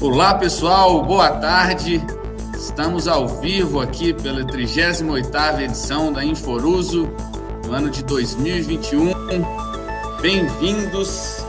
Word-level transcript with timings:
Olá 0.00 0.34
pessoal, 0.34 1.04
boa 1.04 1.30
tarde. 1.30 2.02
Estamos 2.54 3.08
ao 3.08 3.28
vivo 3.28 3.80
aqui 3.80 4.12
pela 4.12 4.44
38ª 4.44 5.60
edição 5.62 6.12
da 6.12 6.24
Inforuso, 6.24 7.08
no 7.66 7.72
ano 7.72 7.90
de 7.90 8.02
2021. 8.04 9.12
Bem-vindos. 10.20 11.44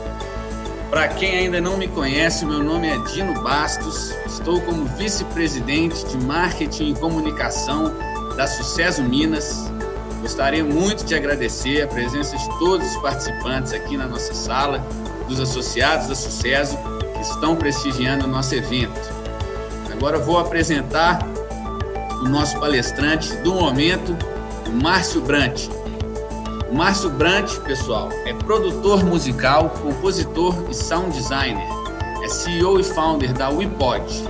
Para 0.90 1.08
quem 1.08 1.38
ainda 1.38 1.60
não 1.60 1.76
me 1.76 1.86
conhece, 1.86 2.44
meu 2.44 2.62
nome 2.62 2.88
é 2.88 2.98
Dino 3.12 3.40
Bastos. 3.42 4.10
Estou 4.26 4.60
como 4.62 4.84
vice-presidente 4.96 6.04
de 6.06 6.16
marketing 6.26 6.92
e 6.92 6.94
comunicação 6.94 7.94
da 8.36 8.46
Sucesso 8.46 9.02
Minas. 9.02 9.70
Gostaria 10.20 10.64
muito 10.64 11.04
de 11.04 11.14
agradecer 11.14 11.82
a 11.82 11.86
presença 11.86 12.36
de 12.36 12.58
todos 12.58 12.86
os 12.88 12.96
participantes 13.00 13.72
aqui 13.72 13.96
na 13.96 14.06
nossa 14.06 14.34
sala, 14.34 14.84
dos 15.28 15.40
associados 15.40 16.08
da 16.08 16.14
Sucesso 16.14 16.76
que 17.14 17.20
estão 17.20 17.54
prestigiando 17.54 18.24
o 18.24 18.28
nosso 18.28 18.54
evento. 18.54 19.18
Agora 19.92 20.18
vou 20.18 20.38
apresentar 20.38 21.20
o 22.20 22.28
nosso 22.28 22.58
palestrante 22.58 23.34
do 23.38 23.54
momento, 23.54 24.16
o 24.66 24.82
Márcio 24.82 25.20
Brant. 25.20 25.68
O 26.70 26.74
Márcio 26.74 27.10
Brant, 27.10 27.50
pessoal, 27.60 28.08
é 28.26 28.34
produtor 28.34 29.04
musical, 29.04 29.70
compositor 29.70 30.54
e 30.68 30.74
sound 30.74 31.16
designer. 31.16 31.66
É 32.22 32.28
CEO 32.28 32.78
e 32.80 32.84
founder 32.84 33.32
da 33.32 33.48
WePod. 33.48 34.24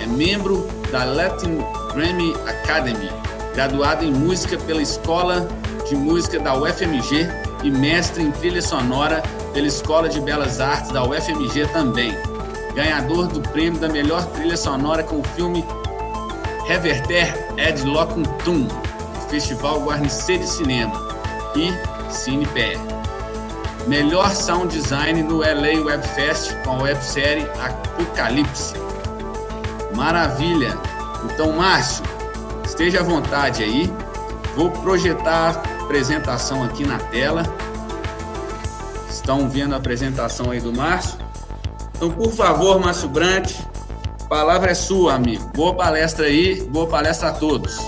É 0.00 0.06
membro 0.06 0.66
da 0.90 1.04
Latin 1.04 1.58
Grammy 1.94 2.32
Academy, 2.46 3.10
graduado 3.54 4.04
em 4.04 4.10
música 4.10 4.56
pela 4.58 4.82
Escola 4.82 5.48
de 5.88 5.94
Música 5.94 6.38
da 6.38 6.56
UFMG 6.56 7.28
e 7.62 7.70
mestre 7.70 8.22
em 8.22 8.30
trilha 8.30 8.62
sonora 8.62 9.22
pela 9.52 9.66
Escola 9.66 10.08
de 10.08 10.20
Belas 10.20 10.60
Artes 10.60 10.90
da 10.90 11.04
UFMG 11.04 11.66
também 11.72 12.32
ganhador 12.74 13.28
do 13.28 13.40
prêmio 13.40 13.78
da 13.78 13.88
melhor 13.88 14.24
trilha 14.26 14.56
sonora 14.56 15.02
com 15.02 15.20
o 15.20 15.24
filme 15.24 15.64
Reverter 16.66 17.54
Ed 17.56 17.84
Locuntum, 17.84 18.64
do 18.64 19.20
Festival 19.28 19.80
Guarnicê 19.82 20.38
de 20.38 20.48
Cinema 20.48 20.94
e 21.54 21.72
CinePR. 22.10 22.80
Melhor 23.86 24.30
sound 24.30 24.72
design 24.72 25.22
no 25.22 25.38
LA 25.38 25.84
Webfest 25.84 26.54
com 26.64 26.70
a 26.70 26.82
websérie 26.82 27.46
Apocalipse. 27.60 28.74
Maravilha! 29.94 30.78
Então, 31.24 31.52
Márcio, 31.52 32.04
esteja 32.72 33.00
à 33.00 33.02
vontade 33.02 33.62
aí. 33.62 33.86
Vou 34.56 34.70
projetar 34.70 35.50
a 35.50 35.84
apresentação 35.84 36.64
aqui 36.64 36.86
na 36.86 36.98
tela. 36.98 37.42
Estão 39.10 39.46
vendo 39.48 39.74
a 39.74 39.76
apresentação 39.76 40.50
aí 40.50 40.58
do 40.58 40.72
Márcio? 40.72 41.18
Então, 41.94 42.10
por 42.10 42.30
favor, 42.30 42.80
Márcio 42.80 43.10
Brant, 43.10 43.52
palavra 44.26 44.70
é 44.70 44.74
sua, 44.74 45.14
amigo. 45.14 45.46
Boa 45.54 45.74
palestra 45.74 46.26
aí, 46.26 46.62
boa 46.62 46.88
palestra 46.88 47.28
a 47.28 47.32
todos. 47.32 47.78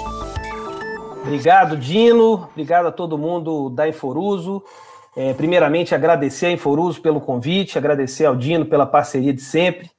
Obrigado, 1.22 1.78
Dino. 1.78 2.46
Obrigado 2.52 2.86
a 2.86 2.92
todo 2.92 3.16
mundo 3.16 3.70
da 3.70 3.88
Inforuso. 3.88 4.62
É, 5.16 5.32
primeiramente, 5.32 5.94
agradecer 5.94 6.46
a 6.46 6.50
Inforuso 6.52 7.00
pelo 7.00 7.22
convite, 7.22 7.78
agradecer 7.78 8.26
ao 8.26 8.36
Dino 8.36 8.66
pela 8.66 8.84
parceria 8.84 9.32
de 9.32 9.40
sempre 9.40 9.90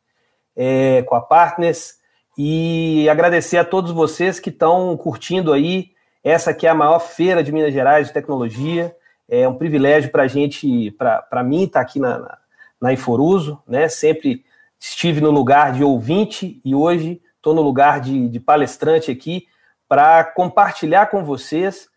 é, 0.55 1.01
com 1.07 1.15
a 1.15 1.21
Partners 1.21 2.04
e 2.37 3.07
agradecer 3.09 3.57
a 3.57 3.65
todos 3.65 3.91
vocês 3.91 4.39
que 4.39 4.49
estão 4.49 4.95
curtindo 4.97 5.53
aí 5.53 5.91
essa 6.23 6.53
que 6.53 6.65
é 6.65 6.69
a 6.69 6.75
maior 6.75 6.99
feira 6.99 7.43
de 7.43 7.51
Minas 7.51 7.73
Gerais 7.73 8.07
de 8.07 8.13
tecnologia. 8.13 8.95
É 9.29 9.47
um 9.47 9.55
privilégio 9.55 10.11
para 10.11 10.23
a 10.23 10.27
gente, 10.27 10.91
para 10.91 11.43
mim, 11.43 11.63
estar 11.63 11.79
tá 11.79 11.85
aqui 11.85 11.99
na, 11.99 12.37
na 12.81 12.91
Inforuso, 12.91 13.61
né? 13.67 13.87
Sempre 13.87 14.43
estive 14.79 15.21
no 15.21 15.31
lugar 15.31 15.73
de 15.73 15.83
ouvinte 15.83 16.59
e 16.65 16.75
hoje 16.75 17.21
estou 17.37 17.53
no 17.53 17.61
lugar 17.61 17.99
de, 17.99 18.27
de 18.27 18.39
palestrante 18.39 19.11
aqui 19.11 19.47
para 19.87 20.23
compartilhar 20.23 21.07
com 21.07 21.23
vocês 21.23 21.87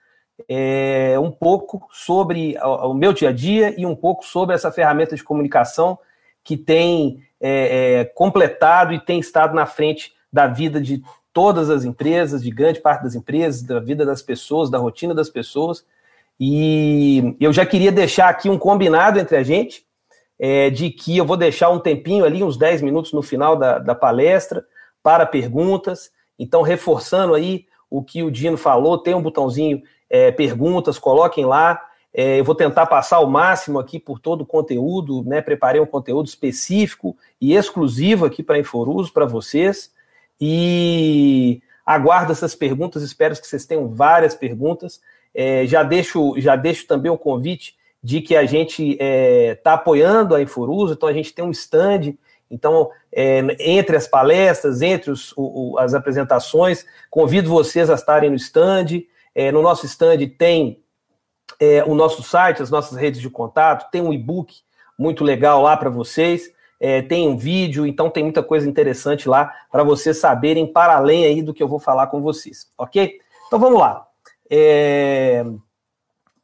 é, 0.48 1.16
um 1.18 1.30
pouco 1.30 1.88
sobre 1.90 2.56
o, 2.62 2.90
o, 2.90 2.94
meu 2.94 3.12
dia 3.12 3.30
a 3.30 3.32
dia 3.32 3.74
e 3.80 3.86
um 3.86 3.96
pouco 3.96 4.24
sobre 4.24 4.54
essa 4.54 4.70
ferramenta 4.70 5.16
de 5.16 5.24
comunicação 5.24 5.98
que 6.44 6.56
tem 6.56 7.22
é, 7.40 8.00
é, 8.00 8.04
completado 8.04 8.92
e 8.92 9.00
tem 9.00 9.18
estado 9.18 9.54
na 9.54 9.66
frente 9.66 10.12
da 10.32 10.46
vida 10.46 10.80
de 10.80 11.02
todas 11.32 11.70
as 11.70 11.84
empresas, 11.84 12.42
de 12.42 12.50
grande 12.50 12.80
parte 12.80 13.02
das 13.02 13.14
empresas, 13.14 13.62
da 13.62 13.80
vida 13.80 14.04
das 14.04 14.22
pessoas, 14.22 14.70
da 14.70 14.78
rotina 14.78 15.14
das 15.14 15.30
pessoas. 15.30 15.84
E 16.38 17.36
eu 17.40 17.52
já 17.52 17.66
queria 17.66 17.92
deixar 17.92 18.28
aqui 18.28 18.48
um 18.48 18.58
combinado 18.58 19.18
entre 19.18 19.36
a 19.36 19.42
gente 19.42 19.86
é, 20.38 20.70
de 20.70 20.90
que 20.90 21.16
eu 21.16 21.26
vou 21.26 21.36
deixar 21.36 21.70
um 21.70 21.80
tempinho 21.80 22.24
ali, 22.24 22.44
uns 22.44 22.56
10 22.56 22.82
minutos 22.82 23.12
no 23.12 23.22
final 23.22 23.56
da, 23.56 23.78
da 23.78 23.94
palestra, 23.94 24.64
para 25.02 25.26
perguntas. 25.26 26.10
Então, 26.38 26.62
reforçando 26.62 27.34
aí 27.34 27.66
o 27.90 28.02
que 28.02 28.22
o 28.22 28.30
Dino 28.30 28.56
falou, 28.56 28.98
tem 28.98 29.14
um 29.14 29.22
botãozinho 29.22 29.82
é, 30.08 30.30
perguntas, 30.30 30.98
coloquem 30.98 31.44
lá. 31.44 31.80
É, 32.14 32.38
eu 32.40 32.44
vou 32.44 32.54
tentar 32.54 32.86
passar 32.86 33.20
o 33.20 33.30
máximo 33.30 33.78
aqui 33.78 33.98
por 33.98 34.18
todo 34.18 34.42
o 34.42 34.46
conteúdo, 34.46 35.22
né? 35.24 35.42
Preparei 35.42 35.80
um 35.80 35.86
conteúdo 35.86 36.26
específico 36.26 37.16
e 37.40 37.54
exclusivo 37.54 38.24
aqui 38.24 38.42
para 38.42 38.58
Inforuso 38.58 39.12
para 39.12 39.26
vocês. 39.26 39.92
E 40.40 41.62
aguardo 41.84 42.32
essas 42.32 42.54
perguntas, 42.54 43.02
espero 43.02 43.34
que 43.34 43.46
vocês 43.46 43.66
tenham 43.66 43.88
várias 43.88 44.34
perguntas. 44.34 45.00
É, 45.34 45.66
já 45.66 45.82
deixo 45.82 46.34
já 46.38 46.56
deixo 46.56 46.86
também 46.86 47.10
o 47.10 47.18
convite 47.18 47.76
de 48.02 48.20
que 48.20 48.36
a 48.36 48.46
gente 48.46 48.92
está 48.92 49.04
é, 49.04 49.54
tá 49.56 49.74
apoiando 49.74 50.34
a 50.34 50.42
Inforuso, 50.42 50.94
então 50.94 51.08
a 51.08 51.12
gente 51.12 51.34
tem 51.34 51.44
um 51.44 51.50
stand, 51.50 52.14
então, 52.50 52.90
é, 53.12 53.40
entre 53.60 53.96
as 53.96 54.06
palestras, 54.06 54.80
entre 54.80 55.10
os, 55.10 55.32
o, 55.36 55.76
as 55.78 55.94
apresentações, 55.94 56.84
convido 57.10 57.50
vocês 57.50 57.90
a 57.90 57.94
estarem 57.94 58.30
no 58.30 58.36
stand. 58.36 59.02
É, 59.34 59.52
no 59.52 59.62
nosso 59.62 59.86
stand 59.86 60.26
tem 60.38 60.82
é, 61.60 61.84
o 61.84 61.94
nosso 61.94 62.22
site, 62.22 62.62
as 62.62 62.70
nossas 62.70 62.98
redes 62.98 63.20
de 63.20 63.30
contato, 63.30 63.90
tem 63.90 64.00
um 64.00 64.12
e-book 64.12 64.54
muito 64.98 65.22
legal 65.22 65.62
lá 65.62 65.76
para 65.76 65.90
vocês, 65.90 66.52
é, 66.80 67.02
tem 67.02 67.28
um 67.28 67.36
vídeo, 67.36 67.86
então 67.86 68.10
tem 68.10 68.22
muita 68.22 68.42
coisa 68.42 68.68
interessante 68.68 69.28
lá 69.28 69.52
para 69.70 69.82
vocês 69.82 70.18
saberem, 70.18 70.66
para 70.66 70.96
além 70.96 71.24
aí 71.24 71.42
do 71.42 71.54
que 71.54 71.62
eu 71.62 71.68
vou 71.68 71.78
falar 71.78 72.06
com 72.08 72.20
vocês, 72.20 72.68
ok? 72.76 73.18
Então 73.46 73.58
vamos 73.58 73.80
lá. 73.80 74.06
É, 74.50 75.44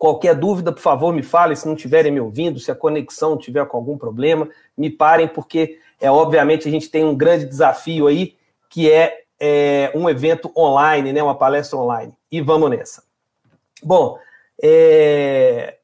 Qualquer 0.05 0.35
dúvida, 0.35 0.71
por 0.71 0.83
favor, 0.83 1.15
me 1.15 1.23
fale. 1.23 1.57
Se 1.57 1.67
não 1.67 1.75
estiverem 1.75 2.13
me 2.13 2.21
ouvindo, 2.21 2.61
se 2.61 2.71
a 2.71 2.75
conexão 2.75 3.39
tiver 3.39 3.65
com 3.67 3.79
algum 3.79 3.97
problema, 3.97 4.47
me 4.77 4.91
parem, 4.91 5.27
porque 5.27 5.79
é 5.99 6.11
obviamente 6.11 6.69
a 6.69 6.71
gente 6.71 6.91
tem 6.91 7.03
um 7.03 7.17
grande 7.17 7.47
desafio 7.47 8.07
aí, 8.07 8.37
que 8.69 8.91
é, 8.91 9.23
é 9.41 9.91
um 9.95 10.07
evento 10.11 10.53
online, 10.55 11.11
né, 11.11 11.23
uma 11.23 11.35
palestra 11.35 11.79
online. 11.79 12.13
E 12.31 12.43
vamos 12.43 12.69
nessa. 12.69 13.03
Bom, 13.83 14.19
é, 14.63 15.79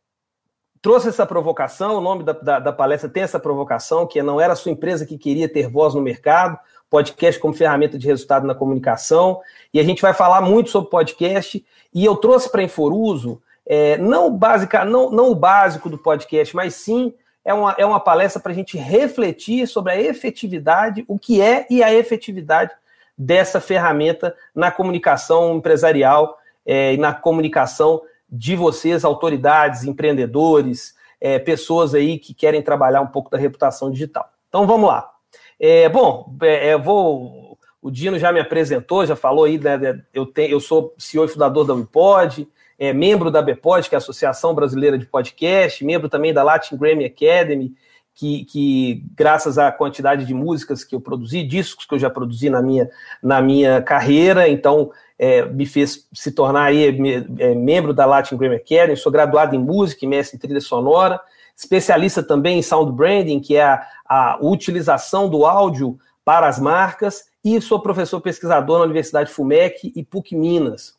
trouxe 0.83 1.09
essa 1.09 1.27
provocação, 1.27 1.97
o 1.97 2.01
nome 2.01 2.25
da, 2.25 2.33
da, 2.33 2.59
da, 2.59 2.73
palestra 2.73 3.09
tem 3.09 3.23
essa 3.23 3.39
provocação, 3.39 4.07
que 4.07 4.23
não 4.23 4.41
era 4.41 4.55
a 4.55 4.57
sua 4.57 4.73
empresa 4.73 5.05
que 5.05 5.19
queria 5.19 5.49
ter 5.49 5.69
voz 5.69 5.95
no 5.95 6.01
mercado, 6.01 6.59
podcast 6.89 7.41
como 7.41 7.55
ferramenta 7.55 7.99
de 7.99 8.07
resultado 8.07 8.47
na 8.47 8.55
comunicação, 8.55 9.41
e 9.73 9.79
a 9.79 9.83
gente 9.83 10.03
vai 10.03 10.15
falar 10.15 10.41
muito 10.41 10.71
sobre 10.71 10.91
podcast, 10.91 11.65
e 11.93 12.05
eu 12.05 12.17
trouxe 12.17 12.51
para 12.51 12.63
Inforuso 12.63 13.41
é, 13.67 13.99
não, 13.99 14.37
básica, 14.37 14.85
não, 14.85 15.11
não 15.11 15.31
o 15.31 15.35
básico 15.35 15.89
do 15.89 15.99
podcast, 15.99 16.57
mas 16.57 16.75
sim 16.75 17.15
é 17.45 17.55
uma, 17.55 17.75
é 17.79 17.87
uma 17.87 18.01
palestra 18.01 18.41
para 18.41 18.53
a 18.53 18.55
gente 18.55 18.77
refletir 18.77 19.67
sobre 19.67 19.93
a 19.93 20.01
efetividade, 20.01 21.05
o 21.07 21.19
que 21.19 21.41
é 21.41 21.67
e 21.71 21.83
a 21.83 21.93
efetividade 21.95 22.73
dessa 23.17 23.61
ferramenta 23.61 24.35
na 24.55 24.71
comunicação 24.71 25.57
empresarial 25.57 26.39
é, 26.65 26.95
e 26.95 26.97
na 26.97 27.13
comunicação 27.15 28.01
de 28.31 28.55
vocês, 28.55 29.05
autoridades, 29.05 29.85
empreendedores, 29.85 30.95
é, 31.21 31.39
pessoas 31.39 31.95
aí 31.95 32.19
que 32.19 32.33
querem 32.33 32.63
trabalhar 32.63 33.01
um 33.01 33.07
pouco 33.07 33.31
da 33.31 33.39
reputação 33.39 33.91
digital. 33.91 34.31
Então 34.49 34.67
vamos 34.67 34.89
lá. 34.89 35.11
É, 35.59 35.89
bom, 35.89 36.35
é, 36.43 36.77
vou. 36.79 37.59
O 37.83 37.91
Dino 37.91 38.19
já 38.19 38.31
me 38.31 38.41
apresentou, 38.41 39.07
já 39.07 39.17
falou 39.17 39.45
aí, 39.45 39.59
né, 39.59 40.03
eu, 40.13 40.27
tenho, 40.27 40.51
eu 40.51 40.61
sou 40.61 40.95
CEO 40.99 41.25
e 41.25 41.29
fundador 41.29 41.67
da 41.67 41.73
Unipod, 41.73 42.47
é 42.79 42.93
membro 42.93 43.31
da 43.31 43.41
BPOD, 43.41 43.89
que 43.89 43.95
é 43.95 43.97
a 43.97 43.99
Associação 43.99 44.55
Brasileira 44.55 44.99
de 44.99 45.07
Podcast, 45.07 45.83
membro 45.83 46.09
também 46.09 46.33
da 46.33 46.43
Latin 46.43 46.77
Grammy 46.77 47.07
Academy, 47.07 47.75
que, 48.15 48.45
que, 48.45 49.05
graças 49.15 49.57
à 49.57 49.73
quantidade 49.73 50.27
de 50.27 50.35
músicas 50.35 50.85
que 50.85 50.95
eu 50.95 51.01
produzi, 51.01 51.43
discos 51.43 51.87
que 51.87 51.95
eu 51.95 51.99
já 51.99 52.11
produzi 52.11 52.51
na 52.51 52.61
minha, 52.61 52.91
na 53.23 53.41
minha 53.41 53.81
carreira, 53.81 54.47
então 54.47 54.91
é, 55.23 55.45
me 55.45 55.67
fez 55.67 56.09
se 56.15 56.33
tornar 56.33 56.65
aí, 56.65 56.99
é, 57.39 57.55
membro 57.55 57.93
da 57.93 58.07
Latin 58.07 58.39
Grammy 58.39 58.57
Academy, 58.57 58.97
sou 58.97 59.13
graduado 59.13 59.55
em 59.55 59.59
música 59.59 60.03
e 60.03 60.09
mestre 60.09 60.35
em 60.35 60.41
trilha 60.41 60.63
sonora, 60.63 61.21
especialista 61.55 62.23
também 62.23 62.59
em 62.59 62.63
sound 62.63 62.91
branding, 62.93 63.39
que 63.39 63.55
é 63.55 63.63
a, 63.63 63.87
a 64.07 64.39
utilização 64.41 65.29
do 65.29 65.45
áudio 65.45 65.99
para 66.25 66.49
as 66.49 66.59
marcas, 66.59 67.27
e 67.45 67.61
sou 67.61 67.81
professor 67.81 68.19
pesquisador 68.23 68.79
na 68.79 68.87
Universidade 68.87 69.31
FUMEC 69.31 69.93
e 69.95 70.03
PUC 70.03 70.35
Minas, 70.35 70.97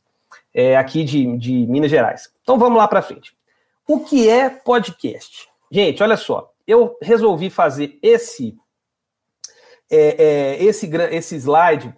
é, 0.53 0.77
aqui 0.77 1.03
de, 1.03 1.35
de 1.37 1.65
Minas 1.65 1.89
Gerais. 1.89 2.29
Então 2.43 2.59
vamos 2.59 2.77
lá 2.77 2.87
para 2.87 3.01
frente. 3.01 3.35
O 3.87 4.01
que 4.01 4.29
é 4.29 4.51
podcast? 4.51 5.47
Gente, 5.71 6.03
olha 6.03 6.15
só, 6.15 6.53
eu 6.67 6.95
resolvi 7.01 7.49
fazer 7.49 7.97
esse 8.03 8.55
é, 9.89 10.57
é, 10.59 10.63
esse, 10.63 10.87
esse 11.11 11.35
slide 11.37 11.91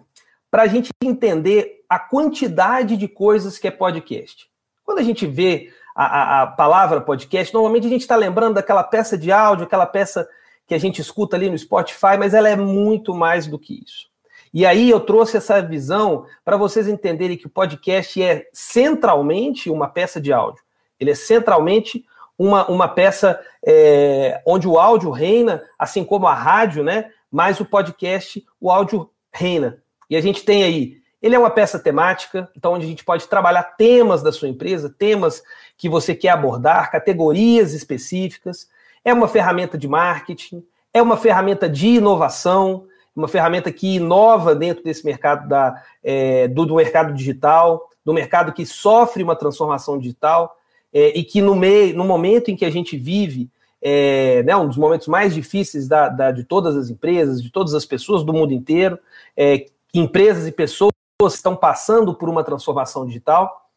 para 0.50 0.62
a 0.62 0.66
gente 0.66 0.88
entender 1.02 1.83
a 1.94 1.98
quantidade 1.98 2.96
de 2.96 3.06
coisas 3.06 3.56
que 3.56 3.68
é 3.68 3.70
podcast. 3.70 4.48
Quando 4.84 4.98
a 4.98 5.02
gente 5.02 5.26
vê 5.26 5.72
a, 5.94 6.04
a, 6.04 6.42
a 6.42 6.46
palavra 6.48 7.00
podcast, 7.00 7.54
normalmente 7.54 7.86
a 7.86 7.90
gente 7.90 8.00
está 8.00 8.16
lembrando 8.16 8.54
daquela 8.54 8.82
peça 8.82 9.16
de 9.16 9.30
áudio, 9.30 9.64
aquela 9.64 9.86
peça 9.86 10.28
que 10.66 10.74
a 10.74 10.78
gente 10.78 11.00
escuta 11.00 11.36
ali 11.36 11.48
no 11.48 11.56
Spotify, 11.56 12.16
mas 12.18 12.34
ela 12.34 12.48
é 12.48 12.56
muito 12.56 13.14
mais 13.14 13.46
do 13.46 13.60
que 13.60 13.80
isso. 13.84 14.08
E 14.52 14.66
aí 14.66 14.90
eu 14.90 14.98
trouxe 14.98 15.36
essa 15.36 15.62
visão 15.62 16.26
para 16.44 16.56
vocês 16.56 16.88
entenderem 16.88 17.36
que 17.36 17.46
o 17.46 17.50
podcast 17.50 18.20
é 18.20 18.48
centralmente 18.52 19.70
uma 19.70 19.86
peça 19.86 20.20
de 20.20 20.32
áudio. 20.32 20.64
Ele 20.98 21.12
é 21.12 21.14
centralmente 21.14 22.04
uma, 22.36 22.68
uma 22.68 22.88
peça 22.88 23.40
é, 23.64 24.42
onde 24.44 24.66
o 24.66 24.80
áudio 24.80 25.12
reina, 25.12 25.62
assim 25.78 26.04
como 26.04 26.26
a 26.26 26.34
rádio, 26.34 26.82
né? 26.82 27.10
Mas 27.30 27.60
o 27.60 27.64
podcast, 27.64 28.44
o 28.60 28.68
áudio 28.68 29.10
reina. 29.32 29.80
E 30.10 30.16
a 30.16 30.20
gente 30.20 30.44
tem 30.44 30.64
aí, 30.64 31.03
ele 31.24 31.34
é 31.34 31.38
uma 31.38 31.48
peça 31.48 31.78
temática, 31.78 32.50
então 32.54 32.74
onde 32.74 32.84
a 32.84 32.88
gente 32.88 33.02
pode 33.02 33.26
trabalhar 33.26 33.62
temas 33.62 34.22
da 34.22 34.30
sua 34.30 34.46
empresa, 34.46 34.94
temas 34.94 35.42
que 35.74 35.88
você 35.88 36.14
quer 36.14 36.28
abordar, 36.28 36.90
categorias 36.92 37.72
específicas. 37.72 38.68
É 39.02 39.10
uma 39.10 39.26
ferramenta 39.26 39.78
de 39.78 39.88
marketing, 39.88 40.62
é 40.92 41.00
uma 41.00 41.16
ferramenta 41.16 41.66
de 41.66 41.86
inovação, 41.86 42.84
uma 43.16 43.26
ferramenta 43.26 43.72
que 43.72 43.94
inova 43.94 44.54
dentro 44.54 44.84
desse 44.84 45.02
mercado 45.02 45.48
da, 45.48 45.82
é, 46.02 46.46
do, 46.46 46.66
do, 46.66 46.74
mercado 46.74 47.14
digital, 47.14 47.88
do 48.04 48.12
mercado 48.12 48.52
que 48.52 48.66
sofre 48.66 49.22
uma 49.22 49.34
transformação 49.34 49.98
digital 49.98 50.54
é, 50.92 51.18
e 51.18 51.24
que 51.24 51.40
no 51.40 51.56
meio, 51.56 51.96
no 51.96 52.04
momento 52.04 52.50
em 52.50 52.56
que 52.56 52.66
a 52.66 52.70
gente 52.70 52.98
vive, 52.98 53.48
é, 53.80 54.42
né, 54.42 54.54
um 54.54 54.68
dos 54.68 54.76
momentos 54.76 55.08
mais 55.08 55.32
difíceis 55.32 55.88
da, 55.88 56.10
da, 56.10 56.30
de 56.30 56.44
todas 56.44 56.76
as 56.76 56.90
empresas, 56.90 57.42
de 57.42 57.50
todas 57.50 57.72
as 57.72 57.86
pessoas 57.86 58.22
do 58.22 58.32
mundo 58.34 58.52
inteiro, 58.52 58.98
é, 59.34 59.64
empresas 59.94 60.46
e 60.46 60.52
pessoas 60.52 60.92
estão 61.32 61.56
passando 61.56 62.14
por 62.14 62.28
uma 62.28 62.44
transformação 62.44 63.06
digital, 63.06 63.70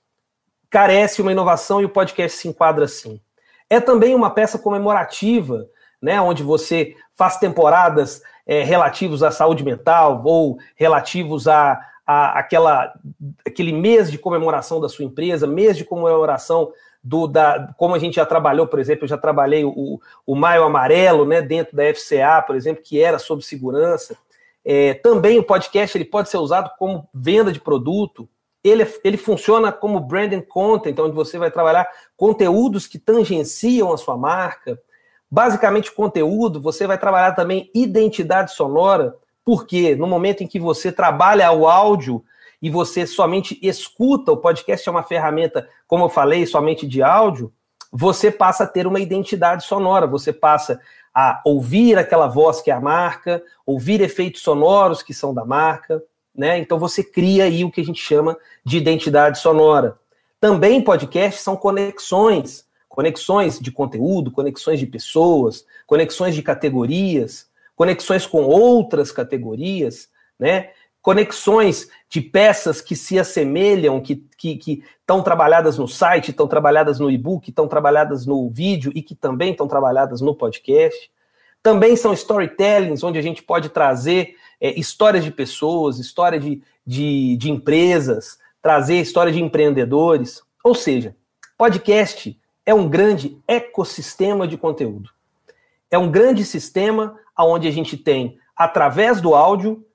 carece 0.70 1.22
uma 1.22 1.32
inovação 1.32 1.82
e 1.82 1.86
o 1.86 1.90
podcast 1.90 2.38
se 2.38 2.48
enquadra 2.48 2.84
assim. 2.84 3.22
É 3.70 3.80
também 3.80 4.14
uma 4.14 4.30
peça 4.30 4.60
comemorativa, 4.60 5.66
né, 6.02 6.20
onde 6.20 6.44
você 6.44 6.96
faz 7.16 7.38
temporadas 7.38 8.22
é, 8.46 8.64
relativos 8.64 9.24
à 9.24 9.32
saúde 9.32 9.64
mental 9.64 10.22
ou 10.24 10.58
relativos 10.76 11.48
a, 11.48 11.80
a 12.06 12.40
aquela, 12.40 12.94
aquele 13.46 13.72
mês 13.72 14.12
de 14.12 14.18
comemoração 14.18 14.80
da 14.80 14.90
sua 14.90 15.06
empresa, 15.06 15.48
mês 15.48 15.76
de 15.78 15.86
comemoração 15.86 16.72
do, 17.04 17.28
da, 17.28 17.74
como 17.78 17.96
a 17.96 18.00
gente 18.00 18.16
já 18.16 18.26
trabalhou, 18.26 18.68
por 18.68 18.80
exemplo, 18.80 19.06
eu 19.06 19.10
já 19.10 19.18
trabalhei 19.18 19.64
o, 19.64 20.00
o 20.26 20.36
Maio 20.36 20.64
Amarelo, 20.64 21.26
né, 21.26 21.42
dentro 21.42 21.76
da 21.76 21.84
FCA, 21.94 22.44
por 22.46 22.56
exemplo, 22.56 22.84
que 22.84 23.02
era 23.02 23.18
sobre 23.18 23.46
segurança. 23.46 24.18
É, 24.70 24.96
também 24.96 25.40
o 25.40 25.44
podcast 25.44 25.98
ele 25.98 26.04
pode 26.04 26.30
ser 26.30 26.36
usado 26.36 26.70
como 26.78 27.08
venda 27.14 27.54
de 27.54 27.60
produto. 27.62 28.28
Ele, 28.62 28.86
ele 29.02 29.16
funciona 29.16 29.72
como 29.72 30.02
branding 30.02 30.42
content, 30.42 31.00
onde 31.00 31.16
você 31.16 31.38
vai 31.38 31.50
trabalhar 31.50 31.88
conteúdos 32.18 32.86
que 32.86 33.00
tangenciam 33.00 33.94
a 33.94 33.98
sua 33.98 34.18
marca. 34.18 34.78
Basicamente, 35.32 35.90
conteúdo, 35.90 36.60
você 36.60 36.86
vai 36.86 36.98
trabalhar 36.98 37.32
também 37.32 37.72
identidade 37.74 38.52
sonora, 38.52 39.16
porque 39.46 39.96
no 39.96 40.06
momento 40.06 40.44
em 40.44 40.48
que 40.48 40.60
você 40.60 40.92
trabalha 40.92 41.50
o 41.54 41.66
áudio 41.66 42.22
e 42.62 42.70
você 42.70 43.08
somente 43.08 43.58
escuta, 43.62 44.34
o 44.34 44.38
podcast 44.38 44.86
é 44.86 44.92
uma 44.92 45.04
ferramenta, 45.04 45.70
como 45.88 46.04
eu 46.04 46.10
falei, 46.10 46.46
somente 46.46 46.86
de 46.86 47.02
áudio, 47.02 47.54
você 47.90 48.30
passa 48.30 48.66
a 48.66 48.68
ter 48.68 48.86
uma 48.86 49.00
identidade 49.00 49.64
sonora, 49.64 50.06
você 50.06 50.34
passa 50.34 50.78
a 51.20 51.42
ouvir 51.44 51.98
aquela 51.98 52.28
voz 52.28 52.62
que 52.62 52.70
é 52.70 52.74
a 52.76 52.80
marca, 52.80 53.44
ouvir 53.66 54.02
efeitos 54.02 54.44
sonoros 54.44 55.02
que 55.02 55.16
são 55.16 55.34
da 55.34 55.44
marca, 55.44 56.04
né? 56.36 56.60
Então 56.60 56.78
você 56.78 57.04
cria 57.04 57.46
aí 57.46 57.66
o 57.66 57.72
que 57.72 57.82
a 57.82 57.84
gente 57.84 58.00
chama 58.00 58.38
de 58.64 58.78
identidade 58.78 59.40
sonora. 59.40 59.98
Também 60.40 60.80
podcasts 60.80 61.44
são 61.44 61.58
conexões 61.58 62.68
conexões 62.88 63.60
de 63.60 63.72
conteúdo, 63.72 64.32
conexões 64.32 64.80
de 64.80 64.88
pessoas, 64.88 65.64
conexões 65.86 66.34
de 66.34 66.42
categorias, 66.42 67.48
conexões 67.76 68.26
com 68.26 68.44
outras 68.44 69.12
categorias, 69.12 70.10
né? 70.40 70.72
Conexões 71.08 71.88
de 72.10 72.20
peças 72.20 72.82
que 72.82 72.94
se 72.94 73.18
assemelham, 73.18 74.02
que 74.02 74.12
estão 74.12 74.30
que, 74.38 74.58
que 74.58 74.84
trabalhadas 75.24 75.78
no 75.78 75.88
site, 75.88 76.32
estão 76.32 76.50
trabalhadas 76.50 77.00
no 77.00 77.10
e-book, 77.10 77.50
estão 77.50 77.66
trabalhadas 77.66 78.26
no 78.26 78.50
vídeo 78.50 78.92
e 78.94 79.02
que 79.02 79.16
também 79.16 79.52
estão 79.52 79.70
trabalhadas 79.70 80.20
no 80.20 80.36
podcast. 80.36 81.10
Também 81.64 81.96
são 81.96 82.12
storytellings, 82.12 83.06
onde 83.06 83.18
a 83.18 83.22
gente 83.22 83.42
pode 83.42 83.70
trazer 83.70 84.36
é, 84.60 84.78
histórias 84.78 85.24
de 85.24 85.32
pessoas, 85.32 85.98
história 85.98 86.38
de, 86.42 86.62
de, 86.86 87.38
de 87.38 87.50
empresas, 87.50 88.38
trazer 88.62 89.00
história 89.00 89.32
de 89.32 89.42
empreendedores. 89.42 90.44
Ou 90.62 90.76
seja, 90.76 91.16
podcast 91.58 92.38
é 92.66 92.74
um 92.74 92.90
grande 92.90 93.42
ecossistema 93.48 94.46
de 94.46 94.58
conteúdo. 94.58 95.10
É 95.90 95.98
um 95.98 96.12
grande 96.12 96.44
sistema 96.44 97.18
onde 97.40 97.66
a 97.66 97.72
gente 97.72 97.96
tem, 97.96 98.38
através 98.58 99.22
do 99.22 99.34
áudio, 99.34 99.88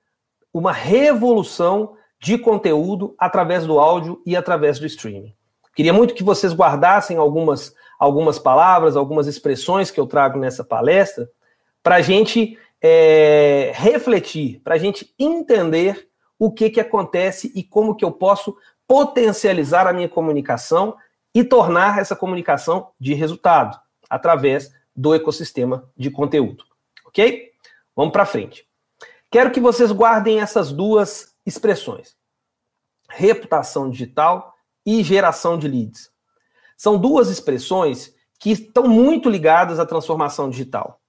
uma 0.52 0.72
revolução 0.72 1.96
de 2.20 2.38
conteúdo 2.38 3.14
através 3.18 3.66
do 3.66 3.78
áudio 3.78 4.22
e 4.24 4.36
através 4.36 4.78
do 4.78 4.86
streaming. 4.86 5.34
Queria 5.74 5.92
muito 5.92 6.14
que 6.14 6.22
vocês 6.22 6.52
guardassem 6.54 7.16
algumas, 7.16 7.74
algumas 7.98 8.38
palavras, 8.38 8.96
algumas 8.96 9.26
expressões 9.26 9.90
que 9.90 9.98
eu 9.98 10.06
trago 10.06 10.38
nessa 10.38 10.62
palestra, 10.62 11.28
para 11.82 11.96
a 11.96 12.00
gente 12.02 12.56
é, 12.80 13.72
refletir, 13.74 14.60
para 14.62 14.74
a 14.74 14.78
gente 14.78 15.12
entender 15.18 16.08
o 16.38 16.52
que, 16.52 16.70
que 16.70 16.80
acontece 16.80 17.50
e 17.54 17.62
como 17.62 17.94
que 17.94 18.04
eu 18.04 18.12
posso 18.12 18.56
potencializar 18.86 19.86
a 19.86 19.92
minha 19.92 20.08
comunicação 20.08 20.96
e 21.34 21.42
tornar 21.42 21.98
essa 21.98 22.14
comunicação 22.14 22.90
de 23.00 23.14
resultado 23.14 23.80
através 24.08 24.70
do 24.94 25.14
ecossistema 25.14 25.88
de 25.96 26.10
conteúdo. 26.10 26.64
Ok? 27.06 27.50
Vamos 27.96 28.12
para 28.12 28.26
frente. 28.26 28.66
Quero 29.32 29.50
que 29.50 29.60
vocês 29.60 29.90
guardem 29.90 30.40
essas 30.40 30.70
duas 30.70 31.34
expressões: 31.46 32.14
reputação 33.08 33.88
digital 33.88 34.54
e 34.84 35.02
geração 35.02 35.58
de 35.58 35.66
leads. 35.66 36.10
São 36.76 36.98
duas 36.98 37.30
expressões 37.30 38.14
que 38.38 38.50
estão 38.50 38.86
muito 38.86 39.30
ligadas 39.30 39.80
à 39.80 39.86
transformação 39.86 40.50
digital. 40.50 41.00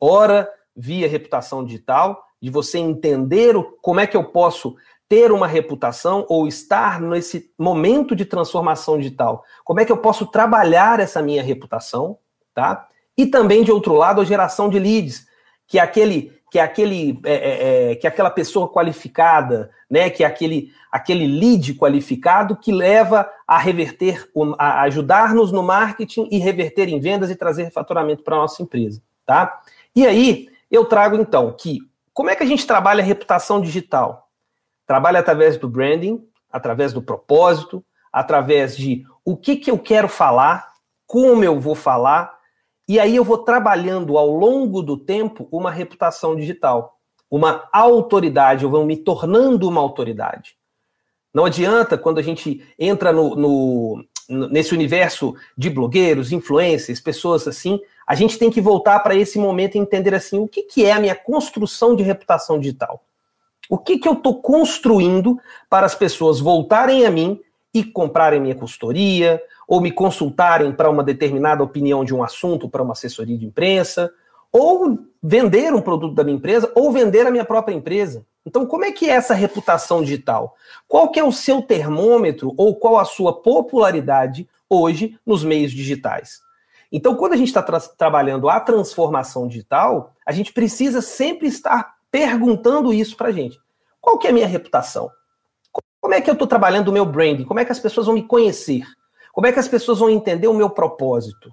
Ora, 0.00 0.50
via 0.74 1.06
reputação 1.06 1.64
digital, 1.64 2.20
de 2.42 2.50
você 2.50 2.78
entender 2.78 3.56
o, 3.56 3.62
como 3.80 4.00
é 4.00 4.08
que 4.08 4.16
eu 4.16 4.24
posso 4.24 4.74
ter 5.08 5.30
uma 5.30 5.46
reputação 5.46 6.26
ou 6.28 6.48
estar 6.48 7.00
nesse 7.00 7.52
momento 7.56 8.16
de 8.16 8.24
transformação 8.24 8.98
digital? 8.98 9.44
Como 9.64 9.78
é 9.78 9.84
que 9.84 9.92
eu 9.92 9.98
posso 9.98 10.26
trabalhar 10.26 10.98
essa 10.98 11.22
minha 11.22 11.44
reputação, 11.44 12.18
tá? 12.52 12.88
E 13.16 13.26
também 13.26 13.62
de 13.62 13.70
outro 13.70 13.94
lado 13.94 14.20
a 14.20 14.24
geração 14.24 14.68
de 14.68 14.80
leads, 14.80 15.28
que 15.66 15.78
é 15.78 15.82
aquele 15.82 16.37
que 16.50 16.58
é 16.58 16.62
aquele 16.62 17.20
é, 17.24 17.34
é, 17.34 17.92
é 17.92 17.94
que 17.96 18.06
é 18.06 18.10
aquela 18.10 18.30
pessoa 18.30 18.68
qualificada, 18.68 19.70
né? 19.90 20.10
Que 20.10 20.24
é 20.24 20.26
aquele 20.26 20.72
aquele 20.90 21.26
lead 21.26 21.74
qualificado 21.74 22.56
que 22.56 22.72
leva 22.72 23.30
a 23.46 23.58
reverter, 23.58 24.26
a 24.58 24.82
ajudar-nos 24.82 25.52
no 25.52 25.62
marketing 25.62 26.28
e 26.30 26.38
reverter 26.38 26.88
em 26.88 26.98
vendas 26.98 27.30
e 27.30 27.36
trazer 27.36 27.70
faturamento 27.70 28.22
para 28.22 28.36
a 28.36 28.40
nossa 28.40 28.62
empresa, 28.62 29.02
tá? 29.26 29.60
E 29.94 30.06
aí 30.06 30.48
eu 30.70 30.84
trago 30.84 31.16
então 31.16 31.54
que 31.58 31.80
como 32.12 32.30
é 32.30 32.36
que 32.36 32.42
a 32.42 32.46
gente 32.46 32.66
trabalha 32.66 33.02
a 33.02 33.06
reputação 33.06 33.60
digital? 33.60 34.28
Trabalha 34.86 35.20
através 35.20 35.56
do 35.56 35.68
branding, 35.68 36.26
através 36.50 36.92
do 36.92 37.02
propósito, 37.02 37.84
através 38.12 38.76
de 38.76 39.04
o 39.24 39.36
que, 39.36 39.56
que 39.56 39.70
eu 39.70 39.78
quero 39.78 40.08
falar, 40.08 40.72
como 41.06 41.44
eu 41.44 41.60
vou 41.60 41.74
falar, 41.74 42.37
e 42.88 42.98
aí 42.98 43.14
eu 43.14 43.22
vou 43.22 43.38
trabalhando 43.38 44.16
ao 44.16 44.30
longo 44.30 44.82
do 44.82 44.96
tempo 44.96 45.46
uma 45.52 45.70
reputação 45.70 46.34
digital, 46.34 46.98
uma 47.30 47.68
autoridade, 47.70 48.64
eu 48.64 48.70
vou 48.70 48.86
me 48.86 48.96
tornando 48.96 49.68
uma 49.68 49.82
autoridade. 49.82 50.56
Não 51.34 51.44
adianta 51.44 51.98
quando 51.98 52.18
a 52.18 52.22
gente 52.22 52.66
entra 52.78 53.12
no, 53.12 53.36
no, 53.36 54.04
nesse 54.48 54.72
universo 54.72 55.34
de 55.56 55.68
blogueiros, 55.68 56.32
influencers, 56.32 57.00
pessoas 57.00 57.46
assim, 57.46 57.78
a 58.06 58.14
gente 58.14 58.38
tem 58.38 58.50
que 58.50 58.60
voltar 58.60 59.00
para 59.00 59.14
esse 59.14 59.38
momento 59.38 59.74
e 59.74 59.78
entender 59.78 60.14
assim, 60.14 60.38
o 60.38 60.48
que, 60.48 60.62
que 60.62 60.86
é 60.86 60.92
a 60.92 61.00
minha 61.00 61.14
construção 61.14 61.94
de 61.94 62.02
reputação 62.02 62.58
digital? 62.58 63.04
O 63.68 63.76
que, 63.76 63.98
que 63.98 64.08
eu 64.08 64.14
estou 64.14 64.40
construindo 64.40 65.38
para 65.68 65.84
as 65.84 65.94
pessoas 65.94 66.40
voltarem 66.40 67.04
a 67.04 67.10
mim 67.10 67.38
e 67.72 67.84
comprarem 67.84 68.40
minha 68.40 68.54
consultoria, 68.54 69.42
ou 69.66 69.80
me 69.80 69.92
consultarem 69.92 70.72
para 70.72 70.90
uma 70.90 71.04
determinada 71.04 71.62
opinião 71.62 72.04
de 72.04 72.14
um 72.14 72.22
assunto, 72.22 72.68
para 72.68 72.82
uma 72.82 72.92
assessoria 72.92 73.36
de 73.36 73.44
imprensa, 73.44 74.10
ou 74.50 74.98
vender 75.22 75.74
um 75.74 75.82
produto 75.82 76.14
da 76.14 76.24
minha 76.24 76.36
empresa, 76.36 76.72
ou 76.74 76.90
vender 76.90 77.26
a 77.26 77.30
minha 77.30 77.44
própria 77.44 77.74
empresa. 77.74 78.24
Então, 78.46 78.64
como 78.64 78.84
é 78.84 78.92
que 78.92 79.10
é 79.10 79.12
essa 79.12 79.34
reputação 79.34 80.02
digital? 80.02 80.56
Qual 80.86 81.10
que 81.10 81.20
é 81.20 81.24
o 81.24 81.30
seu 81.30 81.60
termômetro 81.60 82.54
ou 82.56 82.74
qual 82.74 82.98
a 82.98 83.04
sua 83.04 83.42
popularidade 83.42 84.48
hoje 84.70 85.18
nos 85.26 85.44
meios 85.44 85.70
digitais? 85.70 86.40
Então, 86.90 87.14
quando 87.14 87.34
a 87.34 87.36
gente 87.36 87.48
está 87.48 87.62
tra 87.62 87.78
trabalhando 87.78 88.48
a 88.48 88.58
transformação 88.58 89.46
digital, 89.46 90.14
a 90.24 90.32
gente 90.32 90.52
precisa 90.54 91.02
sempre 91.02 91.46
estar 91.46 91.96
perguntando 92.10 92.92
isso 92.94 93.14
para 93.16 93.28
a 93.28 93.32
gente. 93.32 93.60
Qual 94.00 94.16
que 94.16 94.26
é 94.26 94.30
a 94.30 94.32
minha 94.32 94.46
reputação? 94.46 95.10
Como 96.08 96.16
é 96.16 96.22
que 96.22 96.30
eu 96.30 96.32
estou 96.32 96.48
trabalhando 96.48 96.88
o 96.88 96.92
meu 96.92 97.04
branding? 97.04 97.44
Como 97.44 97.60
é 97.60 97.66
que 97.66 97.70
as 97.70 97.78
pessoas 97.78 98.06
vão 98.06 98.14
me 98.14 98.22
conhecer? 98.22 98.82
Como 99.30 99.46
é 99.46 99.52
que 99.52 99.58
as 99.58 99.68
pessoas 99.68 99.98
vão 99.98 100.08
entender 100.08 100.48
o 100.48 100.54
meu 100.54 100.70
propósito? 100.70 101.52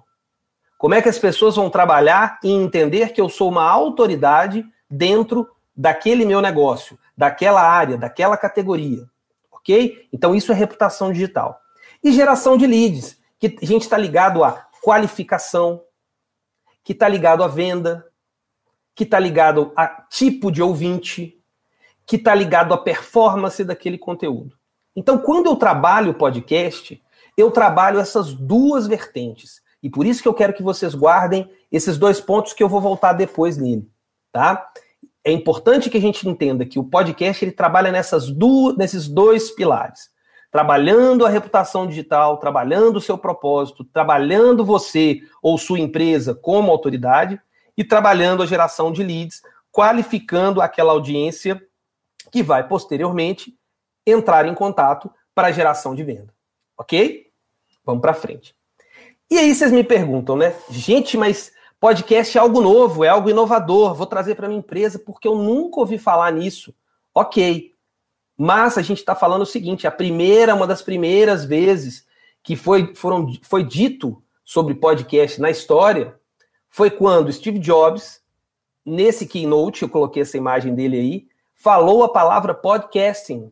Como 0.78 0.94
é 0.94 1.02
que 1.02 1.10
as 1.10 1.18
pessoas 1.18 1.56
vão 1.56 1.68
trabalhar 1.68 2.40
e 2.42 2.50
entender 2.50 3.12
que 3.12 3.20
eu 3.20 3.28
sou 3.28 3.50
uma 3.50 3.70
autoridade 3.70 4.64
dentro 4.88 5.46
daquele 5.76 6.24
meu 6.24 6.40
negócio, 6.40 6.98
daquela 7.14 7.60
área, 7.60 7.98
daquela 7.98 8.34
categoria? 8.34 9.04
Ok? 9.52 10.08
Então, 10.10 10.34
isso 10.34 10.50
é 10.50 10.54
reputação 10.54 11.12
digital. 11.12 11.60
E 12.02 12.10
geração 12.10 12.56
de 12.56 12.66
leads, 12.66 13.18
que 13.38 13.58
a 13.60 13.66
gente 13.66 13.82
está 13.82 13.98
ligado 13.98 14.42
a 14.42 14.66
qualificação, 14.82 15.82
que 16.82 16.94
está 16.94 17.06
ligado 17.06 17.44
à 17.44 17.46
venda, 17.46 18.06
que 18.94 19.04
está 19.04 19.18
ligado 19.18 19.70
a 19.76 19.86
tipo 20.08 20.50
de 20.50 20.62
ouvinte, 20.62 21.35
que 22.06 22.16
está 22.16 22.34
ligado 22.34 22.72
à 22.72 22.78
performance 22.78 23.62
daquele 23.64 23.98
conteúdo. 23.98 24.56
Então, 24.94 25.18
quando 25.18 25.46
eu 25.46 25.56
trabalho 25.56 26.12
o 26.12 26.14
podcast, 26.14 27.02
eu 27.36 27.50
trabalho 27.50 27.98
essas 27.98 28.32
duas 28.32 28.86
vertentes. 28.86 29.60
E 29.82 29.90
por 29.90 30.06
isso 30.06 30.22
que 30.22 30.28
eu 30.28 30.34
quero 30.34 30.52
que 30.52 30.62
vocês 30.62 30.94
guardem 30.94 31.50
esses 31.70 31.98
dois 31.98 32.20
pontos 32.20 32.52
que 32.52 32.62
eu 32.62 32.68
vou 32.68 32.80
voltar 32.80 33.12
depois 33.12 33.56
nele, 33.56 33.88
tá? 34.32 34.70
É 35.24 35.32
importante 35.32 35.90
que 35.90 35.98
a 35.98 36.00
gente 36.00 36.28
entenda 36.28 36.64
que 36.64 36.78
o 36.78 36.84
podcast 36.84 37.44
ele 37.44 37.52
trabalha 37.52 37.90
nessas 37.90 38.30
duas, 38.30 38.76
nesses 38.76 39.08
dois 39.08 39.50
pilares 39.50 40.14
trabalhando 40.56 41.26
a 41.26 41.28
reputação 41.28 41.86
digital, 41.86 42.38
trabalhando 42.38 42.96
o 42.96 43.00
seu 43.00 43.18
propósito, 43.18 43.84
trabalhando 43.84 44.64
você 44.64 45.20
ou 45.42 45.58
sua 45.58 45.78
empresa 45.78 46.34
como 46.34 46.70
autoridade 46.70 47.38
e 47.76 47.84
trabalhando 47.84 48.42
a 48.42 48.46
geração 48.46 48.90
de 48.90 49.02
leads, 49.02 49.42
qualificando 49.70 50.62
aquela 50.62 50.92
audiência 50.92 51.62
que 52.36 52.42
vai 52.42 52.68
posteriormente 52.68 53.56
entrar 54.06 54.44
em 54.44 54.54
contato 54.54 55.10
para 55.34 55.50
geração 55.50 55.94
de 55.94 56.02
venda. 56.02 56.34
Ok? 56.76 57.30
Vamos 57.82 58.02
para 58.02 58.12
frente. 58.12 58.54
E 59.30 59.38
aí 59.38 59.54
vocês 59.54 59.72
me 59.72 59.82
perguntam, 59.82 60.36
né? 60.36 60.54
Gente, 60.68 61.16
mas 61.16 61.50
podcast 61.80 62.36
é 62.36 62.40
algo 62.42 62.60
novo, 62.60 63.04
é 63.04 63.08
algo 63.08 63.30
inovador, 63.30 63.94
vou 63.94 64.06
trazer 64.06 64.34
para 64.34 64.48
minha 64.48 64.58
empresa 64.58 64.98
porque 64.98 65.26
eu 65.26 65.34
nunca 65.34 65.80
ouvi 65.80 65.96
falar 65.96 66.30
nisso. 66.30 66.74
Ok, 67.14 67.72
mas 68.36 68.76
a 68.76 68.82
gente 68.82 68.98
está 68.98 69.14
falando 69.14 69.40
o 69.40 69.46
seguinte: 69.46 69.86
a 69.86 69.90
primeira, 69.90 70.54
uma 70.54 70.66
das 70.66 70.82
primeiras 70.82 71.42
vezes 71.42 72.06
que 72.42 72.54
foi, 72.54 72.94
foram, 72.94 73.32
foi 73.40 73.64
dito 73.64 74.22
sobre 74.44 74.74
podcast 74.74 75.40
na 75.40 75.48
história 75.48 76.20
foi 76.68 76.90
quando 76.90 77.32
Steve 77.32 77.58
Jobs, 77.58 78.20
nesse 78.84 79.26
keynote, 79.26 79.84
eu 79.84 79.88
coloquei 79.88 80.20
essa 80.20 80.36
imagem 80.36 80.74
dele 80.74 80.98
aí, 80.98 81.35
falou 81.56 82.04
a 82.04 82.12
palavra 82.12 82.54
podcasting. 82.54 83.50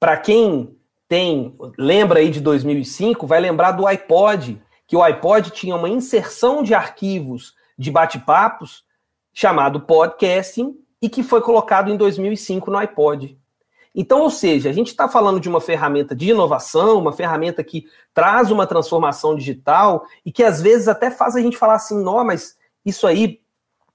Para 0.00 0.16
quem 0.16 0.76
tem, 1.06 1.54
lembra 1.78 2.18
aí 2.18 2.30
de 2.30 2.40
2005, 2.40 3.26
vai 3.26 3.40
lembrar 3.40 3.72
do 3.72 3.86
iPod, 3.86 4.60
que 4.86 4.96
o 4.96 5.02
iPod 5.02 5.50
tinha 5.50 5.76
uma 5.76 5.88
inserção 5.88 6.62
de 6.62 6.74
arquivos 6.74 7.54
de 7.78 7.90
bate-papos 7.90 8.84
chamado 9.32 9.80
podcasting, 9.80 10.76
e 11.00 11.08
que 11.08 11.22
foi 11.22 11.42
colocado 11.42 11.90
em 11.90 11.96
2005 11.96 12.70
no 12.70 12.78
iPod. 12.78 13.38
Então, 13.94 14.22
ou 14.22 14.30
seja, 14.30 14.70
a 14.70 14.72
gente 14.72 14.88
está 14.88 15.08
falando 15.08 15.38
de 15.38 15.48
uma 15.48 15.60
ferramenta 15.60 16.16
de 16.16 16.30
inovação, 16.30 16.98
uma 16.98 17.12
ferramenta 17.12 17.62
que 17.62 17.86
traz 18.12 18.50
uma 18.50 18.66
transformação 18.66 19.36
digital 19.36 20.04
e 20.24 20.32
que 20.32 20.42
às 20.42 20.60
vezes 20.60 20.88
até 20.88 21.10
faz 21.10 21.36
a 21.36 21.40
gente 21.40 21.56
falar 21.56 21.74
assim, 21.74 22.02
não, 22.02 22.24
mas 22.24 22.56
isso 22.84 23.06
aí 23.06 23.40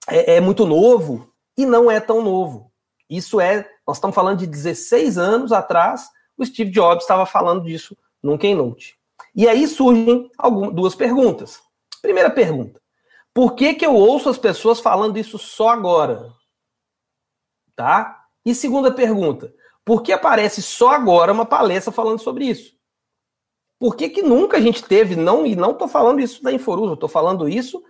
é, 0.07 0.36
é 0.36 0.39
muito 0.39 0.65
novo 0.65 1.28
e 1.61 1.65
não 1.65 1.89
é 1.89 1.99
tão 1.99 2.21
novo. 2.21 2.71
Isso 3.09 3.39
é, 3.39 3.69
nós 3.87 3.97
estamos 3.97 4.15
falando 4.15 4.39
de 4.39 4.47
16 4.47 5.17
anos 5.17 5.51
atrás, 5.51 6.09
o 6.37 6.45
Steve 6.45 6.71
Jobs 6.71 7.03
estava 7.03 7.25
falando 7.25 7.63
disso 7.63 7.97
num 8.21 8.37
Keynote. 8.37 8.97
E 9.35 9.47
aí 9.47 9.67
surgem 9.67 10.29
algumas, 10.37 10.73
duas 10.73 10.95
perguntas. 10.95 11.61
Primeira 12.01 12.29
pergunta: 12.29 12.79
por 13.33 13.55
que, 13.55 13.73
que 13.73 13.85
eu 13.85 13.93
ouço 13.93 14.29
as 14.29 14.37
pessoas 14.37 14.79
falando 14.79 15.17
isso 15.17 15.37
só 15.37 15.69
agora? 15.69 16.37
tá? 17.79 18.25
E 18.45 18.53
segunda 18.53 18.91
pergunta, 18.91 19.53
por 19.85 20.03
que 20.03 20.11
aparece 20.11 20.61
só 20.61 20.91
agora 20.91 21.31
uma 21.31 21.45
palestra 21.45 21.93
falando 21.93 22.19
sobre 22.19 22.43
isso? 22.43 22.73
Por 23.79 23.95
que, 23.95 24.09
que 24.09 24.21
nunca 24.21 24.57
a 24.57 24.59
gente 24.59 24.83
teve, 24.83 25.15
não, 25.15 25.45
e 25.45 25.55
não 25.55 25.71
estou 25.71 25.87
falando 25.87 26.19
isso 26.19 26.43
da 26.43 26.51
Inforuso, 26.51 26.95
estou 26.95 27.07
falando 27.07 27.47
isso, 27.47 27.81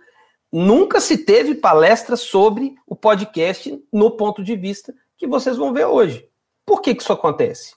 nunca 0.52 1.00
se 1.00 1.18
teve 1.18 1.54
palestra 1.54 2.16
sobre 2.16 2.74
o 2.86 2.96
podcast 2.96 3.82
no 3.92 4.10
ponto 4.10 4.42
de 4.42 4.56
vista 4.56 4.94
que 5.16 5.26
vocês 5.26 5.56
vão 5.56 5.72
ver 5.72 5.86
hoje. 5.86 6.28
Por 6.64 6.80
que, 6.80 6.94
que 6.94 7.02
isso 7.02 7.12
acontece? 7.12 7.74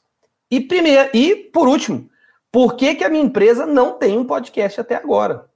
E 0.50 0.62
primeiro, 0.62 1.10
e 1.14 1.36
por 1.36 1.68
último, 1.68 2.10
por 2.52 2.76
que, 2.76 2.96
que 2.96 3.04
a 3.04 3.10
minha 3.10 3.24
empresa 3.24 3.66
não 3.66 3.98
tem 3.98 4.18
um 4.18 4.26
podcast 4.26 4.80
até 4.80 4.96
agora? 4.96 5.50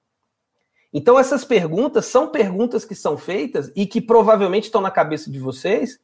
Então, 0.93 1.19
essas 1.19 1.43
perguntas 1.43 2.05
são 2.05 2.29
perguntas 2.29 2.85
que 2.85 2.95
são 2.95 3.17
feitas 3.17 3.71
e 3.75 3.85
que 3.85 4.01
provavelmente 4.01 4.63
estão 4.65 4.81
na 4.81 4.89
cabeça 4.89 5.29
de 5.29 5.37
vocês 5.37 5.99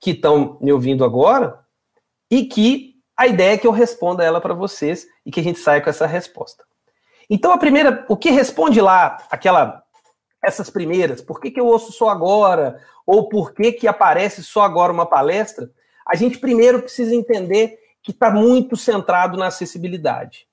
que 0.00 0.10
estão 0.10 0.58
me 0.60 0.72
ouvindo 0.72 1.04
agora 1.04 1.64
e 2.30 2.44
que 2.44 2.96
a 3.16 3.26
ideia 3.26 3.54
é 3.54 3.56
que 3.56 3.66
eu 3.66 3.70
responda 3.70 4.24
ela 4.24 4.40
para 4.40 4.52
vocês 4.52 5.06
e 5.24 5.30
que 5.30 5.40
a 5.40 5.42
gente 5.42 5.58
saia 5.58 5.80
com 5.80 5.88
essa 5.88 6.06
resposta. 6.06 6.64
Então 7.30 7.52
a 7.52 7.58
primeira, 7.58 8.04
o 8.08 8.16
que 8.16 8.30
responde 8.30 8.80
lá 8.80 9.16
aquela 9.30 9.83
essas 10.44 10.70
primeiras, 10.70 11.20
por 11.20 11.40
que, 11.40 11.50
que 11.50 11.60
eu 11.60 11.66
ouço 11.66 11.92
só 11.92 12.08
agora 12.08 12.80
ou 13.06 13.28
por 13.28 13.52
que 13.52 13.72
que 13.72 13.86
aparece 13.86 14.42
só 14.42 14.62
agora 14.62 14.92
uma 14.92 15.06
palestra? 15.06 15.70
A 16.06 16.14
gente 16.14 16.38
primeiro 16.38 16.80
precisa 16.80 17.14
entender 17.14 17.78
que 18.02 18.10
está 18.10 18.30
muito 18.30 18.76
centrado 18.76 19.36
na 19.36 19.46
acessibilidade. 19.46 20.46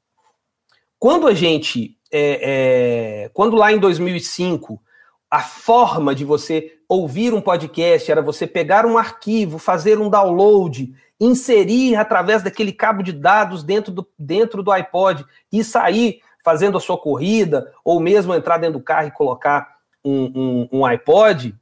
Quando 0.97 1.27
a 1.27 1.33
gente, 1.33 1.97
é, 2.11 3.23
é, 3.23 3.29
quando 3.33 3.57
lá 3.57 3.71
em 3.71 3.79
2005 3.79 4.81
a 5.29 5.41
forma 5.41 6.13
de 6.13 6.25
você 6.25 6.77
ouvir 6.87 7.33
um 7.33 7.41
podcast 7.41 8.11
era 8.11 8.21
você 8.21 8.45
pegar 8.45 8.85
um 8.85 8.97
arquivo, 8.97 9.57
fazer 9.57 9.97
um 9.97 10.09
download, 10.09 10.93
inserir 11.19 11.95
através 11.95 12.43
daquele 12.43 12.73
cabo 12.73 13.01
de 13.01 13.13
dados 13.13 13.63
dentro 13.63 13.91
do, 13.91 14.07
dentro 14.17 14.61
do 14.61 14.71
iPod 14.71 15.25
e 15.51 15.63
sair 15.63 16.21
fazendo 16.43 16.77
a 16.77 16.81
sua 16.81 16.97
corrida, 16.97 17.71
ou 17.85 17.99
mesmo 17.99 18.33
entrar 18.33 18.57
dentro 18.57 18.79
do 18.79 18.83
carro 18.83 19.07
e 19.07 19.11
colocar 19.11 19.77
um, 20.03 20.25
um, 20.35 20.69
um 20.71 20.85
iPod, 20.85 21.55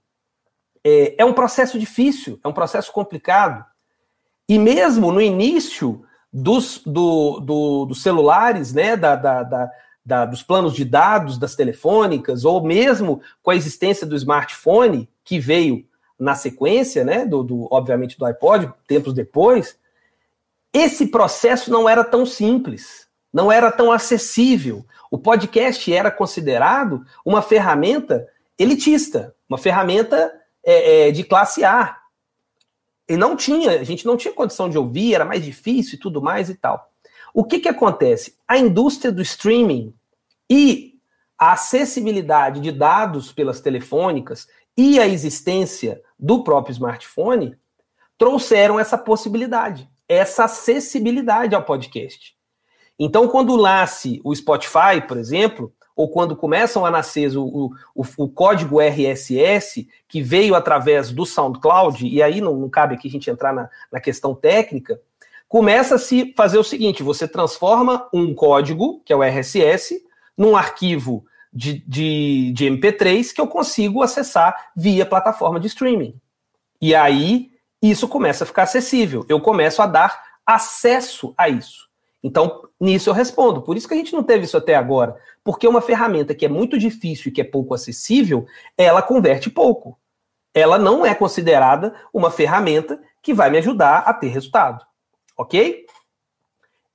é, 0.83 1.21
é 1.21 1.25
um 1.25 1.33
processo 1.33 1.77
difícil, 1.77 2.39
é 2.43 2.47
um 2.47 2.53
processo 2.53 2.91
complicado. 2.91 3.65
E 4.47 4.57
mesmo 4.57 5.11
no 5.11 5.21
início 5.21 6.03
dos, 6.31 6.81
do, 6.85 7.39
do, 7.39 7.85
dos 7.85 8.01
celulares, 8.01 8.73
né, 8.73 8.95
da, 8.95 9.15
da, 9.15 9.43
da 9.43 9.71
da, 10.09 10.25
dos 10.25 10.41
planos 10.41 10.73
de 10.73 10.83
dados 10.83 11.37
das 11.37 11.55
telefônicas, 11.55 12.43
ou 12.43 12.63
mesmo 12.63 13.21
com 13.43 13.51
a 13.51 13.55
existência 13.55 14.07
do 14.07 14.15
smartphone, 14.15 15.07
que 15.23 15.39
veio 15.39 15.85
na 16.17 16.33
sequência, 16.35 17.03
né, 17.03 17.25
do, 17.25 17.43
do, 17.43 17.67
obviamente 17.71 18.17
do 18.17 18.25
iPod, 18.25 18.73
tempos 18.87 19.13
depois, 19.13 19.77
esse 20.73 21.07
processo 21.07 21.71
não 21.71 21.87
era 21.87 22.03
tão 22.03 22.25
simples, 22.25 23.07
não 23.33 23.51
era 23.51 23.71
tão 23.71 23.91
acessível. 23.91 24.85
O 25.09 25.17
podcast 25.17 25.91
era 25.91 26.11
considerado 26.11 27.05
uma 27.23 27.41
ferramenta 27.41 28.27
elitista, 28.57 29.35
uma 29.47 29.57
ferramenta 29.57 30.31
é, 30.63 31.07
é, 31.07 31.11
de 31.11 31.23
classe 31.23 31.63
A. 31.63 31.97
E 33.07 33.17
não 33.17 33.35
tinha, 33.35 33.79
a 33.79 33.83
gente 33.83 34.05
não 34.05 34.17
tinha 34.17 34.33
condição 34.33 34.69
de 34.69 34.77
ouvir, 34.77 35.15
era 35.15 35.25
mais 35.25 35.43
difícil 35.43 35.95
e 35.95 35.99
tudo 35.99 36.21
mais 36.21 36.49
e 36.49 36.55
tal. 36.55 36.91
O 37.33 37.43
que, 37.43 37.59
que 37.59 37.69
acontece? 37.69 38.35
A 38.47 38.57
indústria 38.57 39.11
do 39.11 39.21
streaming 39.21 39.93
e 40.49 40.95
a 41.37 41.53
acessibilidade 41.53 42.59
de 42.59 42.71
dados 42.71 43.31
pelas 43.31 43.61
telefônicas 43.61 44.47
e 44.75 44.99
a 44.99 45.07
existência 45.07 46.01
do 46.17 46.43
próprio 46.43 46.73
smartphone 46.73 47.55
trouxeram 48.17 48.79
essa 48.79 48.97
possibilidade, 48.97 49.89
essa 50.07 50.45
acessibilidade 50.45 51.55
ao 51.55 51.63
podcast. 51.63 52.35
Então, 52.99 53.29
quando 53.29 53.57
nasce 53.57 54.19
o 54.25 54.35
Spotify, 54.35 55.01
por 55.07 55.17
exemplo, 55.17 55.73
ou 55.95 56.09
quando 56.09 56.35
começam 56.35 56.85
a 56.85 56.91
nascer 56.91 57.35
o, 57.37 57.73
o, 57.95 58.03
o, 58.17 58.29
código 58.29 58.79
RSS, 58.79 59.87
que 60.07 60.21
veio 60.21 60.55
através 60.55 61.11
do 61.11 61.25
SoundCloud, 61.25 62.07
e 62.07 62.21
aí 62.21 62.41
não, 62.41 62.55
não 62.55 62.69
cabe 62.69 62.95
aqui 62.95 63.07
a 63.07 63.11
gente 63.11 63.29
entrar 63.29 63.53
na, 63.53 63.69
na 63.91 63.99
questão 63.99 64.33
técnica, 64.35 64.99
começa 65.47 65.95
a 65.95 65.99
se 65.99 66.33
fazer 66.37 66.57
o 66.57 66.63
seguinte: 66.63 67.03
você 67.03 67.27
transforma 67.27 68.07
um 68.13 68.33
código, 68.33 69.01
que 69.03 69.11
é 69.11 69.15
o 69.15 69.23
RSS, 69.23 70.01
num 70.37 70.55
arquivo 70.55 71.25
de, 71.51 71.83
de, 71.85 72.53
de 72.53 72.65
MP3 72.65 73.33
que 73.33 73.41
eu 73.41 73.47
consigo 73.47 74.01
acessar 74.01 74.71
via 74.75 75.05
plataforma 75.05 75.59
de 75.59 75.67
streaming. 75.67 76.15
E 76.81 76.95
aí 76.95 77.51
isso 77.81 78.07
começa 78.07 78.45
a 78.45 78.47
ficar 78.47 78.63
acessível. 78.63 79.25
Eu 79.27 79.41
começo 79.41 79.81
a 79.81 79.85
dar 79.85 80.23
acesso 80.45 81.33
a 81.37 81.49
isso. 81.49 81.88
Então, 82.23 82.67
nisso 82.79 83.09
eu 83.09 83.13
respondo. 83.13 83.61
Por 83.61 83.77
isso 83.77 83.87
que 83.87 83.93
a 83.93 83.97
gente 83.97 84.13
não 84.13 84.23
teve 84.23 84.45
isso 84.45 84.57
até 84.57 84.75
agora. 84.75 85.15
Porque 85.43 85.67
uma 85.67 85.81
ferramenta 85.81 86.35
que 86.35 86.45
é 86.45 86.49
muito 86.49 86.77
difícil 86.77 87.29
e 87.29 87.31
que 87.31 87.41
é 87.41 87.45
pouco 87.45 87.73
acessível, 87.73 88.45
ela 88.77 89.01
converte 89.01 89.49
pouco. 89.49 89.97
Ela 90.53 90.77
não 90.77 91.05
é 91.05 91.15
considerada 91.15 91.93
uma 92.13 92.29
ferramenta 92.29 92.99
que 93.21 93.33
vai 93.33 93.49
me 93.49 93.57
ajudar 93.57 93.99
a 93.99 94.13
ter 94.13 94.27
resultado. 94.27 94.85
Ok? 95.37 95.85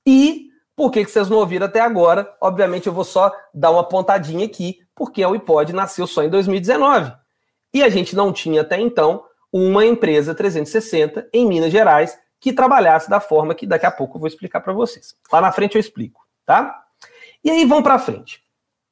E 0.05 0.49
por 0.75 0.91
que, 0.91 1.05
que 1.05 1.11
vocês 1.11 1.29
não 1.29 1.37
ouviram 1.37 1.65
até 1.65 1.79
agora? 1.79 2.35
Obviamente 2.39 2.87
eu 2.87 2.93
vou 2.93 3.05
só 3.05 3.31
dar 3.53 3.71
uma 3.71 3.83
pontadinha 3.83 4.45
aqui, 4.45 4.79
porque 4.93 5.23
a 5.23 5.29
iPod 5.29 5.73
nasceu 5.73 6.05
só 6.05 6.21
em 6.21 6.29
2019. 6.29 7.13
E 7.73 7.81
a 7.81 7.89
gente 7.89 8.15
não 8.15 8.31
tinha 8.31 8.61
até 8.61 8.79
então 8.79 9.23
uma 9.51 9.85
empresa 9.85 10.35
360 10.35 11.29
em 11.33 11.47
Minas 11.47 11.71
Gerais 11.71 12.17
que 12.39 12.53
trabalhasse 12.53 13.09
da 13.09 13.19
forma 13.19 13.55
que 13.55 13.65
daqui 13.65 13.85
a 13.85 13.91
pouco 13.91 14.17
eu 14.17 14.19
vou 14.19 14.27
explicar 14.27 14.61
para 14.61 14.73
vocês. 14.73 15.15
Lá 15.31 15.41
na 15.41 15.51
frente 15.51 15.75
eu 15.75 15.79
explico, 15.79 16.25
tá? 16.45 16.83
E 17.43 17.49
aí 17.49 17.65
vamos 17.65 17.83
para 17.83 17.99
frente. 17.99 18.43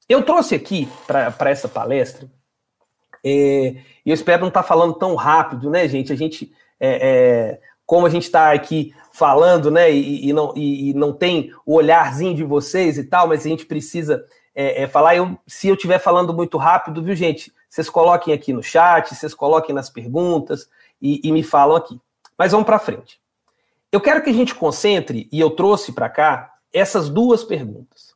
Eu 0.07 0.23
trouxe 0.23 0.55
aqui 0.55 0.87
para 1.07 1.49
essa 1.49 1.67
palestra, 1.67 2.29
é, 3.23 3.75
e 4.05 4.09
eu 4.09 4.13
espero 4.13 4.41
não 4.41 4.49
estar 4.49 4.63
tá 4.63 4.67
falando 4.67 4.93
tão 4.95 5.15
rápido, 5.15 5.69
né, 5.69 5.87
gente? 5.87 6.11
A 6.11 6.15
gente, 6.15 6.51
é, 6.79 7.09
é, 7.09 7.61
como 7.85 8.05
a 8.05 8.09
gente 8.09 8.23
está 8.23 8.51
aqui 8.51 8.93
falando, 9.13 9.71
né, 9.71 9.91
e, 9.91 10.27
e 10.27 10.33
não, 10.33 10.53
e, 10.55 10.89
e, 10.89 10.93
não 10.93 11.13
tem 11.13 11.53
o 11.65 11.75
olharzinho 11.75 12.35
de 12.35 12.43
vocês 12.43 12.97
e 12.97 13.03
tal, 13.03 13.27
mas 13.27 13.45
a 13.45 13.49
gente 13.49 13.65
precisa 13.65 14.25
é, 14.53 14.83
é, 14.83 14.87
falar. 14.87 15.15
Eu, 15.15 15.37
se 15.47 15.67
eu 15.67 15.75
estiver 15.75 15.99
falando 15.99 16.33
muito 16.33 16.57
rápido, 16.57 17.01
viu, 17.01 17.15
gente? 17.15 17.53
Vocês 17.69 17.89
coloquem 17.89 18.33
aqui 18.33 18.51
no 18.51 18.61
chat, 18.61 19.15
vocês 19.15 19.33
coloquem 19.33 19.73
nas 19.73 19.89
perguntas 19.89 20.69
e, 21.01 21.21
e 21.23 21.31
me 21.31 21.43
falam 21.43 21.77
aqui. 21.77 21.99
Mas 22.37 22.51
vamos 22.51 22.65
para 22.65 22.77
frente. 22.79 23.22
Eu 23.93 24.01
quero 24.01 24.23
que 24.23 24.31
a 24.31 24.33
gente 24.33 24.55
concentre, 24.55 25.29
e 25.31 25.39
eu 25.39 25.51
trouxe 25.51 25.93
para 25.93 26.09
cá, 26.09 26.51
essas 26.73 27.09
duas 27.09 27.43
perguntas. 27.43 28.15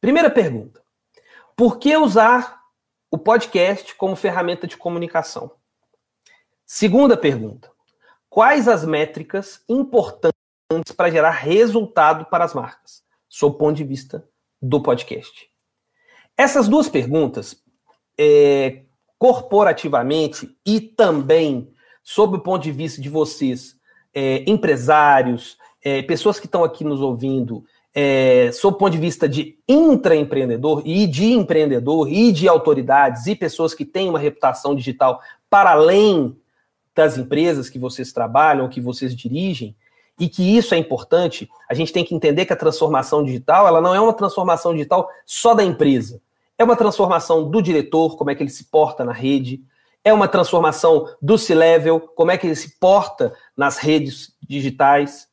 Primeira 0.00 0.28
pergunta: 0.28 0.82
por 1.54 1.78
que 1.78 1.96
usar 1.96 2.60
o 3.12 3.16
podcast 3.16 3.94
como 3.94 4.16
ferramenta 4.16 4.66
de 4.66 4.76
comunicação? 4.76 5.52
Segunda 6.66 7.16
pergunta: 7.16 7.70
quais 8.28 8.66
as 8.66 8.84
métricas 8.84 9.62
importantes 9.68 10.34
para 10.96 11.12
gerar 11.12 11.30
resultado 11.30 12.24
para 12.24 12.44
as 12.44 12.52
marcas, 12.52 13.04
sob 13.28 13.54
o 13.54 13.58
ponto 13.58 13.76
de 13.76 13.84
vista 13.84 14.28
do 14.60 14.82
podcast? 14.82 15.48
Essas 16.36 16.66
duas 16.66 16.88
perguntas, 16.88 17.62
é, 18.18 18.82
corporativamente 19.16 20.58
e 20.66 20.80
também 20.80 21.72
sob 22.02 22.38
o 22.38 22.40
ponto 22.40 22.64
de 22.64 22.72
vista 22.72 23.00
de 23.00 23.08
vocês 23.08 23.78
é, 24.14 24.44
empresários, 24.46 25.56
é, 25.82 26.02
pessoas 26.02 26.38
que 26.38 26.46
estão 26.46 26.64
aqui 26.64 26.84
nos 26.84 27.00
ouvindo, 27.00 27.64
é, 27.94 28.50
sob 28.52 28.74
o 28.74 28.78
ponto 28.78 28.92
de 28.92 28.98
vista 28.98 29.28
de 29.28 29.58
intraempreendedor 29.68 30.82
e 30.84 31.06
de 31.06 31.32
empreendedor 31.32 32.10
e 32.10 32.32
de 32.32 32.48
autoridades 32.48 33.26
e 33.26 33.36
pessoas 33.36 33.74
que 33.74 33.84
têm 33.84 34.08
uma 34.08 34.18
reputação 34.18 34.74
digital 34.74 35.20
para 35.48 35.70
além 35.70 36.36
das 36.94 37.18
empresas 37.18 37.68
que 37.68 37.78
vocês 37.78 38.12
trabalham, 38.12 38.68
que 38.68 38.80
vocês 38.80 39.14
dirigem, 39.14 39.76
e 40.18 40.28
que 40.28 40.56
isso 40.56 40.74
é 40.74 40.78
importante, 40.78 41.48
a 41.68 41.74
gente 41.74 41.92
tem 41.92 42.04
que 42.04 42.14
entender 42.14 42.46
que 42.46 42.52
a 42.52 42.56
transformação 42.56 43.24
digital, 43.24 43.66
ela 43.66 43.80
não 43.80 43.94
é 43.94 44.00
uma 44.00 44.12
transformação 44.12 44.72
digital 44.72 45.08
só 45.26 45.54
da 45.54 45.64
empresa. 45.64 46.20
É 46.56 46.62
uma 46.62 46.76
transformação 46.76 47.50
do 47.50 47.60
diretor, 47.60 48.16
como 48.16 48.30
é 48.30 48.34
que 48.34 48.42
ele 48.42 48.50
se 48.50 48.64
porta 48.64 49.04
na 49.04 49.12
rede, 49.12 49.60
é 50.04 50.12
uma 50.12 50.28
transformação 50.28 51.08
do 51.20 51.38
C-Level, 51.38 51.98
como 51.98 52.30
é 52.30 52.36
que 52.36 52.46
ele 52.46 52.54
se 52.54 52.78
porta 52.78 53.34
nas 53.56 53.78
redes 53.78 54.34
digitais. 54.46 55.26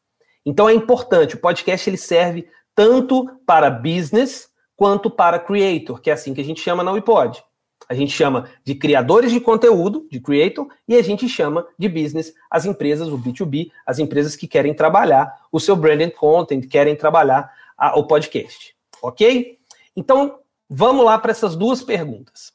Então 0.46 0.70
é 0.70 0.74
importante, 0.74 1.36
o 1.36 1.40
podcast 1.40 1.90
ele 1.90 1.98
serve 1.98 2.48
tanto 2.74 3.28
para 3.46 3.70
business 3.70 4.50
quanto 4.76 5.12
para 5.12 5.38
creator, 5.38 6.00
que 6.02 6.10
é 6.10 6.14
assim 6.14 6.34
que 6.34 6.42
a 6.42 6.44
gente 6.44 6.62
chama 6.62 6.84
na 6.84 6.92
Wipod. 6.92 7.44
A 7.90 7.94
gente 7.94 8.14
chama 8.14 8.50
de 8.64 8.74
criadores 8.74 9.32
de 9.32 9.40
conteúdo, 9.42 10.08
de 10.10 10.22
creator, 10.22 10.68
e 10.88 10.96
a 10.96 11.02
gente 11.02 11.28
chama 11.28 11.68
de 11.78 11.90
business 11.90 12.34
as 12.50 12.66
empresas, 12.66 13.10
o 13.10 13.18
B2B, 13.18 13.70
as 13.86 14.00
empresas 14.00 14.36
que 14.36 14.48
querem 14.48 14.74
trabalhar 14.74 15.30
o 15.52 15.60
seu 15.60 15.76
branded 15.76 16.14
content, 16.14 16.68
querem 16.70 16.96
trabalhar 16.96 17.52
a, 17.78 18.00
o 18.00 18.08
podcast. 18.08 18.74
Ok? 19.02 19.60
Então, 19.96 20.40
vamos 20.70 21.04
lá 21.04 21.18
para 21.18 21.32
essas 21.32 21.56
duas 21.56 21.84
perguntas. 21.84 22.54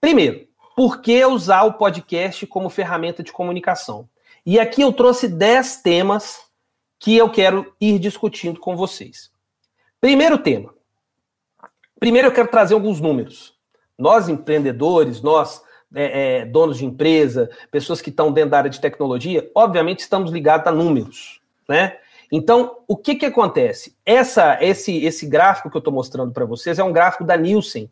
Primeiro, 0.00 0.46
por 0.76 1.00
que 1.00 1.24
usar 1.24 1.62
o 1.62 1.72
podcast 1.72 2.46
como 2.46 2.68
ferramenta 2.68 3.22
de 3.22 3.32
comunicação? 3.32 4.06
E 4.44 4.60
aqui 4.60 4.82
eu 4.82 4.92
trouxe 4.92 5.26
10 5.26 5.78
temas 5.78 6.42
que 6.98 7.16
eu 7.16 7.30
quero 7.30 7.74
ir 7.80 7.98
discutindo 7.98 8.60
com 8.60 8.76
vocês. 8.76 9.30
Primeiro 9.98 10.36
tema. 10.36 10.74
Primeiro 11.98 12.28
eu 12.28 12.32
quero 12.32 12.48
trazer 12.48 12.74
alguns 12.74 13.00
números. 13.00 13.54
Nós, 13.98 14.28
empreendedores, 14.28 15.22
nós, 15.22 15.62
é, 15.94 16.40
é, 16.40 16.44
donos 16.44 16.76
de 16.76 16.84
empresa, 16.84 17.48
pessoas 17.70 18.02
que 18.02 18.10
estão 18.10 18.30
dentro 18.30 18.50
da 18.50 18.58
área 18.58 18.70
de 18.70 18.80
tecnologia, 18.80 19.50
obviamente 19.54 20.00
estamos 20.00 20.30
ligados 20.30 20.66
a 20.66 20.72
números, 20.72 21.40
né? 21.66 21.96
Então, 22.30 22.80
o 22.86 22.96
que 22.96 23.14
que 23.14 23.24
acontece? 23.24 23.96
Essa, 24.04 24.58
esse, 24.60 25.04
esse 25.04 25.26
gráfico 25.26 25.70
que 25.70 25.76
eu 25.76 25.80
estou 25.80 25.94
mostrando 25.94 26.32
para 26.32 26.44
vocês 26.44 26.78
é 26.78 26.84
um 26.84 26.92
gráfico 26.92 27.24
da 27.24 27.36
Nielsen, 27.36 27.90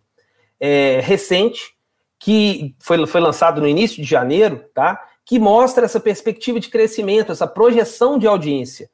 é, 0.60 1.00
recente, 1.00 1.74
que 2.24 2.74
foi, 2.78 3.06
foi 3.06 3.20
lançado 3.20 3.60
no 3.60 3.68
início 3.68 4.02
de 4.02 4.08
janeiro, 4.08 4.64
tá? 4.72 4.98
Que 5.26 5.38
mostra 5.38 5.84
essa 5.84 6.00
perspectiva 6.00 6.58
de 6.58 6.70
crescimento, 6.70 7.30
essa 7.30 7.46
projeção 7.46 8.18
de 8.18 8.26
audiência. 8.26 8.88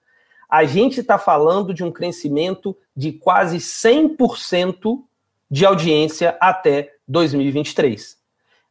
A 0.49 0.65
gente 0.65 0.99
está 0.99 1.17
falando 1.17 1.73
de 1.73 1.85
um 1.85 1.93
crescimento 1.93 2.77
de 2.97 3.13
quase 3.13 3.59
100% 3.59 5.01
de 5.49 5.65
audiência 5.65 6.37
até 6.41 6.93
2023. 7.07 8.19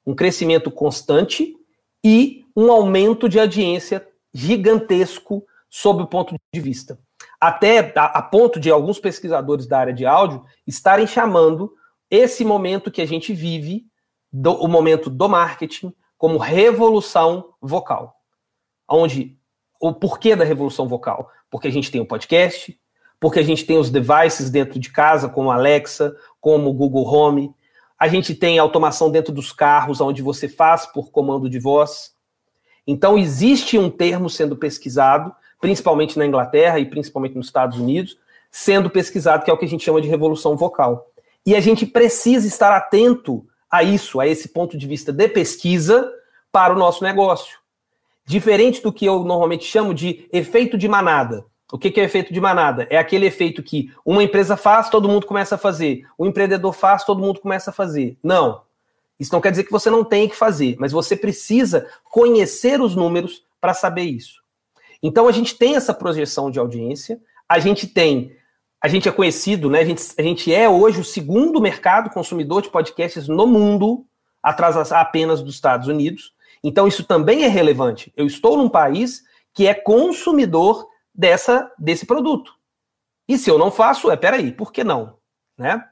Um 0.05 0.13
crescimento 0.13 0.69
constante 0.69 1.55
e 2.03 2.43
um 2.53 2.69
aumento 2.69 3.29
de 3.29 3.39
audiência 3.39 4.05
gigantesco 4.33 5.41
sob 5.69 6.03
o 6.03 6.07
ponto 6.07 6.35
de 6.53 6.59
vista. 6.59 6.99
Até 7.39 7.93
a, 7.95 8.21
ponto 8.21 8.59
de 8.59 8.69
alguns 8.69 8.99
pesquisadores 8.99 9.65
da 9.65 9.79
área 9.79 9.93
de 9.93 10.05
áudio 10.05 10.43
estarem 10.67 11.07
chamando 11.07 11.73
esse 12.11 12.43
momento 12.43 12.91
que 12.91 13.01
a 13.01 13.07
gente 13.07 13.33
vive 13.33 13.88
do, 14.31 14.53
o 14.53 14.67
momento 14.67 15.09
do 15.09 15.27
marketing 15.27 15.93
como 16.17 16.37
revolução 16.37 17.53
vocal. 17.61 18.15
Onde 18.87 19.37
o 19.79 19.93
porquê 19.93 20.35
da 20.35 20.43
revolução 20.43 20.87
vocal? 20.87 21.31
Porque 21.49 21.67
a 21.67 21.71
gente 21.71 21.89
tem 21.89 22.01
o 22.01 22.05
podcast, 22.05 22.77
porque 23.19 23.39
a 23.39 23.43
gente 23.43 23.65
tem 23.65 23.77
os 23.77 23.89
devices 23.89 24.49
dentro 24.49 24.79
de 24.79 24.91
casa, 24.91 25.29
como 25.29 25.51
Alexa, 25.51 26.15
como 26.39 26.73
Google 26.73 27.05
Home. 27.05 27.53
A 27.97 28.07
gente 28.07 28.33
tem 28.35 28.59
automação 28.59 29.11
dentro 29.11 29.33
dos 29.33 29.51
carros, 29.51 30.01
onde 30.01 30.21
você 30.21 30.47
faz 30.47 30.85
por 30.85 31.11
comando 31.11 31.49
de 31.49 31.59
voz. 31.59 32.13
Então, 32.87 33.17
existe 33.17 33.77
um 33.77 33.89
termo 33.89 34.29
sendo 34.29 34.55
pesquisado, 34.55 35.33
principalmente 35.59 36.17
na 36.17 36.25
Inglaterra 36.25 36.79
e 36.79 36.85
principalmente 36.85 37.35
nos 37.35 37.47
Estados 37.47 37.77
Unidos, 37.77 38.17
sendo 38.49 38.89
pesquisado, 38.89 39.43
que 39.43 39.51
é 39.51 39.53
o 39.53 39.57
que 39.57 39.65
a 39.65 39.67
gente 39.67 39.83
chama 39.83 40.01
de 40.01 40.07
revolução 40.07 40.55
vocal. 40.55 41.07
E 41.45 41.55
a 41.55 41.59
gente 41.59 41.85
precisa 41.85 42.47
estar 42.47 42.75
atento 42.75 43.45
a 43.71 43.83
isso, 43.83 44.19
a 44.19 44.27
esse 44.27 44.49
ponto 44.49 44.77
de 44.77 44.87
vista 44.87 45.11
de 45.11 45.27
pesquisa 45.27 46.11
para 46.51 46.73
o 46.73 46.77
nosso 46.77 47.03
negócio. 47.03 47.59
Diferente 48.25 48.81
do 48.81 48.93
que 48.93 49.05
eu 49.05 49.23
normalmente 49.23 49.65
chamo 49.65 49.93
de 49.93 50.27
efeito 50.31 50.77
de 50.77 50.87
manada. 50.87 51.45
O 51.71 51.77
que 51.77 51.99
é 51.99 52.03
efeito 52.03 52.33
de 52.33 52.41
manada? 52.41 52.87
É 52.89 52.97
aquele 52.97 53.27
efeito 53.27 53.61
que 53.61 53.91
uma 54.03 54.23
empresa 54.23 54.57
faz, 54.57 54.89
todo 54.89 55.07
mundo 55.07 55.27
começa 55.27 55.55
a 55.55 55.57
fazer. 55.57 56.05
O 56.17 56.25
empreendedor 56.25 56.73
faz, 56.73 57.03
todo 57.03 57.21
mundo 57.21 57.39
começa 57.39 57.69
a 57.69 57.73
fazer. 57.73 58.17
Não. 58.23 58.61
Isso 59.19 59.33
não 59.33 59.41
quer 59.41 59.51
dizer 59.51 59.65
que 59.65 59.71
você 59.71 59.89
não 59.89 60.03
tenha 60.03 60.27
que 60.27 60.35
fazer, 60.35 60.77
mas 60.79 60.91
você 60.91 61.15
precisa 61.15 61.87
conhecer 62.05 62.81
os 62.81 62.95
números 62.95 63.43
para 63.61 63.73
saber 63.73 64.03
isso. 64.03 64.41
Então 65.03 65.27
a 65.27 65.31
gente 65.31 65.55
tem 65.55 65.75
essa 65.75 65.93
projeção 65.93 66.49
de 66.49 66.57
audiência, 66.57 67.19
a 67.47 67.59
gente 67.59 67.85
tem 67.85 68.35
a 68.81 68.87
gente 68.87 69.09
é 69.09 69.11
conhecido, 69.11 69.69
né? 69.69 69.79
A 69.79 69.85
gente, 69.85 70.03
a 70.17 70.21
gente 70.21 70.53
é 70.53 70.69
hoje 70.69 71.01
o 71.01 71.03
segundo 71.03 71.59
mercado 71.59 72.09
consumidor 72.09 72.61
de 72.61 72.69
podcasts 72.69 73.27
no 73.27 73.45
mundo, 73.45 74.05
atrás 74.41 74.91
apenas 74.91 75.41
dos 75.41 75.55
Estados 75.55 75.87
Unidos. 75.87 76.33
Então, 76.63 76.87
isso 76.87 77.03
também 77.03 77.43
é 77.43 77.47
relevante. 77.47 78.11
Eu 78.15 78.25
estou 78.25 78.57
num 78.57 78.69
país 78.69 79.23
que 79.53 79.67
é 79.67 79.73
consumidor 79.73 80.87
dessa, 81.13 81.71
desse 81.77 82.05
produto. 82.05 82.53
E 83.27 83.37
se 83.37 83.49
eu 83.49 83.57
não 83.57 83.69
faço, 83.69 84.09
é 84.09 84.15
peraí, 84.15 84.51
por 84.51 84.71
que 84.71 84.83
não? 84.83 85.17
Né? 85.57 85.83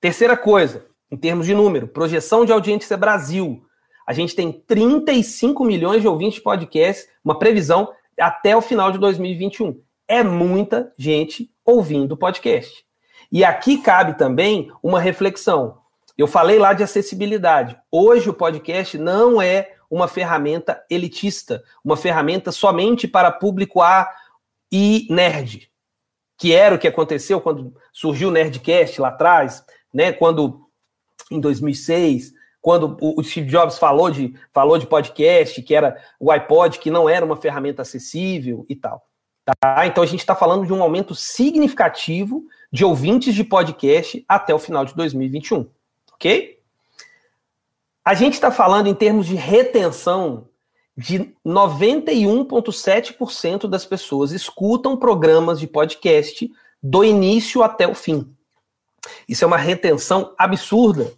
Terceira 0.00 0.36
coisa, 0.36 0.86
em 1.10 1.16
termos 1.16 1.46
de 1.46 1.54
número, 1.54 1.86
projeção 1.86 2.44
de 2.44 2.52
audiência 2.52 2.96
Brasil. 2.96 3.64
A 4.06 4.12
gente 4.12 4.34
tem 4.34 4.52
35 4.52 5.64
milhões 5.64 6.02
de 6.02 6.08
ouvintes 6.08 6.34
de 6.34 6.42
podcast, 6.42 7.08
uma 7.24 7.38
previsão 7.38 7.92
até 8.18 8.56
o 8.56 8.60
final 8.60 8.90
de 8.90 8.98
2021. 8.98 9.80
É 10.06 10.22
muita 10.22 10.92
gente 10.98 11.53
ouvindo 11.64 12.12
o 12.12 12.16
podcast. 12.16 12.84
E 13.32 13.44
aqui 13.44 13.78
cabe 13.78 14.14
também 14.18 14.70
uma 14.82 15.00
reflexão. 15.00 15.78
Eu 16.16 16.26
falei 16.26 16.58
lá 16.58 16.72
de 16.72 16.82
acessibilidade. 16.82 17.76
Hoje 17.90 18.30
o 18.30 18.34
podcast 18.34 18.96
não 18.98 19.40
é 19.40 19.74
uma 19.90 20.06
ferramenta 20.06 20.84
elitista, 20.90 21.62
uma 21.84 21.96
ferramenta 21.96 22.52
somente 22.52 23.08
para 23.08 23.30
público 23.30 23.80
A 23.80 24.08
e 24.72 25.06
nerd. 25.10 25.70
que 26.36 26.52
era 26.52 26.74
o 26.74 26.78
que 26.78 26.88
aconteceu 26.88 27.40
quando 27.40 27.74
surgiu 27.92 28.28
o 28.28 28.32
Nerdcast 28.32 29.00
lá 29.00 29.08
atrás, 29.08 29.64
né? 29.92 30.12
Quando 30.12 30.68
em 31.30 31.40
2006, 31.40 32.32
quando 32.60 32.96
o 33.00 33.22
Steve 33.22 33.46
Jobs 33.46 33.78
falou 33.78 34.10
de, 34.10 34.34
falou 34.52 34.76
de 34.76 34.86
podcast, 34.86 35.62
que 35.62 35.74
era 35.74 35.96
o 36.18 36.30
iPod, 36.30 36.78
que 36.78 36.90
não 36.90 37.08
era 37.08 37.24
uma 37.24 37.36
ferramenta 37.36 37.82
acessível 37.82 38.66
e 38.68 38.74
tal. 38.74 39.06
Tá? 39.44 39.86
Então 39.86 40.02
a 40.02 40.06
gente 40.06 40.20
está 40.20 40.34
falando 40.34 40.66
de 40.66 40.72
um 40.72 40.82
aumento 40.82 41.14
significativo 41.14 42.46
de 42.72 42.82
ouvintes 42.84 43.34
de 43.34 43.44
podcast 43.44 44.24
até 44.26 44.54
o 44.54 44.58
final 44.58 44.86
de 44.86 44.94
2021, 44.94 45.68
ok? 46.14 46.58
A 48.02 48.14
gente 48.14 48.32
está 48.34 48.50
falando 48.50 48.86
em 48.86 48.94
termos 48.94 49.26
de 49.26 49.34
retenção 49.34 50.48
de 50.96 51.34
91,7% 51.44 53.68
das 53.68 53.84
pessoas 53.84 54.32
escutam 54.32 54.96
programas 54.96 55.60
de 55.60 55.66
podcast 55.66 56.50
do 56.82 57.04
início 57.04 57.62
até 57.62 57.86
o 57.86 57.94
fim. 57.94 58.34
Isso 59.28 59.44
é 59.44 59.46
uma 59.46 59.58
retenção 59.58 60.32
absurda, 60.38 61.12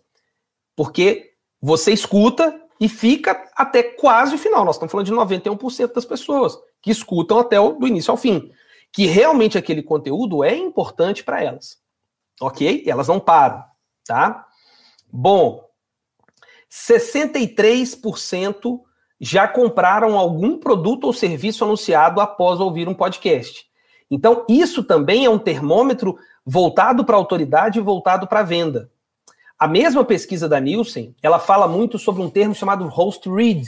porque 0.74 1.34
você 1.60 1.92
escuta 1.92 2.60
e 2.80 2.88
fica 2.88 3.48
até 3.54 3.84
quase 3.84 4.34
o 4.34 4.38
final. 4.38 4.64
Nós 4.64 4.74
estamos 4.76 4.90
falando 4.90 5.06
de 5.06 5.12
91% 5.12 5.94
das 5.94 6.04
pessoas 6.04 6.58
que 6.82 6.90
escutam 6.90 7.38
até 7.38 7.60
o 7.60 7.72
do 7.72 7.86
início 7.86 8.10
ao 8.10 8.16
fim, 8.16 8.50
que 8.92 9.06
realmente 9.06 9.58
aquele 9.58 9.82
conteúdo 9.82 10.44
é 10.44 10.56
importante 10.56 11.24
para 11.24 11.42
elas. 11.42 11.78
OK? 12.40 12.84
Elas 12.86 13.08
não 13.08 13.20
param, 13.20 13.62
tá? 14.06 14.46
Bom, 15.12 15.64
63% 16.70 18.80
já 19.20 19.48
compraram 19.48 20.18
algum 20.18 20.58
produto 20.58 21.04
ou 21.04 21.12
serviço 21.12 21.64
anunciado 21.64 22.20
após 22.20 22.60
ouvir 22.60 22.88
um 22.88 22.94
podcast. 22.94 23.66
Então, 24.10 24.44
isso 24.48 24.84
também 24.84 25.24
é 25.24 25.30
um 25.30 25.38
termômetro 25.38 26.18
voltado 26.44 27.04
para 27.04 27.16
a 27.16 27.18
autoridade 27.18 27.78
e 27.78 27.82
voltado 27.82 28.26
para 28.26 28.40
a 28.40 28.44
venda. 28.44 28.90
A 29.58 29.66
mesma 29.66 30.04
pesquisa 30.04 30.48
da 30.48 30.60
Nielsen, 30.60 31.14
ela 31.22 31.38
fala 31.38 31.66
muito 31.66 31.98
sobre 31.98 32.22
um 32.22 32.28
termo 32.28 32.54
chamado 32.54 32.86
host 32.88 33.28
read, 33.28 33.66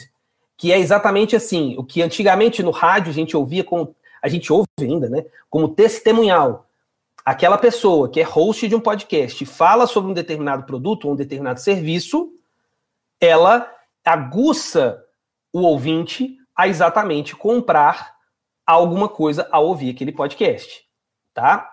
que 0.58 0.72
é 0.72 0.78
exatamente 0.78 1.36
assim, 1.36 1.76
o 1.78 1.84
que 1.84 2.02
antigamente 2.02 2.64
no 2.64 2.72
rádio 2.72 3.10
a 3.10 3.14
gente 3.14 3.36
ouvia 3.36 3.62
como 3.62 3.94
a 4.20 4.26
gente 4.26 4.52
ouve 4.52 4.66
ainda, 4.80 5.08
né, 5.08 5.24
como 5.48 5.68
testemunhal. 5.68 6.66
Aquela 7.24 7.56
pessoa 7.56 8.10
que 8.10 8.20
é 8.20 8.24
host 8.24 8.66
de 8.66 8.74
um 8.74 8.80
podcast 8.80 9.46
fala 9.46 9.86
sobre 9.86 10.10
um 10.10 10.14
determinado 10.14 10.64
produto 10.64 11.04
ou 11.04 11.12
um 11.12 11.16
determinado 11.16 11.60
serviço, 11.60 12.32
ela 13.20 13.72
aguça 14.04 15.04
o 15.52 15.60
ouvinte 15.60 16.36
a 16.56 16.66
exatamente 16.66 17.36
comprar 17.36 18.16
alguma 18.66 19.08
coisa 19.08 19.48
ao 19.52 19.68
ouvir 19.68 19.90
aquele 19.90 20.10
podcast, 20.10 20.84
tá? 21.32 21.70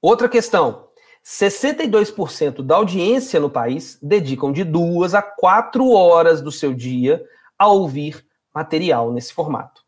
Outra 0.00 0.28
questão: 0.28 0.86
62% 1.24 2.62
da 2.62 2.76
audiência 2.76 3.40
no 3.40 3.50
país 3.50 3.98
dedicam 4.00 4.52
de 4.52 4.62
duas 4.62 5.14
a 5.14 5.22
quatro 5.22 5.90
horas 5.90 6.40
do 6.40 6.52
seu 6.52 6.72
dia 6.72 7.26
a 7.62 7.68
ouvir 7.68 8.24
material 8.54 9.12
nesse 9.12 9.32
formato. 9.32 9.82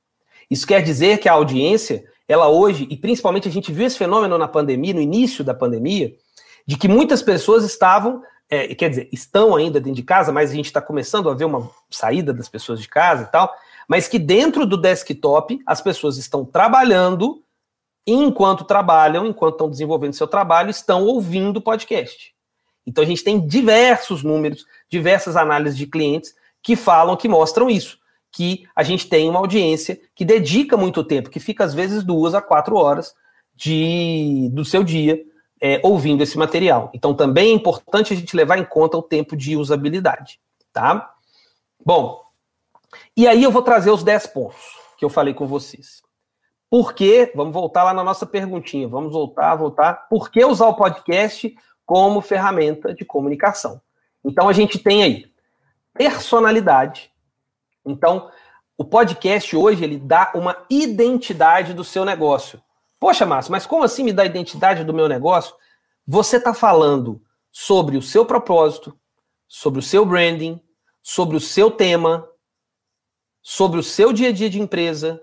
Isso 0.51 0.67
quer 0.67 0.83
dizer 0.83 1.19
que 1.19 1.29
a 1.29 1.33
audiência, 1.33 2.05
ela 2.27 2.49
hoje, 2.49 2.87
e 2.91 2.97
principalmente 2.97 3.49
a 3.49 3.51
gente 3.51 3.73
viu 3.73 3.87
esse 3.87 3.99
fenômeno 3.99 4.39
na 4.39 4.49
pandemia, 4.49 4.95
no 4.95 5.01
início 5.01 5.45
da 5.45 5.55
pandemia, 5.55 6.15
de 6.67 6.77
que 6.77 6.89
muitas 6.89 7.23
pessoas 7.23 7.65
estavam 7.65 8.23
é, 8.49 8.75
quer 8.75 8.91
dizer, 8.91 9.09
estão 9.13 9.57
ainda 9.57 9.81
dentro 9.81 9.97
de 9.97 10.03
casa, 10.03 10.33
mas 10.33 10.51
a 10.51 10.55
gente 10.55 10.67
está 10.67 10.81
começando 10.81 11.31
a 11.31 11.35
ver 11.35 11.45
uma 11.45 11.71
saída 11.91 12.33
das 12.33 12.49
pessoas 12.49 12.81
de 12.81 12.89
casa 12.89 13.25
e 13.25 13.27
tal, 13.27 13.53
mas 13.89 14.07
que 14.07 14.19
dentro 14.19 14.67
do 14.67 14.77
desktop 14.77 15.61
as 15.67 15.81
pessoas 15.81 16.17
estão 16.19 16.45
trabalhando 16.45 17.43
e 18.07 18.13
enquanto 18.13 18.65
trabalham, 18.65 19.27
enquanto 19.27 19.55
estão 19.55 19.71
desenvolvendo 19.71 20.13
seu 20.13 20.27
trabalho, 20.27 20.71
estão 20.71 21.05
ouvindo 21.05 21.61
podcast. 21.61 22.35
Então 22.87 23.03
a 23.03 23.07
gente 23.07 23.25
tem 23.25 23.45
diversos 23.47 24.23
números, 24.23 24.67
diversas 24.91 25.37
análises 25.37 25.77
de 25.77 25.87
clientes 25.87 26.35
que 26.65 26.75
falam, 26.75 27.15
que 27.15 27.29
mostram 27.29 27.69
isso, 27.69 27.99
que 28.33 28.65
a 28.75 28.83
gente 28.83 29.07
tem 29.07 29.29
uma 29.29 29.39
audiência 29.39 30.01
que 30.15 30.25
dedica 30.25 30.79
muito 30.79 31.05
tempo, 31.05 31.29
que 31.29 31.39
fica 31.39 31.63
às 31.63 31.75
vezes 31.75 32.03
duas 32.03 32.35
a 32.35 32.41
quatro 32.41 32.77
horas 32.77 33.15
de, 33.55 34.49
do 34.51 34.65
seu 34.65 34.83
dia 34.83 35.23
é, 35.61 35.79
ouvindo 35.85 36.23
esse 36.23 36.39
material. 36.39 36.91
Então, 36.95 37.15
também 37.15 37.51
é 37.51 37.55
importante 37.55 38.15
a 38.15 38.17
gente 38.17 38.35
levar 38.35 38.59
em 38.59 38.65
conta 38.65 38.97
o 38.97 39.03
tempo 39.03 39.37
de 39.37 39.57
usabilidade, 39.57 40.41
tá? 40.73 41.15
Bom, 41.85 42.23
e 43.15 43.29
aí 43.29 43.43
eu 43.43 43.51
vou 43.51 43.63
trazer 43.63 43.91
os 43.91 44.03
10 44.03 44.29
pontos 44.29 44.63
que 44.97 45.05
eu 45.05 45.11
falei 45.11 45.35
com 45.35 45.47
vocês. 45.47 46.03
Por 46.71 46.95
que, 46.95 47.31
vamos 47.35 47.53
voltar 47.53 47.85
lá 47.85 47.93
na 47.93 48.03
nossa 48.03 48.25
perguntinha, 48.25 48.89
vamos 48.89 49.13
voltar, 49.13 49.55
voltar. 49.55 50.09
Por 50.09 50.31
que 50.31 50.43
usar 50.45 50.67
o 50.67 50.75
podcast 50.75 51.55
como 51.85 52.23
ferramenta 52.23 52.95
de 52.95 53.05
comunicação? 53.05 53.81
Então, 54.25 54.49
a 54.49 54.53
gente 54.53 54.79
tem 54.79 55.03
aí 55.03 55.34
personalidade. 55.95 57.11
Então, 57.87 58.31
o 58.77 58.85
podcast 58.85 59.57
hoje, 59.57 59.85
ele 59.85 59.99
dá 59.99 60.33
uma 60.35 60.67
identidade 60.69 61.73
do 61.73 61.85
seu 61.85 62.05
negócio. 62.05 62.61
Poxa, 62.99 63.25
Márcio, 63.25 63.53
mas 63.53 63.67
como 63.67 63.85
assim 63.85 64.03
me 64.03 64.13
dá 64.13 64.25
a 64.25 64.27
identidade 64.27 64.83
do 64.83 64.93
meu 64.93 65.09
negócio? 65.09 65.55
Você 66.07 66.37
está 66.37 66.53
falando 66.53 67.23
sobre 67.53 67.97
o 67.97 68.03
seu 68.03 68.27
propósito, 68.27 68.99
sobre 69.47 69.79
o 69.79 69.83
seu 69.83 70.05
branding, 70.05 70.61
sobre 71.03 71.37
o 71.37 71.41
seu 71.41 71.71
tema, 71.71 72.29
sobre 73.41 73.79
o 73.79 73.83
seu 73.83 74.13
dia 74.13 74.31
a 74.31 74.33
dia 74.33 74.51
de 74.51 74.61
empresa, 74.61 75.23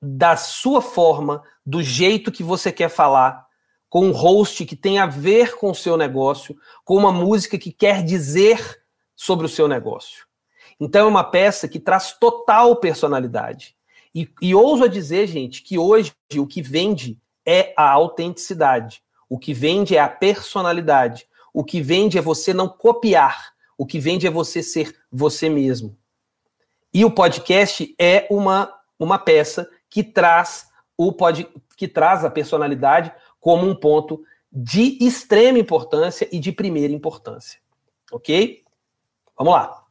da 0.00 0.36
sua 0.36 0.80
forma, 0.80 1.42
do 1.66 1.82
jeito 1.82 2.30
que 2.30 2.44
você 2.44 2.70
quer 2.70 2.88
falar, 2.88 3.46
com 3.88 4.06
um 4.06 4.12
host 4.12 4.64
que 4.64 4.76
tem 4.76 4.98
a 4.98 5.06
ver 5.06 5.56
com 5.56 5.70
o 5.70 5.74
seu 5.74 5.96
negócio, 5.96 6.56
com 6.84 6.94
uma 6.94 7.10
música 7.10 7.58
que 7.58 7.72
quer 7.72 8.04
dizer 8.04 8.80
sobre 9.18 9.44
o 9.44 9.48
seu 9.48 9.66
negócio. 9.66 10.24
Então 10.78 11.06
é 11.06 11.10
uma 11.10 11.24
peça 11.24 11.66
que 11.66 11.80
traz 11.80 12.12
total 12.12 12.76
personalidade. 12.76 13.76
E, 14.14 14.30
e 14.40 14.54
ouso 14.54 14.84
a 14.84 14.88
dizer, 14.88 15.26
gente, 15.26 15.60
que 15.60 15.76
hoje 15.76 16.12
o 16.36 16.46
que 16.46 16.62
vende 16.62 17.18
é 17.44 17.74
a 17.76 17.90
autenticidade. 17.90 19.02
O 19.28 19.36
que 19.36 19.52
vende 19.52 19.96
é 19.96 20.00
a 20.00 20.08
personalidade. 20.08 21.26
O 21.52 21.64
que 21.64 21.82
vende 21.82 22.16
é 22.16 22.20
você 22.22 22.54
não 22.54 22.68
copiar. 22.68 23.52
O 23.76 23.84
que 23.84 23.98
vende 23.98 24.24
é 24.24 24.30
você 24.30 24.62
ser 24.62 24.96
você 25.10 25.48
mesmo. 25.48 25.98
E 26.94 27.04
o 27.04 27.10
podcast 27.10 27.92
é 27.98 28.24
uma, 28.30 28.72
uma 29.00 29.18
peça 29.18 29.68
que 29.90 30.04
traz 30.04 30.68
o 30.96 31.12
pod, 31.12 31.48
que 31.76 31.88
traz 31.88 32.24
a 32.24 32.30
personalidade 32.30 33.12
como 33.40 33.68
um 33.68 33.74
ponto 33.74 34.22
de 34.50 34.96
extrema 35.04 35.58
importância 35.58 36.28
e 36.30 36.38
de 36.38 36.52
primeira 36.52 36.92
importância. 36.92 37.60
OK? 38.12 38.62
Vamos 39.38 39.54
lá. 39.54 39.84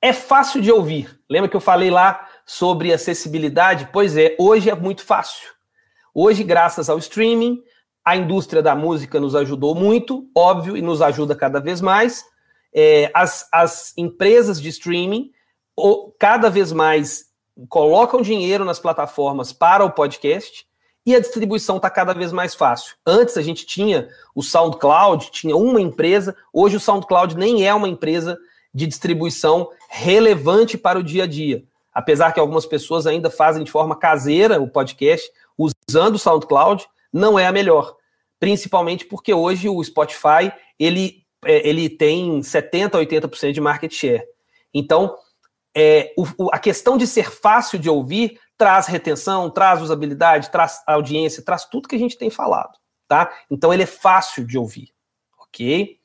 É 0.00 0.12
fácil 0.12 0.62
de 0.62 0.72
ouvir. 0.72 1.20
Lembra 1.28 1.48
que 1.48 1.56
eu 1.56 1.60
falei 1.60 1.90
lá 1.90 2.26
sobre 2.46 2.92
acessibilidade? 2.92 3.90
Pois 3.92 4.16
é, 4.16 4.34
hoje 4.38 4.70
é 4.70 4.74
muito 4.74 5.04
fácil. 5.04 5.48
Hoje, 6.14 6.42
graças 6.42 6.88
ao 6.88 6.98
streaming, 6.98 7.62
a 8.04 8.16
indústria 8.16 8.62
da 8.62 8.74
música 8.74 9.20
nos 9.20 9.34
ajudou 9.34 9.74
muito, 9.74 10.28
óbvio, 10.34 10.76
e 10.76 10.82
nos 10.82 11.02
ajuda 11.02 11.36
cada 11.36 11.60
vez 11.60 11.80
mais. 11.80 12.24
É, 12.72 13.10
as, 13.14 13.48
as 13.52 13.92
empresas 13.96 14.60
de 14.60 14.68
streaming 14.68 15.30
cada 16.18 16.48
vez 16.48 16.72
mais 16.72 17.26
colocam 17.68 18.22
dinheiro 18.22 18.64
nas 18.64 18.78
plataformas 18.78 19.52
para 19.52 19.84
o 19.84 19.90
podcast 19.90 20.66
e 21.06 21.14
a 21.14 21.20
distribuição 21.20 21.76
está 21.76 21.90
cada 21.90 22.14
vez 22.14 22.32
mais 22.32 22.54
fácil. 22.54 22.94
Antes 23.06 23.36
a 23.36 23.42
gente 23.42 23.66
tinha 23.66 24.08
o 24.34 24.42
SoundCloud, 24.42 25.30
tinha 25.30 25.56
uma 25.56 25.80
empresa, 25.80 26.34
hoje 26.52 26.76
o 26.76 26.80
SoundCloud 26.80 27.36
nem 27.36 27.66
é 27.66 27.74
uma 27.74 27.88
empresa 27.88 28.38
de 28.74 28.86
distribuição 28.86 29.70
relevante 29.88 30.76
para 30.76 30.98
o 30.98 31.02
dia 31.02 31.24
a 31.24 31.26
dia 31.26 31.64
apesar 31.94 32.32
que 32.32 32.40
algumas 32.40 32.66
pessoas 32.66 33.06
ainda 33.06 33.30
fazem 33.30 33.62
de 33.62 33.70
forma 33.70 33.96
caseira 33.96 34.60
o 34.60 34.68
podcast 34.68 35.30
usando 35.56 36.16
o 36.16 36.18
SoundCloud, 36.18 36.84
não 37.12 37.38
é 37.38 37.46
a 37.46 37.52
melhor. 37.52 37.96
Principalmente 38.40 39.04
porque 39.06 39.32
hoje 39.32 39.68
o 39.68 39.82
Spotify 39.82 40.52
ele, 40.78 41.24
é, 41.44 41.66
ele 41.66 41.88
tem 41.88 42.40
70% 42.40 42.94
a 42.96 42.98
80% 42.98 43.52
de 43.52 43.60
market 43.60 43.92
share. 43.92 44.24
Então, 44.74 45.16
é, 45.72 46.12
o, 46.18 46.50
a 46.52 46.58
questão 46.58 46.98
de 46.98 47.06
ser 47.06 47.30
fácil 47.30 47.78
de 47.78 47.88
ouvir 47.88 48.40
traz 48.58 48.88
retenção, 48.88 49.48
traz 49.48 49.80
usabilidade, 49.80 50.50
traz 50.50 50.82
audiência, 50.86 51.44
traz 51.44 51.64
tudo 51.64 51.88
que 51.88 51.94
a 51.94 51.98
gente 51.98 52.18
tem 52.18 52.30
falado, 52.30 52.76
tá? 53.06 53.32
Então 53.50 53.72
ele 53.72 53.84
é 53.84 53.86
fácil 53.86 54.44
de 54.44 54.58
ouvir, 54.58 54.90
ok? 55.38 55.98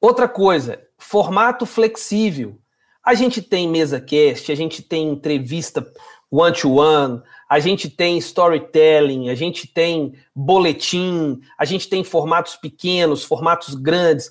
Outra 0.00 0.28
coisa, 0.28 0.87
formato 0.98 1.64
flexível. 1.64 2.58
A 3.04 3.14
gente 3.14 3.40
tem 3.40 3.68
mesa 3.68 4.00
cast, 4.00 4.52
a 4.52 4.54
gente 4.54 4.82
tem 4.82 5.08
entrevista 5.08 5.90
one-to-one, 6.30 7.22
a 7.48 7.58
gente 7.58 7.88
tem 7.88 8.18
storytelling, 8.18 9.30
a 9.30 9.34
gente 9.34 9.66
tem 9.66 10.12
boletim, 10.34 11.40
a 11.56 11.64
gente 11.64 11.88
tem 11.88 12.04
formatos 12.04 12.56
pequenos, 12.56 13.24
formatos 13.24 13.74
grandes. 13.74 14.30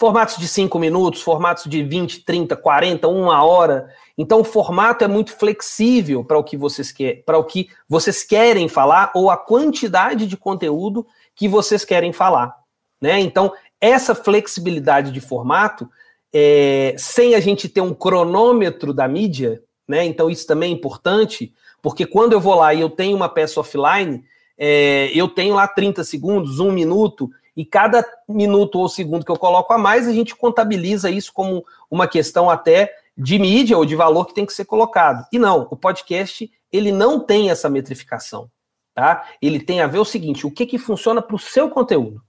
Formatos 0.00 0.36
de 0.36 0.46
5 0.46 0.78
minutos, 0.78 1.22
formatos 1.22 1.64
de 1.64 1.82
20, 1.82 2.24
30, 2.24 2.56
40, 2.56 3.08
uma 3.08 3.44
hora. 3.44 3.92
Então, 4.16 4.42
o 4.42 4.44
formato 4.44 5.02
é 5.02 5.08
muito 5.08 5.36
flexível 5.36 6.24
para 6.24 6.38
o 6.38 6.44
que 6.44 6.56
vocês 6.56 6.92
querem, 6.92 7.20
para 7.22 7.36
o 7.36 7.42
que 7.42 7.68
vocês 7.88 8.22
querem 8.22 8.68
falar 8.68 9.10
ou 9.12 9.28
a 9.28 9.36
quantidade 9.36 10.24
de 10.24 10.36
conteúdo 10.36 11.04
que 11.34 11.48
vocês 11.48 11.84
querem 11.84 12.12
falar. 12.12 12.54
Né? 13.00 13.18
Então, 13.20 13.52
essa 13.80 14.14
flexibilidade 14.14 15.10
de 15.10 15.20
formato, 15.20 15.88
é, 16.32 16.94
sem 16.98 17.34
a 17.34 17.40
gente 17.40 17.68
ter 17.68 17.80
um 17.80 17.94
cronômetro 17.94 18.92
da 18.92 19.08
mídia, 19.08 19.62
né? 19.86 20.04
Então, 20.04 20.28
isso 20.28 20.46
também 20.46 20.72
é 20.72 20.74
importante, 20.74 21.52
porque 21.80 22.04
quando 22.04 22.32
eu 22.32 22.40
vou 22.40 22.54
lá 22.54 22.74
e 22.74 22.80
eu 22.80 22.90
tenho 22.90 23.16
uma 23.16 23.28
peça 23.28 23.60
offline, 23.60 24.22
é, 24.58 25.10
eu 25.14 25.28
tenho 25.28 25.54
lá 25.54 25.66
30 25.66 26.04
segundos, 26.04 26.60
um 26.60 26.72
minuto, 26.72 27.30
e 27.56 27.64
cada 27.64 28.04
minuto 28.28 28.78
ou 28.78 28.88
segundo 28.88 29.24
que 29.24 29.30
eu 29.30 29.36
coloco 29.38 29.72
a 29.72 29.78
mais, 29.78 30.06
a 30.06 30.12
gente 30.12 30.34
contabiliza 30.36 31.10
isso 31.10 31.32
como 31.32 31.64
uma 31.90 32.06
questão 32.06 32.48
até 32.48 32.94
de 33.16 33.36
mídia 33.38 33.76
ou 33.76 33.84
de 33.84 33.96
valor 33.96 34.26
que 34.26 34.34
tem 34.34 34.46
que 34.46 34.52
ser 34.52 34.64
colocado. 34.64 35.26
E 35.32 35.38
não, 35.38 35.66
o 35.70 35.76
podcast, 35.76 36.48
ele 36.72 36.92
não 36.92 37.18
tem 37.18 37.50
essa 37.50 37.68
metrificação, 37.68 38.48
tá? 38.94 39.26
Ele 39.42 39.58
tem 39.58 39.80
a 39.80 39.88
ver 39.88 39.98
o 39.98 40.04
seguinte, 40.04 40.46
o 40.46 40.50
que 40.52 40.66
que 40.66 40.78
funciona 40.78 41.20
para 41.20 41.34
o 41.34 41.38
seu 41.38 41.68
conteúdo? 41.68 42.22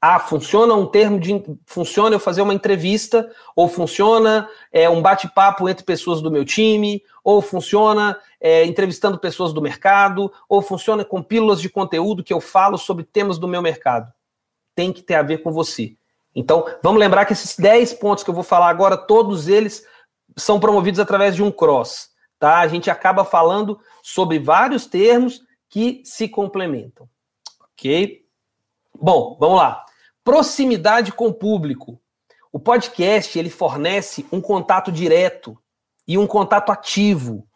Ah, 0.00 0.20
funciona 0.20 0.74
um 0.74 0.86
termo 0.86 1.18
de. 1.18 1.42
Funciona 1.66 2.14
eu 2.14 2.20
fazer 2.20 2.42
uma 2.42 2.54
entrevista, 2.54 3.28
ou 3.56 3.68
funciona 3.68 4.48
é, 4.72 4.88
um 4.88 5.02
bate-papo 5.02 5.68
entre 5.68 5.84
pessoas 5.84 6.22
do 6.22 6.30
meu 6.30 6.44
time, 6.44 7.02
ou 7.24 7.42
funciona 7.42 8.18
é, 8.40 8.64
entrevistando 8.64 9.18
pessoas 9.18 9.52
do 9.52 9.60
mercado, 9.60 10.32
ou 10.48 10.62
funciona 10.62 11.04
com 11.04 11.22
pílulas 11.22 11.60
de 11.60 11.68
conteúdo 11.68 12.22
que 12.22 12.32
eu 12.32 12.40
falo 12.40 12.78
sobre 12.78 13.04
temas 13.04 13.38
do 13.38 13.48
meu 13.48 13.60
mercado 13.60 14.12
tem 14.78 14.92
que 14.92 15.02
ter 15.02 15.16
a 15.16 15.22
ver 15.22 15.38
com 15.38 15.50
você. 15.50 15.96
Então, 16.32 16.64
vamos 16.84 17.00
lembrar 17.00 17.24
que 17.24 17.32
esses 17.32 17.58
10 17.58 17.94
pontos 17.94 18.22
que 18.22 18.30
eu 18.30 18.34
vou 18.34 18.44
falar 18.44 18.68
agora, 18.68 18.96
todos 18.96 19.48
eles 19.48 19.84
são 20.36 20.60
promovidos 20.60 21.00
através 21.00 21.34
de 21.34 21.42
um 21.42 21.50
cross, 21.50 22.10
tá? 22.38 22.60
A 22.60 22.68
gente 22.68 22.88
acaba 22.88 23.24
falando 23.24 23.80
sobre 24.04 24.38
vários 24.38 24.86
termos 24.86 25.42
que 25.68 26.00
se 26.04 26.28
complementam. 26.28 27.08
OK? 27.72 28.24
Bom, 28.94 29.36
vamos 29.40 29.56
lá. 29.56 29.84
Proximidade 30.28 31.10
com 31.10 31.28
o 31.28 31.32
público. 31.32 31.98
O 32.52 32.60
podcast, 32.60 33.38
ele 33.38 33.48
fornece 33.48 34.26
um 34.30 34.42
contato 34.42 34.92
direto 34.92 35.56
e 36.06 36.18
um 36.18 36.26
contato 36.26 36.70
ativo. 36.70 37.48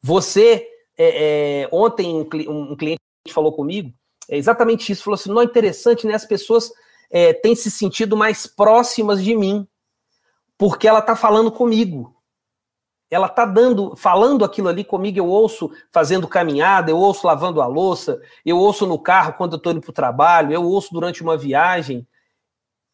Você, 0.00 0.64
é, 0.96 1.64
é, 1.64 1.68
ontem 1.72 2.14
um, 2.14 2.72
um 2.72 2.76
cliente 2.76 3.00
falou 3.30 3.52
comigo 3.52 3.92
é 4.28 4.36
exatamente 4.36 4.92
isso. 4.92 5.02
Falou 5.02 5.16
assim: 5.16 5.30
não 5.30 5.40
é 5.40 5.44
interessante, 5.44 6.06
né? 6.06 6.14
As 6.14 6.24
pessoas 6.24 6.70
é, 7.10 7.32
têm 7.32 7.56
se 7.56 7.72
sentido 7.72 8.16
mais 8.16 8.46
próximas 8.46 9.20
de 9.20 9.34
mim, 9.34 9.66
porque 10.56 10.86
ela 10.86 11.00
está 11.00 11.16
falando 11.16 11.50
comigo. 11.50 12.14
Ela 13.10 13.26
está 13.26 13.44
dando, 13.44 13.96
falando 13.96 14.44
aquilo 14.44 14.68
ali 14.68 14.84
comigo, 14.84 15.18
eu 15.18 15.26
ouço 15.26 15.72
fazendo 15.90 16.28
caminhada, 16.28 16.88
eu 16.88 16.98
ouço 16.98 17.26
lavando 17.26 17.60
a 17.60 17.66
louça, 17.66 18.22
eu 18.46 18.58
ouço 18.58 18.86
no 18.86 18.96
carro 18.96 19.32
quando 19.32 19.54
eu 19.54 19.56
estou 19.56 19.72
indo 19.72 19.80
para 19.80 19.90
o 19.90 19.92
trabalho, 19.92 20.52
eu 20.52 20.62
ouço 20.62 20.94
durante 20.94 21.20
uma 21.20 21.36
viagem. 21.36 22.06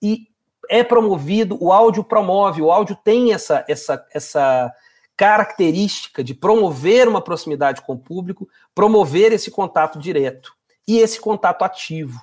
E 0.03 0.29
é 0.69 0.85
promovido, 0.85 1.57
o 1.61 1.73
áudio 1.73 2.05
promove, 2.05 2.61
o 2.61 2.71
áudio 2.71 2.97
tem 3.03 3.33
essa, 3.33 3.65
essa, 3.69 4.07
essa 4.13 4.73
característica 5.17 6.23
de 6.23 6.35
promover 6.35 7.09
uma 7.09 7.23
proximidade 7.23 7.83
com 7.83 7.95
o 7.95 7.99
público, 7.99 8.49
promover 8.75 9.33
esse 9.33 9.51
contato 9.51 9.99
direto 9.99 10.53
e 10.87 10.99
esse 10.99 11.21
contato 11.21 11.63
ativo, 11.63 12.21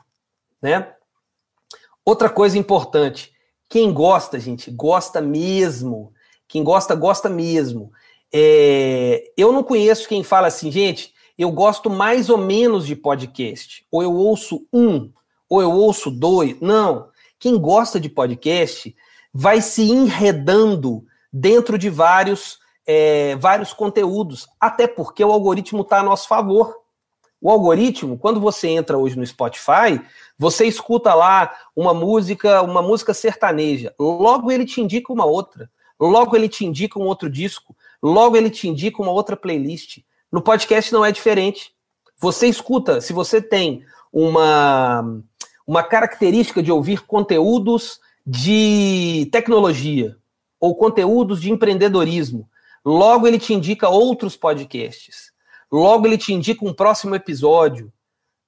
né? 0.61 0.93
Outra 2.05 2.29
coisa 2.29 2.57
importante, 2.57 3.33
quem 3.67 3.91
gosta, 3.91 4.39
gente, 4.39 4.69
gosta 4.69 5.19
mesmo. 5.19 6.13
Quem 6.47 6.63
gosta, 6.63 6.95
gosta 6.95 7.29
mesmo. 7.29 7.91
É, 8.31 9.31
eu 9.35 9.51
não 9.51 9.63
conheço 9.63 10.07
quem 10.07 10.23
fala 10.23 10.47
assim, 10.47 10.71
gente, 10.71 11.13
eu 11.37 11.51
gosto 11.51 11.89
mais 11.89 12.29
ou 12.29 12.37
menos 12.37 12.85
de 12.85 12.95
podcast, 12.95 13.85
ou 13.91 14.03
eu 14.03 14.13
ouço 14.13 14.67
um, 14.71 15.11
ou 15.49 15.61
eu 15.61 15.71
ouço 15.71 16.09
dois. 16.11 16.59
Não. 16.61 17.09
Quem 17.39 17.57
gosta 17.57 17.99
de 17.99 18.09
podcast 18.09 18.95
vai 19.33 19.61
se 19.61 19.83
enredando 19.83 21.05
dentro 21.31 21.77
de 21.77 21.89
vários, 21.89 22.57
é, 22.87 23.35
vários 23.35 23.73
conteúdos, 23.73 24.47
até 24.59 24.87
porque 24.87 25.23
o 25.23 25.31
algoritmo 25.31 25.81
está 25.81 25.99
a 25.99 26.03
nosso 26.03 26.27
favor. 26.27 26.73
O 27.41 27.51
algoritmo, 27.51 28.17
quando 28.17 28.39
você 28.39 28.69
entra 28.69 28.97
hoje 28.97 29.17
no 29.17 29.25
Spotify, 29.25 30.01
você 30.39 30.65
escuta 30.65 31.13
lá 31.13 31.53
uma 31.75 31.93
música, 31.93 32.61
uma 32.61 32.81
música 32.81 33.13
sertaneja. 33.13 33.93
Logo 33.99 34.51
ele 34.51 34.65
te 34.65 34.81
indica 34.81 35.11
uma 35.11 35.25
outra. 35.25 35.69
Logo 35.99 36.35
ele 36.35 36.49
te 36.49 36.65
indica 36.65 36.97
um 36.97 37.03
outro 37.03 37.29
disco. 37.29 37.75
Logo 38.01 38.35
ele 38.35 38.49
te 38.49 38.67
indica 38.67 39.01
uma 39.01 39.11
outra 39.11 39.35
playlist. 39.35 39.99
No 40.31 40.41
podcast 40.41 40.91
não 40.91 41.05
é 41.05 41.11
diferente. 41.11 41.73
Você 42.17 42.47
escuta, 42.47 43.01
se 43.01 43.13
você 43.13 43.41
tem 43.41 43.83
uma, 44.11 45.03
uma 45.65 45.83
característica 45.83 46.61
de 46.61 46.71
ouvir 46.71 47.05
conteúdos 47.05 47.99
de 48.25 49.27
tecnologia 49.31 50.17
ou 50.59 50.75
conteúdos 50.75 51.41
de 51.41 51.51
empreendedorismo, 51.51 52.49
logo 52.83 53.27
ele 53.27 53.39
te 53.39 53.53
indica 53.53 53.89
outros 53.89 54.35
podcasts 54.35 55.35
logo 55.71 56.07
ele 56.07 56.17
te 56.17 56.33
indica 56.33 56.65
um 56.65 56.73
próximo 56.73 57.15
episódio, 57.15 57.91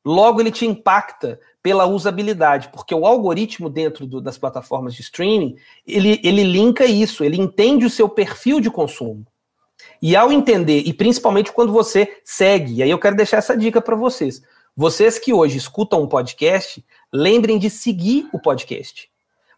logo 0.06 0.40
ele 0.40 0.52
te 0.52 0.66
impacta 0.66 1.40
pela 1.62 1.86
usabilidade, 1.86 2.70
porque 2.70 2.96
o 2.96 3.06
algoritmo 3.06 3.70
dentro 3.70 4.06
do, 4.06 4.22
das 4.22 4.38
plataformas 4.38 4.94
de 4.94 5.02
streaming, 5.02 5.58
ele, 5.86 6.20
ele 6.24 6.44
linka 6.44 6.86
isso, 6.86 7.24
ele 7.24 7.38
entende 7.38 7.86
o 7.86 7.90
seu 7.90 8.08
perfil 8.08 8.62
de 8.62 8.72
consumo. 8.72 9.26
E 10.02 10.16
ao 10.16 10.32
entender, 10.32 10.84
e 10.86 10.94
principalmente 10.94 11.52
quando 11.52 11.74
você 11.74 12.20
segue, 12.24 12.76
e 12.76 12.84
aí 12.84 12.90
eu 12.90 13.00
quero 13.00 13.16
deixar 13.16 13.38
essa 13.38 13.58
dica 13.58 13.82
para 13.82 13.96
vocês. 13.96 14.42
Vocês 14.80 15.18
que 15.18 15.34
hoje 15.34 15.58
escutam 15.58 16.04
um 16.04 16.08
podcast, 16.08 16.86
lembrem 17.12 17.58
de 17.58 17.68
seguir 17.68 18.30
o 18.32 18.38
podcast. 18.38 19.10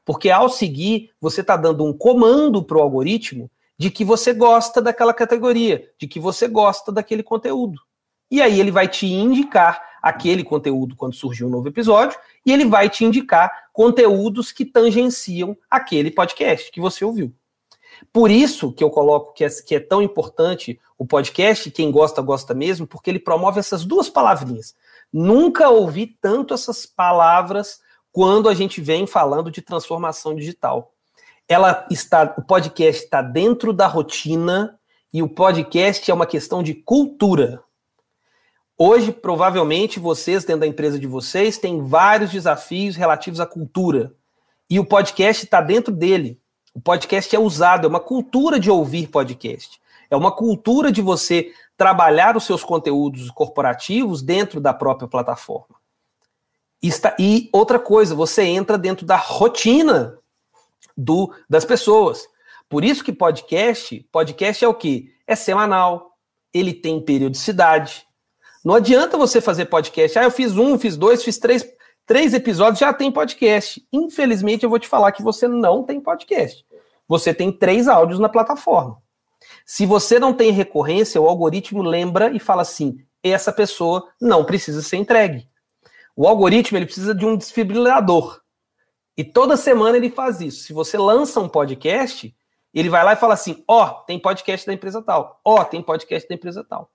Porque 0.06 0.30
ao 0.30 0.48
seguir, 0.48 1.12
você 1.20 1.42
está 1.42 1.58
dando 1.58 1.84
um 1.84 1.92
comando 1.92 2.64
para 2.64 2.78
o 2.78 2.82
algoritmo 2.82 3.52
de 3.78 3.92
que 3.92 4.06
você 4.06 4.32
gosta 4.32 4.82
daquela 4.82 5.14
categoria, 5.14 5.92
de 5.98 6.08
que 6.08 6.22
você 6.22 6.48
gosta 6.48 6.90
daquele 6.90 7.22
conteúdo. 7.22 7.82
E 8.32 8.42
aí 8.42 8.62
ele 8.62 8.72
vai 8.72 8.88
te 8.88 9.08
indicar 9.08 9.84
aquele 10.02 10.42
conteúdo 10.42 10.96
quando 10.96 11.16
surgir 11.16 11.44
um 11.44 11.50
novo 11.50 11.68
episódio, 11.68 12.18
e 12.46 12.54
ele 12.54 12.64
vai 12.64 12.90
te 12.90 13.04
indicar 13.04 13.52
conteúdos 13.74 14.54
que 14.54 14.64
tangenciam 14.64 15.58
aquele 15.70 16.12
podcast 16.12 16.72
que 16.72 16.80
você 16.80 17.04
ouviu. 17.04 17.36
Por 18.14 18.32
isso 18.32 18.72
que 18.72 18.86
eu 18.86 18.90
coloco 18.90 19.34
que 19.34 19.44
é, 19.44 19.50
que 19.50 19.76
é 19.76 19.82
tão 19.82 20.02
importante 20.02 20.80
o 20.98 21.06
podcast, 21.06 21.70
quem 21.72 21.92
gosta, 21.92 22.22
gosta 22.22 22.54
mesmo, 22.54 22.88
porque 22.88 23.10
ele 23.10 23.20
promove 23.20 23.60
essas 23.60 23.84
duas 23.84 24.10
palavrinhas. 24.10 24.76
Nunca 25.12 25.70
ouvi 25.70 26.08
tanto 26.22 26.54
essas 26.54 26.86
palavras 26.86 27.82
quando 28.12 28.50
a 28.50 28.54
gente 28.54 28.82
vem 28.82 29.08
falando 29.08 29.50
de 29.50 29.62
transformação 29.62 30.36
digital 30.36 30.94
ela 31.50 31.88
está, 31.90 32.36
o 32.38 32.44
podcast 32.44 33.04
está 33.04 33.24
dentro 33.24 33.74
da 33.74 33.88
rotina 33.88 34.80
e 35.12 35.24
o 35.24 35.28
podcast 35.28 36.10
é 36.10 36.14
uma 36.14 36.28
questão 36.28 36.62
de 36.62 36.76
cultura. 36.76 37.64
Hoje, 38.78 39.12
provavelmente, 39.12 40.00
vocês, 40.00 40.46
dentro 40.46 40.62
da 40.62 40.68
empresa 40.68 41.00
de 41.00 41.08
vocês, 41.08 41.58
têm 41.58 41.84
vários 41.84 42.32
desafios 42.32 42.96
relativos 42.96 43.40
à 43.40 43.48
cultura. 43.48 44.14
E 44.70 44.80
o 44.80 44.86
podcast 44.86 45.44
está 45.44 45.60
dentro 45.60 45.92
dele. 45.92 46.40
O 46.72 46.80
podcast 46.80 47.36
é 47.36 47.40
usado, 47.40 47.86
é 47.86 47.90
uma 47.90 48.00
cultura 48.00 48.60
de 48.60 48.70
ouvir 48.70 49.08
podcast. 49.08 49.82
É 50.10 50.16
uma 50.16 50.32
cultura 50.32 50.92
de 50.92 51.02
você 51.02 51.52
trabalhar 51.78 52.36
os 52.36 52.44
seus 52.44 52.64
conteúdos 52.64 53.30
corporativos 53.32 54.22
dentro 54.22 54.60
da 54.60 54.74
própria 54.74 55.08
plataforma. 55.08 55.76
E 57.20 57.50
outra 57.52 57.78
coisa, 57.78 58.16
você 58.16 58.44
entra 58.44 58.78
dentro 58.78 59.06
da 59.06 59.18
rotina 59.18 60.18
do 60.98 61.34
das 61.50 61.66
pessoas. 61.66 62.28
Por 62.70 62.84
isso 62.84 63.04
que 63.04 63.12
podcast, 63.12 64.08
podcast 64.12 64.64
é 64.64 64.68
o 64.68 64.74
quê? 64.74 65.12
É 65.26 65.36
semanal, 65.36 66.18
ele 66.54 66.74
tem 66.74 67.02
periodicidade. 67.02 68.06
Não 68.64 68.76
adianta 68.76 69.18
você 69.18 69.42
fazer 69.42 69.66
podcast. 69.66 70.20
Ah, 70.20 70.24
eu 70.24 70.32
fiz 70.32 70.58
um, 70.58 70.78
fiz 70.78 70.96
dois, 70.98 71.24
fiz 71.24 71.38
três, 71.38 71.66
três 72.06 72.34
episódios, 72.34 72.80
já 72.80 72.94
tem 72.94 73.12
podcast. 73.12 73.86
Infelizmente, 73.92 74.64
eu 74.64 74.70
vou 74.70 74.80
te 74.80 74.88
falar 74.88 75.12
que 75.12 75.24
você 75.24 75.48
não 75.48 75.84
tem 75.84 76.00
podcast. 76.00 76.66
Você 77.08 77.34
tem 77.34 77.52
três 77.52 77.88
áudios 77.88 78.20
na 78.20 78.30
plataforma. 78.30 79.02
Se 79.72 79.86
você 79.86 80.18
não 80.18 80.34
tem 80.34 80.50
recorrência, 80.50 81.22
o 81.22 81.30
algoritmo 81.30 81.84
lembra 81.84 82.32
e 82.32 82.40
fala 82.40 82.64
assim: 82.64 83.06
essa 83.22 83.54
pessoa 83.54 84.10
não 84.20 84.44
precisa 84.44 84.82
ser 84.82 84.98
entregue. 84.98 85.48
O 86.16 86.28
algoritmo 86.28 86.76
ele 86.76 86.88
precisa 86.88 87.14
de 87.14 87.24
um 87.24 87.38
desfibrilador. 87.38 88.42
E 89.16 89.24
toda 89.24 89.56
semana 89.56 89.96
ele 89.96 90.10
faz 90.10 90.42
isso. 90.42 90.64
Se 90.64 90.74
você 90.74 90.98
lança 90.98 91.40
um 91.40 91.48
podcast, 91.48 92.36
ele 92.74 92.90
vai 92.90 93.04
lá 93.04 93.14
e 93.14 93.18
fala 93.18 93.36
assim: 93.36 93.64
ó, 93.68 93.86
oh, 93.86 93.90
tem 94.06 94.18
podcast 94.18 94.66
da 94.66 94.74
empresa 94.74 95.04
tal, 95.04 95.40
ó, 95.46 95.62
oh, 95.62 95.64
tem 95.64 95.84
podcast 95.84 96.28
da 96.28 96.34
empresa 96.34 96.66
tal. 96.68 96.90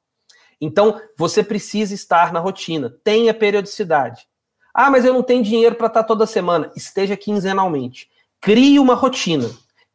Então, 0.61 1.01
você 1.17 1.45
precisa 1.45 1.95
estar 1.95 2.33
na 2.33 2.41
rotina, 2.41 2.93
tenha 3.05 3.33
periodicidade. 3.33 4.27
Ah, 4.75 4.91
mas 4.91 5.05
eu 5.05 5.15
não 5.15 5.23
tenho 5.23 5.45
dinheiro 5.45 5.77
para 5.77 5.87
estar 5.87 6.03
toda 6.03 6.27
semana. 6.27 6.73
Esteja 6.75 7.17
quinzenalmente. 7.17 8.11
crie 8.41 8.81
uma 8.81 8.97
rotina, 8.97 9.49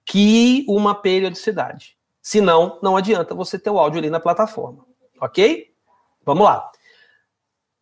crie 0.05 0.63
uma 0.65 0.95
periodicidade. 0.95 1.98
Senão, 2.29 2.77
não 2.79 2.95
adianta 2.95 3.33
você 3.33 3.57
ter 3.57 3.71
o 3.71 3.79
áudio 3.79 3.97
ali 3.97 4.07
na 4.07 4.19
plataforma. 4.19 4.85
Ok? 5.19 5.73
Vamos 6.23 6.43
lá. 6.43 6.69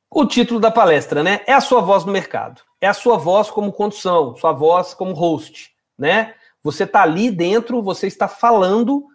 O 0.09 0.25
título 0.25 0.57
da 0.57 0.71
palestra, 0.71 1.21
né? 1.21 1.41
É 1.45 1.51
a 1.51 1.59
sua 1.59 1.81
voz 1.81 2.05
no 2.05 2.13
mercado. 2.13 2.61
É 2.79 2.87
a 2.87 2.93
sua 2.93 3.17
voz 3.17 3.51
como 3.51 3.73
condução, 3.73 4.37
sua 4.37 4.53
voz 4.53 4.93
como 4.93 5.11
host, 5.11 5.75
né? 5.97 6.33
Você 6.63 6.85
está 6.85 7.01
ali 7.01 7.29
dentro, 7.29 7.81
você 7.81 8.07
está 8.07 8.29
falando 8.29 9.05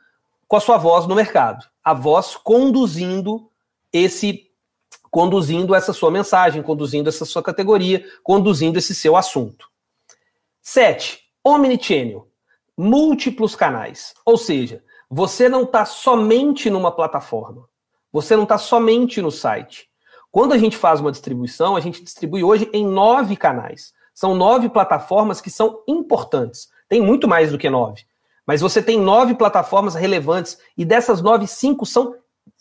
com 0.46 0.56
a 0.56 0.60
sua 0.60 0.76
voz 0.76 1.06
no 1.06 1.14
mercado. 1.14 1.66
A 1.82 1.94
voz 1.94 2.36
conduzindo 2.36 3.50
esse 3.90 4.50
conduzindo 5.10 5.74
essa 5.74 5.94
sua 5.94 6.10
mensagem, 6.10 6.62
conduzindo 6.62 7.08
essa 7.08 7.24
sua 7.24 7.42
categoria, 7.42 8.04
conduzindo 8.22 8.78
esse 8.78 8.94
seu 8.94 9.16
assunto. 9.16 9.66
Sete, 10.60 11.20
omnichannel, 11.42 12.28
múltiplos 12.76 13.56
canais. 13.56 14.12
Ou 14.26 14.36
seja, 14.36 14.84
você 15.14 15.46
não 15.46 15.64
está 15.64 15.84
somente 15.84 16.70
numa 16.70 16.90
plataforma, 16.90 17.68
você 18.10 18.34
não 18.34 18.44
está 18.44 18.56
somente 18.56 19.20
no 19.20 19.30
site. 19.30 19.86
Quando 20.30 20.54
a 20.54 20.58
gente 20.58 20.74
faz 20.74 21.00
uma 21.00 21.12
distribuição, 21.12 21.76
a 21.76 21.80
gente 21.80 22.02
distribui 22.02 22.42
hoje 22.42 22.66
em 22.72 22.86
nove 22.86 23.36
canais. 23.36 23.92
São 24.14 24.34
nove 24.34 24.70
plataformas 24.70 25.38
que 25.38 25.50
são 25.50 25.82
importantes. 25.86 26.68
Tem 26.88 27.02
muito 27.02 27.28
mais 27.28 27.52
do 27.52 27.58
que 27.58 27.68
nove. 27.68 28.06
Mas 28.46 28.62
você 28.62 28.82
tem 28.82 28.98
nove 28.98 29.34
plataformas 29.34 29.94
relevantes 29.94 30.56
e 30.78 30.82
dessas 30.82 31.20
nove, 31.20 31.46
cinco 31.46 31.84
são 31.84 32.14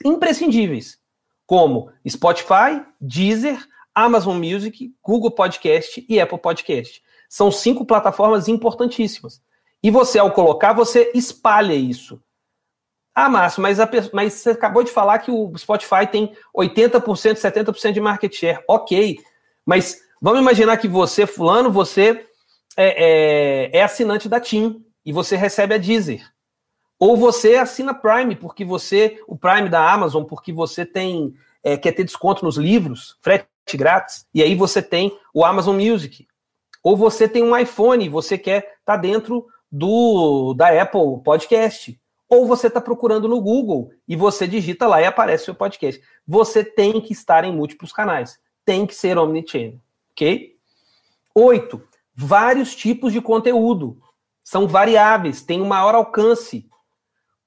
imprescindíveis 0.03 0.99
como 1.47 1.89
Spotify, 2.05 2.85
Deezer, 2.99 3.65
Amazon 3.95 4.37
Music, 4.37 4.93
Google 5.01 5.31
Podcast 5.31 6.05
e 6.07 6.19
Apple 6.19 6.37
Podcast. 6.37 7.01
São 7.29 7.49
cinco 7.49 7.85
plataformas 7.85 8.49
importantíssimas. 8.49 9.41
E 9.81 9.89
você, 9.89 10.19
ao 10.19 10.33
colocar, 10.33 10.73
você 10.73 11.13
espalha 11.15 11.73
isso. 11.73 12.21
Ah, 13.13 13.29
Márcio, 13.29 13.61
mas, 13.61 13.79
a, 13.79 13.89
mas 14.13 14.33
você 14.33 14.51
acabou 14.51 14.83
de 14.83 14.91
falar 14.91 15.19
que 15.19 15.29
o 15.29 15.51
Spotify 15.57 16.07
tem 16.09 16.33
80%, 16.55 17.01
70% 17.35 17.91
de 17.91 17.99
market 17.99 18.33
share. 18.33 18.63
Ok, 18.67 19.19
mas 19.65 20.01
vamos 20.21 20.39
imaginar 20.39 20.77
que 20.77 20.87
você, 20.87 21.27
fulano, 21.27 21.71
você 21.71 22.25
é, 22.77 23.69
é, 23.73 23.79
é 23.79 23.83
assinante 23.83 24.29
da 24.29 24.39
TIM 24.39 24.83
e 25.05 25.11
você 25.11 25.35
recebe 25.35 25.75
a 25.75 25.77
Deezer. 25.77 26.25
Ou 26.97 27.17
você 27.17 27.55
assina 27.55 27.93
Prime, 27.93 28.35
porque 28.35 28.63
você, 28.63 29.19
o 29.27 29.35
Prime 29.35 29.67
da 29.67 29.91
Amazon, 29.91 30.23
porque 30.23 30.53
você 30.53 30.85
tem 30.85 31.33
é, 31.63 31.77
quer 31.77 31.91
ter 31.91 32.03
desconto 32.03 32.43
nos 32.43 32.57
livros, 32.57 33.17
frete 33.21 33.47
grátis, 33.75 34.25
e 34.33 34.41
aí 34.41 34.55
você 34.55 34.81
tem 34.81 35.17
o 35.33 35.45
Amazon 35.45 35.75
Music. 35.75 36.27
Ou 36.83 36.97
você 36.97 37.27
tem 37.27 37.43
um 37.43 37.55
iPhone, 37.55 38.09
você 38.09 38.37
quer 38.37 38.59
estar 38.79 38.95
tá 38.95 38.97
dentro 38.97 39.45
do 39.71 40.53
da 40.55 40.81
Apple 40.81 41.21
Podcast. 41.23 41.99
Ou 42.33 42.47
você 42.47 42.67
está 42.67 42.79
procurando 42.79 43.27
no 43.27 43.41
Google 43.41 43.91
e 44.07 44.15
você 44.15 44.47
digita 44.47 44.87
lá 44.87 45.01
e 45.01 45.05
aparece 45.05 45.43
o 45.43 45.45
seu 45.47 45.55
podcast. 45.55 46.01
Você 46.25 46.63
tem 46.63 47.01
que 47.01 47.11
estar 47.11 47.43
em 47.43 47.53
múltiplos 47.53 47.91
canais. 47.91 48.39
Tem 48.63 48.85
que 48.85 48.95
ser 48.95 49.17
omnichannel, 49.17 49.81
ok? 50.13 50.55
Oito, 51.35 51.83
vários 52.15 52.73
tipos 52.73 53.11
de 53.11 53.19
conteúdo. 53.19 53.97
São 54.41 54.65
variáveis, 54.65 55.41
tem 55.41 55.61
um 55.61 55.67
maior 55.67 55.93
alcance. 55.93 56.65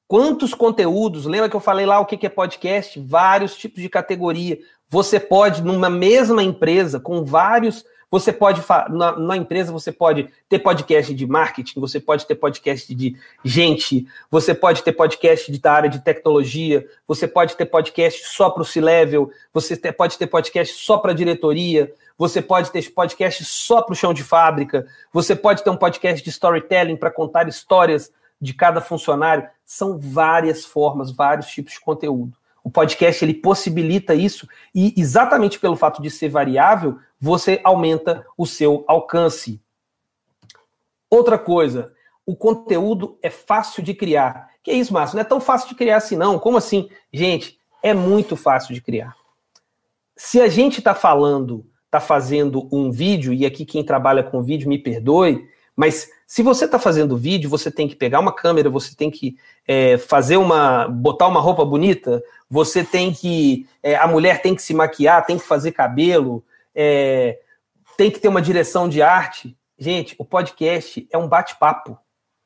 Quantos 0.07 0.53
conteúdos? 0.53 1.25
Lembra 1.25 1.49
que 1.49 1.57
eu 1.57 1.61
falei 1.61 1.87
lá 1.87 1.99
o 1.99 2.05
que 2.05 2.27
é 2.27 2.29
podcast? 2.29 3.01
Vários 3.01 3.57
tipos 3.57 3.81
de 3.81 3.88
categoria. 3.88 4.59
Você 4.87 5.18
pode, 5.18 5.62
numa 5.62 5.88
mesma 5.88 6.42
empresa, 6.42 7.01
com 7.01 7.25
vários. 7.25 7.87
Você 8.14 8.33
pode, 8.33 8.62
na, 8.90 9.18
na, 9.18 9.37
empresa, 9.37 9.72
você 9.72 9.90
pode 9.90 10.31
ter 10.48 10.61
podcast 10.61 11.12
de 11.12 11.27
marketing, 11.27 11.81
você 11.81 11.98
pode 11.98 12.24
ter 12.24 12.37
podcast 12.37 12.94
de 12.94 13.16
gente, 13.44 14.07
você 14.31 14.55
pode 14.55 14.85
ter 14.85 14.92
podcast 14.92 15.50
de, 15.50 15.61
da 15.61 15.72
área 15.72 15.90
de 15.90 15.98
tecnologia, 15.98 16.87
você 17.09 17.27
pode 17.27 17.57
ter 17.57 17.66
podcast 17.66 18.24
só 18.29 18.50
para 18.50 18.62
o 18.62 18.64
C-Level, 18.64 19.33
você 19.53 19.77
ter, 19.77 19.90
pode 19.90 20.16
ter 20.16 20.29
podcast 20.29 20.77
só 20.77 20.98
para 20.98 21.12
diretoria, 21.12 21.92
você 22.16 22.40
pode 22.40 22.70
ter 22.70 22.88
podcast 22.92 23.44
só 23.44 23.83
para 23.83 23.94
o 23.94 23.96
chão 23.96 24.14
de 24.14 24.22
fábrica, 24.22 24.87
você 25.12 25.35
pode 25.35 25.64
ter 25.64 25.70
um 25.70 25.77
podcast 25.77 26.22
de 26.22 26.31
storytelling 26.31 26.94
para 26.94 27.11
contar 27.11 27.48
histórias 27.48 28.12
de 28.40 28.55
cada 28.55 28.81
funcionário. 28.81 29.48
São 29.64 29.98
várias 29.98 30.64
formas, 30.64 31.11
vários 31.11 31.48
tipos 31.48 31.72
de 31.72 31.81
conteúdo. 31.81 32.38
O 32.64 32.70
podcast 32.70 33.22
ele 33.22 33.35
possibilita 33.35 34.14
isso 34.14 34.48
e 34.74 34.94
exatamente 34.96 35.59
pelo 35.61 35.77
fato 35.77 36.00
de 36.00 36.11
ser 36.11 36.31
variável, 36.31 36.98
você 37.20 37.61
aumenta 37.62 38.27
o 38.38 38.46
seu 38.46 38.85
alcance. 38.88 39.61
Outra 41.11 41.38
coisa, 41.38 41.92
o 42.24 42.35
conteúdo 42.35 43.18
é 43.22 43.29
fácil 43.29 43.83
de 43.83 43.92
criar. 43.92 44.48
Que 44.62 44.70
é 44.70 44.74
isso, 44.74 44.94
Márcio? 44.94 45.16
Não 45.16 45.20
é 45.20 45.24
tão 45.24 45.40
fácil 45.40 45.68
de 45.68 45.74
criar 45.74 45.98
assim, 45.98 46.16
não. 46.16 46.38
Como 46.38 46.57
assim? 46.57 46.88
Gente, 47.12 47.59
é 47.83 47.92
muito 47.92 48.35
fácil 48.35 48.74
de 48.74 48.81
criar. 48.81 49.14
Se 50.16 50.40
a 50.40 50.48
gente 50.48 50.79
está 50.79 50.94
falando, 50.94 51.66
está 51.85 52.00
fazendo 52.00 52.66
um 52.72 52.90
vídeo, 52.90 53.33
e 53.33 53.44
aqui 53.44 53.66
quem 53.66 53.85
trabalha 53.85 54.22
com 54.24 54.42
vídeo 54.42 54.68
me 54.68 54.79
perdoe, 54.79 55.46
mas 55.77 56.09
se 56.27 56.43
você 56.43 56.65
está 56.65 56.79
fazendo 56.79 57.17
vídeo, 57.17 57.51
você 57.51 57.71
tem 57.71 57.87
que 57.87 57.95
pegar 57.95 58.21
uma 58.21 58.33
câmera, 58.33 58.71
você 58.71 58.95
tem 58.95 59.11
que 59.11 59.37
é, 59.67 59.99
fazer 59.99 60.37
uma. 60.37 60.89
botar 60.89 61.29
uma 61.29 61.41
roupa 61.41 61.65
bonita, 61.65 62.23
você 62.49 62.83
tem 62.83 63.13
que. 63.13 63.67
É, 63.83 63.97
a 63.97 64.07
mulher 64.07 64.41
tem 64.41 64.55
que 64.55 64.63
se 64.63 64.73
maquiar, 64.73 65.27
tem 65.27 65.39
que 65.39 65.45
fazer 65.45 65.73
cabelo, 65.73 66.45
é, 66.75 67.39
tem 67.97 68.11
que 68.11 68.19
ter 68.19 68.29
uma 68.29 68.43
direção 68.43 68.89
de 68.89 69.03
arte. 69.03 69.57
Gente, 69.79 70.15
o 70.19 70.25
podcast 70.25 71.07
é 71.11 71.19
um 71.19 71.29
bate-papo. 71.29 71.99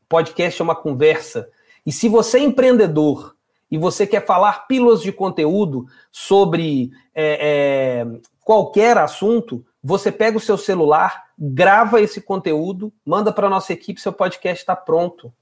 Podcast 0.08 0.60
é 0.60 0.64
uma 0.64 0.74
conversa. 0.74 1.48
E 1.84 1.92
se 1.92 2.08
você 2.08 2.38
é 2.38 2.42
empreendedor 2.42 3.36
e 3.70 3.78
você 3.78 4.06
quer 4.06 4.24
falar 4.24 4.66
pílulas 4.66 5.02
de 5.02 5.12
conteúdo 5.12 5.86
sobre 6.10 6.90
é, 7.14 8.04
é, 8.04 8.06
qualquer 8.42 8.96
assunto, 8.96 9.64
você 9.82 10.10
pega 10.10 10.36
o 10.36 10.40
seu 10.40 10.56
celular, 10.56 11.27
grava 11.38 12.00
esse 12.00 12.20
conteúdo, 12.20 12.92
manda 13.06 13.32
para 13.32 13.46
a 13.46 13.50
nossa 13.50 13.72
equipe, 13.72 14.00
seu 14.00 14.12
podcast 14.12 14.60
está 14.60 14.74
pronto. 14.74 15.32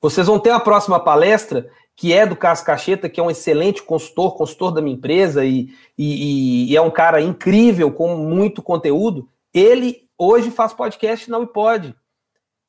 Vocês 0.00 0.26
vão 0.26 0.38
ter 0.38 0.50
a 0.50 0.58
próxima 0.58 0.98
palestra, 0.98 1.70
que 1.94 2.12
é 2.12 2.24
do 2.24 2.34
Cássio 2.34 2.64
Cacheta, 2.64 3.08
que 3.08 3.20
é 3.20 3.22
um 3.22 3.30
excelente 3.30 3.82
consultor, 3.82 4.34
consultor 4.36 4.72
da 4.72 4.80
minha 4.80 4.96
empresa 4.96 5.44
e, 5.44 5.68
e, 5.98 6.72
e, 6.72 6.76
é 6.76 6.80
um 6.80 6.90
cara 6.90 7.20
incrível, 7.20 7.92
com 7.92 8.16
muito 8.16 8.62
conteúdo. 8.62 9.28
Ele 9.52 10.08
hoje 10.16 10.50
faz 10.50 10.72
podcast 10.72 11.30
não 11.30 11.46
pode. 11.46 11.94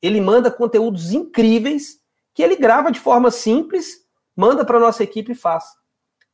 Ele 0.02 0.20
manda 0.20 0.50
conteúdos 0.50 1.12
incríveis 1.12 1.98
que 2.34 2.42
ele 2.42 2.56
grava 2.56 2.92
de 2.92 3.00
forma 3.00 3.30
simples, 3.30 4.04
manda 4.36 4.64
para 4.64 4.76
a 4.76 4.80
nossa 4.80 5.02
equipe 5.02 5.32
e 5.32 5.36
faz. 5.36 5.64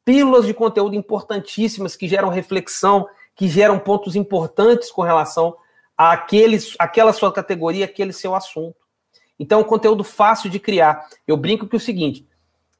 Pílulas 0.04 0.44
de 0.44 0.52
conteúdo 0.52 0.96
importantíssimas 0.96 1.94
que 1.94 2.08
geram 2.08 2.30
reflexão, 2.30 3.06
que 3.36 3.46
geram 3.46 3.78
pontos 3.78 4.16
importantes 4.16 4.90
com 4.90 5.02
relação 5.02 5.56
àqueles, 6.08 6.74
àquela 6.78 7.12
sua 7.12 7.30
categoria, 7.30 7.84
aquele 7.84 8.12
seu 8.12 8.34
assunto. 8.34 8.76
Então, 9.38 9.60
é 9.60 9.64
conteúdo 9.64 10.02
fácil 10.02 10.48
de 10.48 10.58
criar. 10.58 11.06
Eu 11.26 11.36
brinco 11.36 11.66
que 11.66 11.76
é 11.76 11.78
o 11.78 11.80
seguinte: 11.80 12.26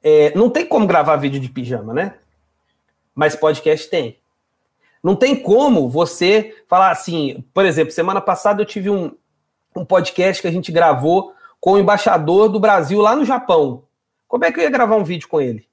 é, 0.02 0.34
não 0.34 0.48
tem 0.48 0.66
como 0.66 0.86
gravar 0.86 1.16
vídeo 1.16 1.38
de 1.38 1.50
pijama, 1.50 1.92
né? 1.92 2.14
Mas 3.14 3.36
podcast 3.36 3.90
tem. 3.90 4.18
Não 5.02 5.14
tem 5.14 5.36
como 5.36 5.88
você 5.88 6.64
falar 6.66 6.90
assim, 6.90 7.44
por 7.52 7.64
exemplo, 7.66 7.92
semana 7.92 8.20
passada 8.20 8.62
eu 8.62 8.66
tive 8.66 8.88
um, 8.88 9.14
um 9.76 9.84
podcast 9.84 10.40
que 10.40 10.48
a 10.48 10.52
gente 10.52 10.72
gravou 10.72 11.34
com 11.58 11.72
o 11.72 11.78
embaixador 11.78 12.48
do 12.48 12.60
Brasil 12.60 13.00
lá 13.00 13.14
no 13.14 13.24
Japão. 13.24 13.84
Como 14.26 14.44
é 14.44 14.52
que 14.52 14.60
eu 14.60 14.64
ia 14.64 14.70
gravar 14.70 14.96
um 14.96 15.04
vídeo 15.04 15.28
com 15.28 15.40
ele? 15.40 15.66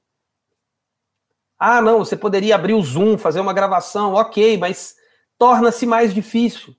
Ah, 1.59 1.81
não, 1.81 1.99
você 1.99 2.15
poderia 2.15 2.55
abrir 2.55 2.73
o 2.73 2.81
Zoom, 2.81 3.17
fazer 3.17 3.39
uma 3.39 3.53
gravação, 3.53 4.13
ok, 4.13 4.57
mas 4.57 4.95
torna-se 5.37 5.85
mais 5.85 6.13
difícil, 6.13 6.75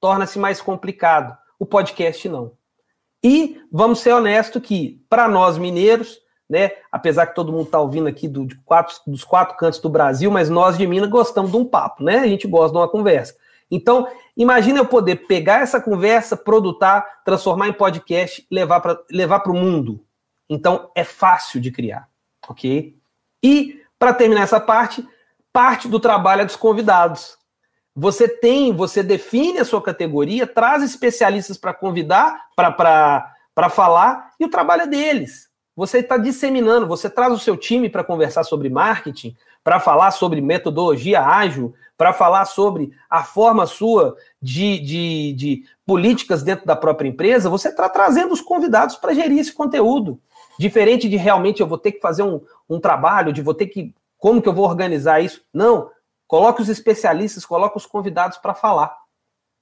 torna-se 0.00 0.38
mais 0.38 0.60
complicado. 0.60 1.36
O 1.58 1.66
podcast 1.66 2.28
não. 2.28 2.52
E 3.22 3.60
vamos 3.70 4.00
ser 4.00 4.12
honestos 4.12 4.62
que, 4.62 5.04
para 5.08 5.28
nós 5.28 5.58
mineiros, 5.58 6.18
né, 6.48 6.70
apesar 6.90 7.26
que 7.26 7.34
todo 7.34 7.52
mundo 7.52 7.66
está 7.66 7.78
ouvindo 7.78 8.08
aqui 8.08 8.26
do, 8.26 8.48
quatro, 8.64 8.96
dos 9.06 9.22
quatro 9.22 9.56
cantos 9.56 9.78
do 9.78 9.88
Brasil, 9.88 10.30
mas 10.30 10.48
nós 10.48 10.76
de 10.76 10.86
Minas 10.86 11.10
gostamos 11.10 11.50
de 11.50 11.56
um 11.56 11.64
papo, 11.64 12.02
né? 12.02 12.18
A 12.18 12.26
gente 12.26 12.48
gosta 12.48 12.72
de 12.72 12.78
uma 12.78 12.88
conversa. 12.88 13.36
Então, 13.70 14.08
imagina 14.36 14.80
eu 14.80 14.86
poder 14.86 15.26
pegar 15.28 15.60
essa 15.60 15.80
conversa, 15.80 16.36
produtar, 16.36 17.22
transformar 17.24 17.68
em 17.68 17.72
podcast, 17.72 18.44
levar 18.50 18.80
para 18.80 18.98
levar 19.10 19.46
o 19.46 19.54
mundo. 19.54 20.04
Então, 20.48 20.90
é 20.94 21.04
fácil 21.04 21.60
de 21.60 21.70
criar, 21.70 22.08
ok? 22.48 22.96
E 23.42 23.80
para 23.96 24.12
terminar 24.12 24.42
essa 24.42 24.58
parte, 24.58 25.06
parte 25.52 25.86
do 25.86 26.00
trabalho 26.00 26.42
é 26.42 26.44
dos 26.44 26.56
convidados. 26.56 27.38
Você 27.94 28.28
tem, 28.28 28.72
você 28.72 29.02
define 29.02 29.58
a 29.58 29.64
sua 29.64 29.82
categoria, 29.82 30.46
traz 30.46 30.82
especialistas 30.82 31.58
para 31.58 31.74
convidar, 31.74 32.46
para 32.54 33.68
falar, 33.70 34.30
e 34.38 34.44
o 34.44 34.50
trabalho 34.50 34.82
é 34.82 34.86
deles. 34.86 35.48
Você 35.76 35.98
está 35.98 36.16
disseminando, 36.16 36.86
você 36.86 37.08
traz 37.08 37.32
o 37.32 37.38
seu 37.38 37.56
time 37.56 37.88
para 37.88 38.04
conversar 38.04 38.44
sobre 38.44 38.68
marketing, 38.68 39.34
para 39.62 39.80
falar 39.80 40.10
sobre 40.10 40.40
metodologia 40.40 41.22
ágil, 41.22 41.74
para 41.96 42.12
falar 42.12 42.44
sobre 42.46 42.92
a 43.08 43.22
forma 43.22 43.66
sua 43.66 44.16
de, 44.40 44.78
de, 44.80 45.32
de 45.34 45.64
políticas 45.84 46.42
dentro 46.42 46.64
da 46.64 46.74
própria 46.74 47.08
empresa, 47.08 47.50
você 47.50 47.68
está 47.68 47.88
trazendo 47.88 48.32
os 48.32 48.40
convidados 48.40 48.96
para 48.96 49.12
gerir 49.12 49.38
esse 49.38 49.52
conteúdo. 49.52 50.18
Diferente 50.58 51.08
de 51.08 51.16
realmente 51.16 51.60
eu 51.60 51.66
vou 51.66 51.78
ter 51.78 51.92
que 51.92 52.00
fazer 52.00 52.22
um, 52.22 52.40
um 52.68 52.80
trabalho, 52.80 53.32
de 53.32 53.42
vou 53.42 53.54
ter 53.54 53.66
que. 53.66 53.94
Como 54.18 54.40
que 54.40 54.48
eu 54.48 54.52
vou 54.52 54.66
organizar 54.66 55.22
isso? 55.22 55.42
Não. 55.52 55.90
Coloque 56.30 56.62
os 56.62 56.68
especialistas, 56.68 57.44
coloque 57.44 57.76
os 57.76 57.86
convidados 57.86 58.38
para 58.38 58.54
falar. 58.54 58.96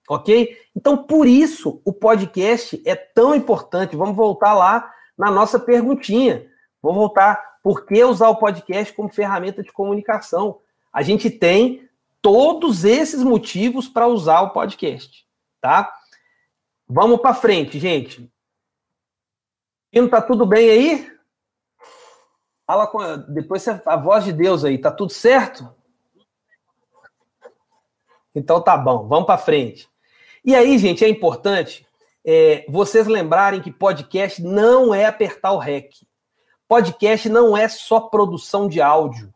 Ok? 0.07 0.55
Então, 0.77 0.99
por 0.99 1.27
isso, 1.27 1.81
o 1.83 1.95
podcast 1.95 2.83
é 2.85 2.95
tão 2.95 3.35
importante. 3.35 3.97
Vamos 3.97 4.15
voltar 4.15 4.53
lá 4.53 4.93
na 5.17 5.31
nossa 5.31 5.59
perguntinha. 5.59 6.47
Vou 6.83 6.93
voltar. 6.93 7.43
Por 7.63 7.87
que 7.87 8.05
usar 8.05 8.29
o 8.29 8.37
podcast 8.37 8.93
como 8.93 9.09
ferramenta 9.09 9.63
de 9.63 9.73
comunicação? 9.73 10.61
A 10.93 11.01
gente 11.01 11.31
tem 11.31 11.89
todos 12.21 12.85
esses 12.85 13.23
motivos 13.23 13.89
para 13.89 14.07
usar 14.07 14.43
o 14.43 14.51
podcast, 14.51 15.27
tá? 15.63 15.91
Vamos 16.87 17.19
para 17.23 17.33
frente, 17.33 17.79
gente. 17.79 18.31
Não 19.95 20.07
tá 20.07 20.21
tudo 20.21 20.45
bem 20.45 20.69
aí? 20.69 21.13
Fala 22.67 22.87
com 22.87 23.01
depois 23.33 23.67
a 23.67 23.97
voz 23.97 24.25
de 24.25 24.35
Deus 24.35 24.67
aí, 24.67 24.77
tá 24.77 24.91
tudo 24.91 25.15
certo? 25.15 25.78
Então 28.35 28.61
tá 28.61 28.77
bom, 28.77 29.07
vamos 29.07 29.27
para 29.27 29.39
frente. 29.39 29.89
E 30.45 30.55
aí, 30.55 30.79
gente, 30.79 31.05
é 31.05 31.09
importante 31.09 31.87
é, 32.25 32.65
vocês 32.69 33.07
lembrarem 33.07 33.61
que 33.61 33.73
podcast 33.73 34.43
não 34.43 34.95
é 34.95 35.07
apertar 35.07 35.53
o 35.53 35.59
REC. 35.59 35.91
Podcast 36.69 37.29
não 37.29 37.57
é 37.57 37.69
só 37.69 38.01
produção 38.01 38.69
de 38.69 38.81
áudio. 38.81 39.33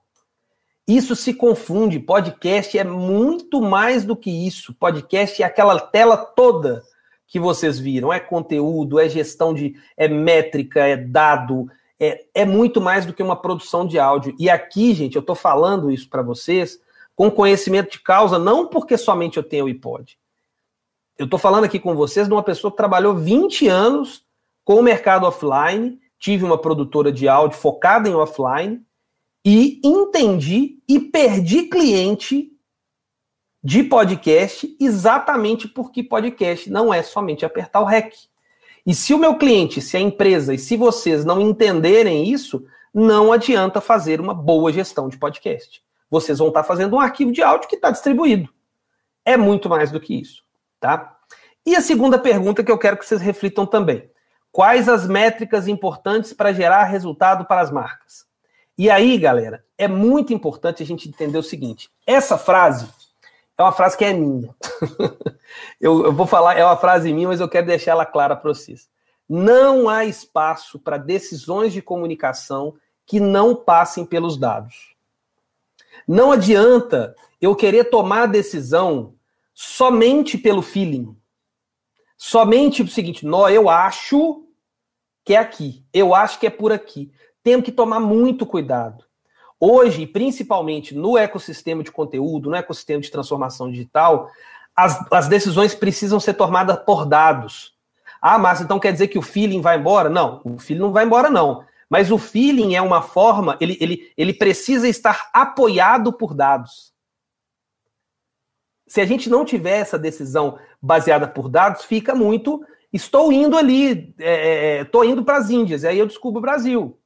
Isso 0.86 1.16
se 1.16 1.32
confunde. 1.32 1.99
Podcast 1.99 2.76
é 2.76 2.84
muito 2.84 3.62
mais 3.62 4.05
do 4.05 4.14
que 4.14 4.30
isso. 4.30 4.74
Podcast 4.74 5.43
é 5.43 5.47
aquela 5.47 5.80
tela 5.80 6.16
toda 6.18 6.82
que 7.26 7.40
vocês 7.40 7.78
viram. 7.78 8.12
É 8.12 8.20
conteúdo, 8.20 9.01
é 9.01 9.09
gestão 9.09 9.55
de. 9.55 9.74
é 9.97 10.09
métrica, 10.09 10.80
é 10.80 10.97
dado. 10.97 11.66
É, 11.99 12.24
é 12.34 12.45
muito 12.45 12.80
mais 12.80 13.07
do 13.07 13.14
que 13.14 13.22
uma 13.22 13.40
produção 13.40 13.86
de 13.86 13.99
áudio. 13.99 14.34
E 14.38 14.51
aqui, 14.51 14.93
gente, 14.93 15.16
eu 15.16 15.20
estou 15.20 15.36
falando 15.36 15.90
isso 15.90 16.11
para 16.11 16.20
vocês 16.20 16.78
com 17.14 17.30
conhecimento 17.30 17.92
de 17.92 18.00
causa, 18.00 18.38
não 18.38 18.66
porque 18.66 18.96
somente 18.96 19.36
eu 19.36 19.42
tenho 19.42 19.64
o 19.64 19.68
iPod. 19.68 20.18
Eu 21.18 21.26
estou 21.26 21.38
falando 21.38 21.64
aqui 21.64 21.78
com 21.78 21.94
vocês 21.94 22.26
de 22.26 22.32
uma 22.32 22.42
pessoa 22.42 22.70
que 22.70 22.76
trabalhou 22.76 23.14
20 23.14 23.68
anos 23.68 24.24
com 24.64 24.76
o 24.76 24.82
mercado 24.82 25.26
offline, 25.26 26.00
tive 26.18 26.44
uma 26.44 26.56
produtora 26.56 27.12
de 27.12 27.28
áudio 27.28 27.58
focada 27.58 28.08
em 28.08 28.14
offline 28.14 28.80
e 29.44 29.80
entendi 29.84 30.78
e 30.88 31.00
perdi 31.00 31.64
cliente 31.64 32.50
de 33.62 33.82
podcast 33.84 34.76
exatamente 34.80 35.68
porque 35.68 36.02
podcast 36.02 36.70
não 36.70 36.92
é 36.92 37.02
somente 37.02 37.44
apertar 37.44 37.80
o 37.80 37.84
REC. 37.84 38.14
E 38.84 38.94
se 38.94 39.14
o 39.14 39.18
meu 39.18 39.36
cliente, 39.36 39.80
se 39.80 39.96
a 39.96 40.00
empresa 40.00 40.54
e 40.54 40.58
se 40.58 40.76
vocês 40.76 41.24
não 41.24 41.40
entenderem 41.40 42.28
isso, 42.28 42.64
não 42.92 43.32
adianta 43.32 43.80
fazer 43.80 44.20
uma 44.20 44.34
boa 44.34 44.72
gestão 44.72 45.08
de 45.08 45.16
podcast. 45.16 45.82
Vocês 46.12 46.40
vão 46.40 46.48
estar 46.48 46.62
fazendo 46.62 46.94
um 46.94 47.00
arquivo 47.00 47.32
de 47.32 47.42
áudio 47.42 47.66
que 47.66 47.76
está 47.76 47.90
distribuído. 47.90 48.46
É 49.24 49.34
muito 49.34 49.66
mais 49.66 49.90
do 49.90 49.98
que 49.98 50.20
isso, 50.20 50.42
tá? 50.78 51.16
E 51.64 51.74
a 51.74 51.80
segunda 51.80 52.18
pergunta 52.18 52.62
que 52.62 52.70
eu 52.70 52.76
quero 52.76 52.98
que 52.98 53.06
vocês 53.06 53.22
reflitam 53.22 53.64
também. 53.64 54.10
Quais 54.50 54.90
as 54.90 55.08
métricas 55.08 55.66
importantes 55.66 56.34
para 56.34 56.52
gerar 56.52 56.84
resultado 56.84 57.46
para 57.46 57.62
as 57.62 57.70
marcas? 57.70 58.26
E 58.76 58.90
aí, 58.90 59.16
galera, 59.16 59.64
é 59.78 59.88
muito 59.88 60.34
importante 60.34 60.82
a 60.82 60.86
gente 60.86 61.08
entender 61.08 61.38
o 61.38 61.42
seguinte: 61.42 61.88
essa 62.06 62.36
frase 62.36 62.86
é 63.56 63.62
uma 63.62 63.72
frase 63.72 63.96
que 63.96 64.04
é 64.04 64.12
minha. 64.12 64.54
eu, 65.80 66.04
eu, 66.04 66.12
vou 66.12 66.26
falar, 66.26 66.58
é 66.58 66.64
uma 66.64 66.76
frase 66.76 67.10
minha, 67.10 67.28
mas 67.28 67.40
eu 67.40 67.48
quero 67.48 67.68
deixar 67.68 67.92
ela 67.92 68.04
clara 68.04 68.36
para 68.36 68.52
vocês. 68.52 68.86
Não 69.26 69.88
há 69.88 70.04
espaço 70.04 70.78
para 70.78 70.98
decisões 70.98 71.72
de 71.72 71.80
comunicação 71.80 72.74
que 73.06 73.18
não 73.18 73.56
passem 73.56 74.04
pelos 74.04 74.36
dados. 74.36 74.91
Não 76.07 76.32
adianta 76.32 77.14
eu 77.40 77.55
querer 77.55 77.84
tomar 77.84 78.22
a 78.22 78.26
decisão 78.26 79.14
somente 79.55 80.36
pelo 80.38 80.62
feeling. 80.62 81.16
Somente 82.16 82.82
o 82.82 82.88
seguinte, 82.88 83.26
nó, 83.26 83.48
eu 83.48 83.68
acho 83.68 84.44
que 85.24 85.34
é 85.34 85.38
aqui, 85.38 85.84
eu 85.92 86.14
acho 86.14 86.38
que 86.38 86.46
é 86.46 86.50
por 86.50 86.72
aqui 86.72 87.12
temos 87.42 87.64
que 87.64 87.72
tomar 87.72 88.00
muito 88.00 88.46
cuidado. 88.46 89.05
Hoje, 89.59 90.07
principalmente 90.07 90.94
no 90.94 91.16
ecossistema 91.16 91.82
de 91.82 91.92
conteúdo, 91.92 92.50
no 92.50 92.57
ecossistema 92.57 93.00
de 93.00 93.11
transformação 93.11 93.70
digital, 93.70 94.28
as, 94.74 95.05
as 95.12 95.28
decisões 95.28 95.74
precisam 95.74 96.18
ser 96.18 96.34
tomadas 96.34 96.78
por 96.84 97.05
dados. 97.05 97.74
Ah, 98.20 98.38
mas 98.38 98.61
então 98.61 98.78
quer 98.78 98.92
dizer 98.92 99.09
que 99.09 99.18
o 99.18 99.22
feeling 99.22 99.61
vai 99.61 99.78
embora? 99.78 100.09
Não, 100.09 100.40
o 100.44 100.59
feeling 100.59 100.80
não 100.80 100.92
vai 100.92 101.05
embora, 101.05 101.30
não. 101.30 101.64
Mas 101.93 102.11
o 102.11 102.16
feeling 102.16 102.74
é 102.74 102.80
uma 102.80 103.03
forma, 103.03 103.59
ele, 103.61 103.76
ele, 103.78 104.11
ele 104.16 104.32
precisa 104.32 104.88
estar 104.88 105.28
apoiado 105.30 106.11
por 106.11 106.32
dados. 106.32 106.90
Se 108.86 108.99
a 108.99 109.05
gente 109.05 109.28
não 109.28 109.45
tiver 109.45 109.76
essa 109.76 109.99
decisão 109.99 110.59
baseada 110.80 111.28
por 111.28 111.51
dados, 111.51 111.84
fica 111.84 112.14
muito. 112.14 112.64
Estou 112.90 113.30
indo 113.30 113.59
ali, 113.59 114.14
estou 114.18 115.05
é, 115.05 115.07
é, 115.07 115.11
indo 115.11 115.22
para 115.22 115.36
as 115.36 115.51
Índias, 115.51 115.82
e 115.82 115.88
aí 115.88 115.99
eu 115.99 116.07
descubro 116.07 116.38
o 116.38 116.43
Brasil. 116.43 116.99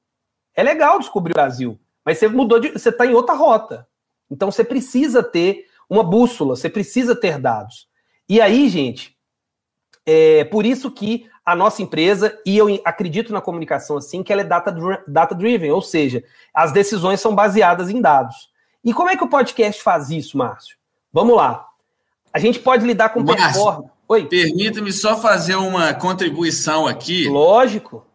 É 0.55 0.63
legal 0.63 1.01
descobrir 1.01 1.33
o 1.33 1.35
Brasil, 1.35 1.81
mas 2.05 2.19
você 2.19 2.29
mudou 2.29 2.61
de. 2.61 2.71
Você 2.71 2.91
está 2.91 3.05
em 3.05 3.13
outra 3.13 3.35
rota. 3.35 3.89
Então 4.31 4.53
você 4.53 4.63
precisa 4.63 5.21
ter 5.21 5.67
uma 5.91 6.05
bússola, 6.05 6.55
você 6.55 6.71
precisa 6.71 7.17
ter 7.17 7.41
dados. 7.41 7.89
E 8.29 8.41
aí, 8.41 8.69
gente, 8.69 9.19
é 10.07 10.45
por 10.45 10.65
isso 10.65 10.93
que 10.93 11.29
a 11.47 11.55
nossa 11.55 11.81
empresa, 11.81 12.37
e 12.45 12.59
eu 12.59 12.67
acredito 12.85 13.33
na 13.33 13.41
comunicação 13.41 13.97
assim, 13.97 14.21
que 14.25 14.33
ela 14.33 14.43
é 14.43 14.45
data-driven, 14.45 14.99
data 15.07 15.37
ou 15.73 15.81
seja, 15.81 16.25
as 16.53 16.73
decisões 16.73 17.21
são 17.21 17.33
baseadas 17.33 17.89
em 17.89 18.01
dados. 18.01 18.51
E 18.85 18.93
como 18.93 19.09
é 19.09 19.17
que 19.17 19.23
o 19.23 19.29
podcast 19.29 19.81
faz 19.81 20.11
isso, 20.11 20.37
Márcio? 20.37 20.77
Vamos 21.13 21.37
lá. 21.37 21.67
A 22.33 22.41
gente 22.41 22.59
pode 22.59 22.85
lidar 22.85 23.11
com 23.11 23.25
performance. 23.25 23.91
Oi. 24.09 24.27
Permita-me 24.27 24.93
só 24.93 25.17
fazer 25.17 25.55
uma 25.55 25.95
contribuição 25.95 26.87
aqui. 26.87 27.29
Lógico 27.29 28.06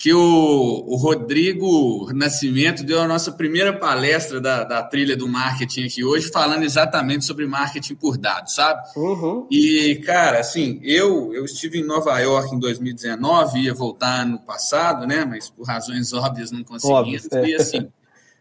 que 0.00 0.14
o, 0.14 0.84
o, 0.86 0.96
Rodrigo 0.96 2.10
Nascimento 2.14 2.82
deu 2.82 3.02
a 3.02 3.06
nossa 3.06 3.30
primeira 3.32 3.70
palestra 3.70 4.40
da, 4.40 4.64
da, 4.64 4.82
trilha 4.82 5.14
do 5.14 5.28
marketing 5.28 5.84
aqui 5.84 6.02
hoje, 6.02 6.30
falando 6.30 6.62
exatamente 6.62 7.26
sobre 7.26 7.46
marketing 7.46 7.96
por 7.96 8.16
dados, 8.16 8.54
sabe? 8.54 8.80
Uhum. 8.96 9.46
E, 9.50 9.96
cara, 9.96 10.40
assim, 10.40 10.80
eu, 10.82 11.34
eu 11.34 11.44
estive 11.44 11.80
em 11.80 11.84
Nova 11.84 12.18
York 12.18 12.54
em 12.54 12.58
2019, 12.58 13.60
ia 13.60 13.74
voltar 13.74 14.24
no 14.24 14.38
passado, 14.38 15.06
né? 15.06 15.26
Mas 15.26 15.50
por 15.50 15.66
razões 15.66 16.14
óbvias 16.14 16.50
não 16.50 16.64
consegui. 16.64 17.20
É. 17.30 17.48
E, 17.50 17.54
assim, 17.56 17.86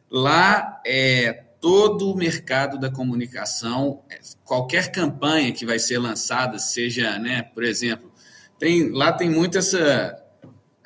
lá 0.10 0.82
é 0.88 1.44
todo 1.60 2.10
o 2.10 2.16
mercado 2.16 2.80
da 2.80 2.90
comunicação, 2.90 4.00
é, 4.10 4.18
qualquer 4.46 4.94
campanha 4.94 5.52
que 5.52 5.66
vai 5.66 5.78
ser 5.78 5.98
lançada, 5.98 6.58
seja, 6.58 7.20
né, 7.20 7.44
por 7.54 7.66
exemplo, 7.66 8.10
tem, 8.58 8.90
lá 8.92 9.12
tem 9.12 9.30
muito 9.30 9.58
essa 9.58 10.18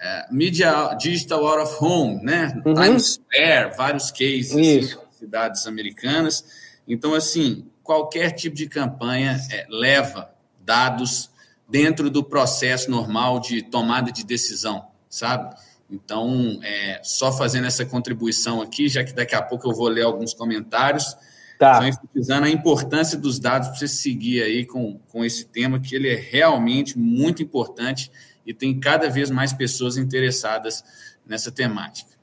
é, 0.04 0.26
Media 0.30 0.94
Digital 0.96 1.48
Out 1.48 1.62
of 1.62 1.78
Home, 1.80 2.22
né? 2.22 2.62
Uhum. 2.66 2.74
Times 2.74 3.14
Square, 3.14 3.78
vários 3.78 4.12
cases 4.12 4.52
assim, 4.52 4.98
cidades 5.12 5.66
americanas. 5.66 6.44
Então, 6.86 7.16
assim, 7.16 7.66
qualquer 7.82 8.32
tipo 8.32 8.54
de 8.54 8.68
campanha 8.68 9.40
é, 9.50 9.66
leva 9.70 10.30
dados 10.60 11.32
dentro 11.70 12.10
do 12.10 12.22
processo 12.22 12.92
normal 12.92 13.40
de 13.40 13.62
tomada 13.62 14.12
de 14.12 14.26
decisão, 14.26 14.86
sabe? 15.10 15.56
Então, 15.90 16.60
é, 16.62 17.00
só 17.02 17.32
fazendo 17.32 17.68
essa 17.68 17.86
contribuição 17.86 18.62
aqui, 18.62 18.90
já 18.90 19.06
que 19.06 19.14
daqui 19.14 19.36
a 19.36 19.42
pouco 19.42 19.70
eu 19.70 19.74
vou 19.74 19.88
ler 19.88 20.04
alguns 20.04 20.34
comentários, 20.34 21.16
tá. 21.58 21.76
só 21.76 21.88
enfatizando 21.88 22.46
a 22.46 22.50
importância 22.50 23.18
dos 23.18 23.40
dados 23.40 23.70
para 23.70 23.78
você 23.78 23.88
seguir 23.88 24.44
aí 24.44 24.66
com, 24.66 25.00
com 25.10 25.24
esse 25.24 25.46
tema, 25.46 25.80
que 25.80 25.96
ele 25.96 26.10
é 26.10 26.16
realmente 26.16 27.00
muito 27.00 27.42
importante 27.42 28.12
e 28.46 28.54
tem 28.54 28.80
cada 28.80 29.10
vez 29.10 29.30
mais 29.30 29.54
pessoas 29.54 29.98
interessadas 29.98 30.84
nessa 31.26 31.52
temática. 31.52 32.14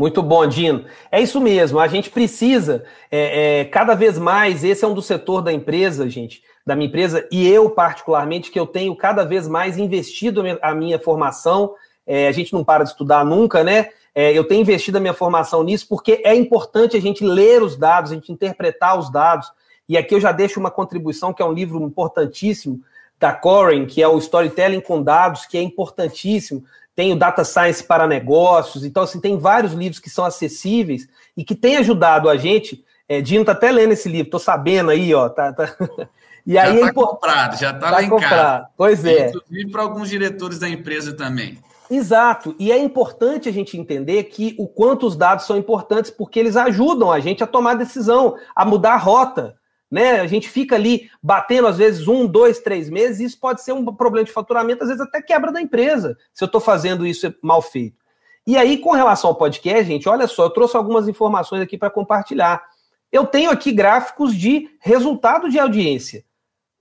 Muito 0.00 0.22
bom, 0.22 0.46
Dino. 0.46 0.86
É 1.12 1.20
isso 1.20 1.38
mesmo. 1.42 1.78
A 1.78 1.86
gente 1.86 2.08
precisa 2.08 2.84
é, 3.10 3.60
é, 3.60 3.64
cada 3.66 3.94
vez 3.94 4.16
mais. 4.18 4.64
Esse 4.64 4.82
é 4.82 4.88
um 4.88 4.94
do 4.94 5.02
setor 5.02 5.42
da 5.42 5.52
empresa, 5.52 6.08
gente, 6.08 6.42
da 6.66 6.74
minha 6.74 6.88
empresa 6.88 7.28
e 7.30 7.46
eu 7.46 7.68
particularmente 7.68 8.50
que 8.50 8.58
eu 8.58 8.66
tenho 8.66 8.96
cada 8.96 9.24
vez 9.24 9.46
mais 9.46 9.76
investido 9.76 10.42
a 10.62 10.74
minha 10.74 10.98
formação. 10.98 11.74
É, 12.06 12.28
a 12.28 12.32
gente 12.32 12.50
não 12.54 12.64
para 12.64 12.82
de 12.82 12.90
estudar 12.90 13.26
nunca, 13.26 13.62
né? 13.62 13.90
É, 14.14 14.32
eu 14.32 14.44
tenho 14.44 14.62
investido 14.62 14.96
a 14.96 15.00
minha 15.02 15.12
formação 15.12 15.62
nisso 15.62 15.86
porque 15.86 16.22
é 16.24 16.34
importante 16.34 16.96
a 16.96 17.00
gente 17.00 17.22
ler 17.22 17.62
os 17.62 17.76
dados, 17.76 18.10
a 18.10 18.14
gente 18.14 18.32
interpretar 18.32 18.98
os 18.98 19.12
dados. 19.12 19.52
E 19.86 19.98
aqui 19.98 20.14
eu 20.14 20.20
já 20.20 20.32
deixo 20.32 20.58
uma 20.58 20.70
contribuição 20.70 21.34
que 21.34 21.42
é 21.42 21.44
um 21.44 21.52
livro 21.52 21.78
importantíssimo 21.82 22.80
da 23.20 23.34
Coren, 23.34 23.84
que 23.84 24.02
é 24.02 24.08
o 24.08 24.18
storytelling 24.18 24.80
com 24.80 25.02
dados, 25.02 25.44
que 25.44 25.58
é 25.58 25.62
importantíssimo. 25.62 26.64
Tem 26.96 27.12
o 27.12 27.16
Data 27.16 27.44
Science 27.44 27.84
para 27.84 28.06
negócios. 28.06 28.82
Então, 28.82 29.02
assim, 29.02 29.20
tem 29.20 29.38
vários 29.38 29.74
livros 29.74 30.00
que 30.00 30.08
são 30.08 30.24
acessíveis 30.24 31.06
e 31.36 31.44
que 31.44 31.54
têm 31.54 31.76
ajudado 31.76 32.30
a 32.30 32.36
gente. 32.38 32.82
É, 33.06 33.20
Dino 33.20 33.44
tá 33.44 33.52
até 33.52 33.70
lendo 33.70 33.92
esse 33.92 34.08
livro, 34.08 34.30
tô 34.30 34.38
sabendo 34.38 34.90
aí, 34.90 35.12
ó. 35.14 35.28
Tá, 35.28 35.52
tá... 35.52 35.76
E 36.46 36.54
já 36.54 36.62
aí, 36.62 36.80
tá 36.80 36.92
comprado, 36.94 37.58
já 37.58 37.70
tá, 37.70 37.78
tá 37.80 37.90
lá 37.90 38.02
em 38.02 38.08
comprado. 38.08 38.30
casa. 38.30 38.68
Pois 38.74 39.04
é. 39.04 39.28
Inclusive 39.28 39.70
para 39.70 39.82
alguns 39.82 40.08
diretores 40.08 40.58
da 40.58 40.70
empresa 40.70 41.12
também. 41.14 41.58
Exato. 41.90 42.56
E 42.58 42.72
é 42.72 42.78
importante 42.78 43.46
a 43.46 43.52
gente 43.52 43.76
entender 43.76 44.24
que 44.24 44.56
o 44.58 44.66
quanto 44.66 45.06
os 45.06 45.16
dados 45.16 45.44
são 45.44 45.58
importantes, 45.58 46.10
porque 46.10 46.40
eles 46.40 46.56
ajudam 46.56 47.12
a 47.12 47.20
gente 47.20 47.44
a 47.44 47.46
tomar 47.46 47.74
decisão, 47.74 48.36
a 48.56 48.64
mudar 48.64 48.94
a 48.94 48.96
rota. 48.96 49.54
Né? 49.90 50.20
A 50.20 50.26
gente 50.26 50.48
fica 50.48 50.76
ali 50.76 51.10
batendo, 51.22 51.66
às 51.66 51.78
vezes, 51.78 52.06
um, 52.06 52.26
dois, 52.26 52.60
três 52.60 52.88
meses, 52.88 53.20
e 53.20 53.24
isso 53.24 53.40
pode 53.40 53.62
ser 53.62 53.72
um 53.72 53.84
problema 53.84 54.24
de 54.24 54.32
faturamento, 54.32 54.82
às 54.82 54.88
vezes 54.88 55.02
até 55.02 55.20
quebra 55.20 55.50
da 55.50 55.60
empresa, 55.60 56.16
se 56.32 56.44
eu 56.44 56.46
estou 56.46 56.60
fazendo 56.60 57.06
isso 57.06 57.34
mal 57.42 57.60
feito. 57.60 57.98
E 58.46 58.56
aí, 58.56 58.78
com 58.78 58.92
relação 58.92 59.30
ao 59.30 59.36
podcast, 59.36 59.84
gente, 59.84 60.08
olha 60.08 60.26
só, 60.26 60.44
eu 60.44 60.50
trouxe 60.50 60.76
algumas 60.76 61.08
informações 61.08 61.60
aqui 61.60 61.76
para 61.76 61.90
compartilhar. 61.90 62.62
Eu 63.10 63.26
tenho 63.26 63.50
aqui 63.50 63.72
gráficos 63.72 64.34
de 64.34 64.70
resultado 64.78 65.48
de 65.50 65.58
audiência 65.58 66.24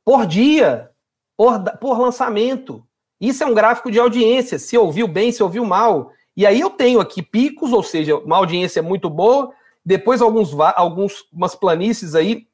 por 0.06 0.26
dia, 0.26 0.90
por, 1.36 1.60
por 1.80 2.00
lançamento. 2.00 2.86
Isso 3.20 3.44
é 3.44 3.48
um 3.48 3.54
gráfico 3.54 3.92
de 3.92 4.00
audiência, 4.00 4.58
se 4.58 4.78
ouviu 4.78 5.08
bem, 5.08 5.32
se 5.32 5.44
ouviu 5.44 5.66
mal. 5.66 6.12
E 6.36 6.46
aí 6.46 6.60
eu 6.60 6.70
tenho 6.70 7.00
aqui 7.00 7.22
picos, 7.22 7.74
ou 7.74 7.84
seja, 7.84 8.16
uma 8.18 8.38
audiência 8.38 8.82
muito 8.82 9.10
boa, 9.10 9.52
depois 9.84 10.22
alguns 10.22 10.54
algumas 10.76 11.56
planícies 11.56 12.16
aí 12.16 12.48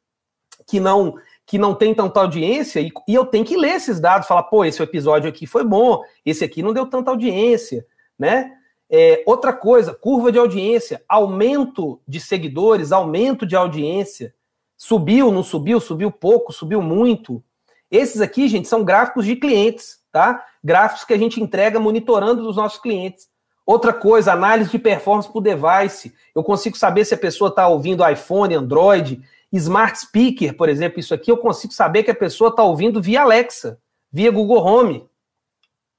que 0.66 0.80
não 0.80 1.16
que 1.48 1.60
não 1.60 1.76
tem 1.76 1.94
tanta 1.94 2.20
audiência, 2.20 2.80
e, 2.80 2.92
e 3.08 3.14
eu 3.14 3.24
tenho 3.24 3.46
que 3.46 3.56
ler 3.56 3.76
esses 3.76 4.00
dados, 4.00 4.28
falar, 4.28 4.42
pô, 4.44 4.66
esse 4.66 4.82
episódio 4.82 5.30
aqui 5.30 5.46
foi 5.46 5.64
bom, 5.64 6.02
esse 6.26 6.44
aqui 6.44 6.64
não 6.64 6.74
deu 6.74 6.88
tanta 6.88 7.12
audiência, 7.12 7.86
né? 8.18 8.52
É, 8.90 9.22
outra 9.28 9.54
coisa, 9.54 9.94
curva 9.94 10.32
de 10.32 10.40
audiência, 10.40 11.04
aumento 11.08 12.02
de 12.08 12.20
seguidores, 12.20 12.92
aumento 12.92 13.46
de 13.46 13.56
audiência, 13.56 14.34
subiu, 14.76 15.32
não 15.32 15.44
subiu, 15.44 15.80
subiu 15.80 16.12
pouco, 16.12 16.52
subiu 16.52 16.82
muito. 16.82 17.44
Esses 17.92 18.22
aqui, 18.22 18.48
gente, 18.48 18.68
são 18.68 18.84
gráficos 18.84 19.24
de 19.24 19.36
clientes 19.36 20.00
tá? 20.16 20.46
Gráficos 20.64 21.04
que 21.04 21.14
a 21.14 21.18
gente 21.18 21.44
entrega 21.44 21.78
monitorando 21.78 22.42
dos 22.42 22.56
nossos 22.56 22.80
clientes. 22.80 23.28
Outra 23.66 23.92
coisa, 23.92 24.32
análise 24.32 24.72
de 24.72 24.80
performance 24.80 25.30
por 25.30 25.42
device. 25.42 26.16
Eu 26.34 26.42
consigo 26.42 26.78
saber 26.78 27.04
se 27.04 27.14
a 27.14 27.18
pessoa 27.18 27.50
está 27.50 27.68
ouvindo 27.68 28.08
iPhone, 28.10 28.56
Android, 28.56 29.22
Smart 29.58 30.00
Speaker, 30.00 30.56
por 30.56 30.70
exemplo. 30.70 31.00
Isso 31.00 31.14
aqui 31.14 31.32
eu 31.32 31.38
consigo 31.38 31.74
saber 31.74 32.04
que 32.04 32.12
a 32.12 32.16
pessoa 32.16 32.50
está 32.50 32.64
ouvindo 32.64 33.02
via 33.02 33.22
Alexa, 33.22 33.80
via 34.12 34.32
Google 34.32 34.64
Home, 34.64 35.08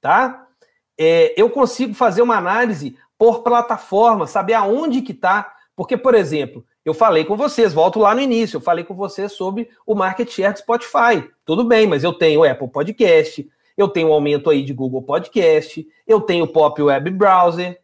tá? 0.01 0.47
É, 0.97 1.33
eu 1.39 1.49
consigo 1.49 1.93
fazer 1.93 2.21
uma 2.21 2.37
análise 2.37 2.97
por 3.17 3.43
plataforma, 3.43 4.27
saber 4.27 4.53
aonde 4.53 5.01
que 5.01 5.11
está. 5.11 5.53
Porque, 5.75 5.95
por 5.95 6.15
exemplo, 6.15 6.65
eu 6.83 6.93
falei 6.93 7.25
com 7.25 7.35
vocês, 7.35 7.73
volto 7.73 7.99
lá 7.99 8.15
no 8.15 8.21
início, 8.21 8.57
eu 8.57 8.61
falei 8.61 8.83
com 8.83 8.95
vocês 8.95 9.31
sobre 9.33 9.69
o 9.85 9.93
market 9.93 10.29
share 10.29 10.53
do 10.53 10.59
Spotify. 10.59 11.29
Tudo 11.45 11.63
bem, 11.63 11.85
mas 11.85 12.03
eu 12.03 12.13
tenho 12.13 12.39
o 12.39 12.43
Apple 12.43 12.69
Podcast, 12.69 13.47
eu 13.77 13.87
tenho 13.87 14.07
um 14.07 14.13
aumento 14.13 14.49
aí 14.49 14.63
de 14.63 14.73
Google 14.73 15.03
Podcast, 15.03 15.87
eu 16.07 16.19
tenho 16.21 16.47
Pop 16.47 16.81
Web 16.81 17.11
Browser, 17.11 17.79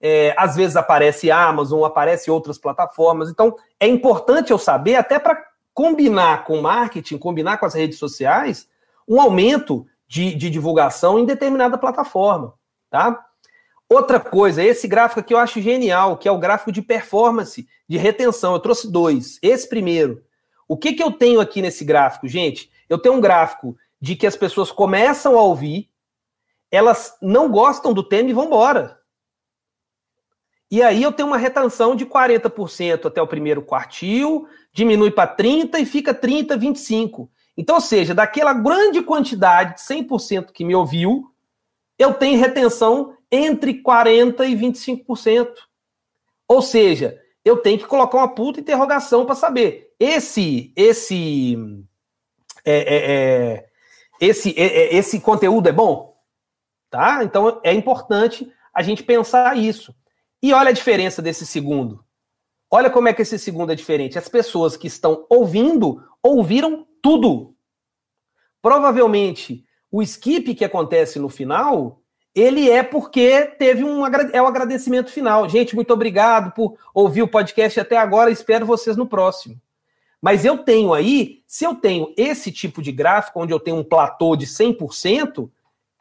é, 0.00 0.34
às 0.36 0.56
vezes 0.56 0.76
aparece 0.76 1.30
Amazon, 1.30 1.84
aparece 1.84 2.30
outras 2.30 2.58
plataformas. 2.58 3.30
Então, 3.30 3.54
é 3.80 3.86
importante 3.86 4.50
eu 4.50 4.58
saber, 4.58 4.94
até 4.94 5.18
para 5.18 5.42
combinar 5.74 6.44
com 6.44 6.60
marketing, 6.60 7.18
combinar 7.18 7.58
com 7.58 7.66
as 7.66 7.74
redes 7.74 7.98
sociais, 7.98 8.68
um 9.06 9.20
aumento 9.20 9.86
de, 10.06 10.34
de 10.34 10.50
divulgação 10.50 11.18
em 11.18 11.24
determinada 11.24 11.78
plataforma, 11.78 12.54
tá? 12.90 13.24
Outra 13.88 14.20
coisa, 14.20 14.62
esse 14.62 14.86
gráfico 14.86 15.20
aqui 15.20 15.32
eu 15.32 15.38
acho 15.38 15.62
genial, 15.62 16.18
que 16.18 16.28
é 16.28 16.32
o 16.32 16.38
gráfico 16.38 16.70
de 16.70 16.82
performance, 16.82 17.66
de 17.88 17.96
retenção. 17.96 18.52
Eu 18.52 18.60
trouxe 18.60 18.90
dois. 18.90 19.38
Esse 19.40 19.66
primeiro. 19.66 20.22
O 20.68 20.76
que, 20.76 20.92
que 20.92 21.02
eu 21.02 21.10
tenho 21.10 21.40
aqui 21.40 21.62
nesse 21.62 21.86
gráfico, 21.86 22.28
gente? 22.28 22.70
Eu 22.86 22.98
tenho 22.98 23.14
um 23.14 23.20
gráfico 23.20 23.74
de 23.98 24.14
que 24.14 24.26
as 24.26 24.36
pessoas 24.36 24.70
começam 24.70 25.38
a 25.38 25.42
ouvir, 25.42 25.88
elas 26.70 27.16
não 27.22 27.50
gostam 27.50 27.94
do 27.94 28.02
tema 28.02 28.28
e 28.28 28.34
vão 28.34 28.44
embora. 28.44 28.97
E 30.70 30.82
aí 30.82 31.02
eu 31.02 31.12
tenho 31.12 31.28
uma 31.28 31.38
retenção 31.38 31.96
de 31.96 32.04
40% 32.04 33.06
até 33.06 33.22
o 33.22 33.26
primeiro 33.26 33.62
quartil, 33.62 34.46
diminui 34.72 35.10
para 35.10 35.34
30% 35.34 35.78
e 35.78 35.86
fica 35.86 36.14
30%, 36.14 36.58
25%. 36.58 37.28
Então, 37.56 37.76
ou 37.76 37.80
seja, 37.80 38.14
daquela 38.14 38.52
grande 38.52 39.02
quantidade 39.02 39.74
de 39.74 39.80
100% 39.80 40.52
que 40.52 40.64
me 40.64 40.74
ouviu, 40.74 41.32
eu 41.98 42.14
tenho 42.14 42.38
retenção 42.38 43.16
entre 43.30 43.82
40% 43.82 44.46
e 44.48 44.54
25%. 44.54 45.48
Ou 46.46 46.62
seja, 46.62 47.20
eu 47.44 47.56
tenho 47.56 47.78
que 47.78 47.86
colocar 47.86 48.18
uma 48.18 48.34
puta 48.34 48.60
interrogação 48.60 49.26
para 49.26 49.34
saber. 49.34 49.92
Esse, 49.98 50.72
esse 50.76 51.56
é, 52.64 52.76
é, 52.76 53.12
é, 53.12 53.68
esse, 54.20 54.54
esse 54.56 55.20
conteúdo 55.20 55.68
é 55.68 55.72
bom? 55.72 56.16
Tá? 56.90 57.24
Então 57.24 57.60
é 57.64 57.72
importante 57.72 58.50
a 58.72 58.82
gente 58.82 59.02
pensar 59.02 59.56
isso. 59.56 59.94
E 60.42 60.52
olha 60.52 60.70
a 60.70 60.72
diferença 60.72 61.20
desse 61.20 61.46
segundo. 61.46 62.04
Olha 62.70 62.90
como 62.90 63.08
é 63.08 63.14
que 63.14 63.22
esse 63.22 63.38
segundo 63.38 63.72
é 63.72 63.74
diferente. 63.74 64.18
As 64.18 64.28
pessoas 64.28 64.76
que 64.76 64.86
estão 64.86 65.26
ouvindo 65.28 66.02
ouviram 66.22 66.86
tudo. 67.02 67.54
Provavelmente 68.60 69.64
o 69.90 70.02
skip 70.02 70.54
que 70.54 70.64
acontece 70.64 71.18
no 71.18 71.28
final, 71.28 72.02
ele 72.34 72.70
é 72.70 72.82
porque 72.82 73.46
teve 73.58 73.82
um 73.82 74.06
é 74.06 74.40
o 74.40 74.44
um 74.44 74.48
agradecimento 74.48 75.10
final. 75.10 75.48
Gente, 75.48 75.74
muito 75.74 75.92
obrigado 75.92 76.52
por 76.52 76.76
ouvir 76.92 77.22
o 77.22 77.28
podcast 77.28 77.80
até 77.80 77.96
agora. 77.96 78.30
Espero 78.30 78.66
vocês 78.66 78.96
no 78.96 79.06
próximo. 79.06 79.60
Mas 80.20 80.44
eu 80.44 80.58
tenho 80.58 80.92
aí, 80.92 81.42
se 81.46 81.64
eu 81.64 81.74
tenho 81.74 82.12
esse 82.16 82.50
tipo 82.50 82.82
de 82.82 82.92
gráfico, 82.92 83.40
onde 83.40 83.52
eu 83.52 83.60
tenho 83.60 83.78
um 83.78 83.84
platô 83.84 84.36
de 84.36 84.46
100%, 84.46 85.48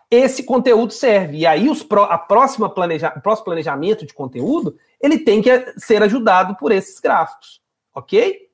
esse 0.09 0.43
conteúdo 0.43 0.93
serve. 0.93 1.39
E 1.39 1.45
aí 1.45 1.69
os 1.69 1.83
pro, 1.83 2.03
a 2.03 2.17
próxima 2.17 2.69
planeja, 2.69 3.13
o 3.15 3.21
próximo 3.21 3.45
planejamento 3.45 4.05
de 4.05 4.13
conteúdo, 4.13 4.77
ele 5.01 5.19
tem 5.19 5.41
que 5.41 5.73
ser 5.77 6.01
ajudado 6.01 6.55
por 6.55 6.71
esses 6.71 6.99
gráficos, 6.99 7.61
ok? 7.93 8.47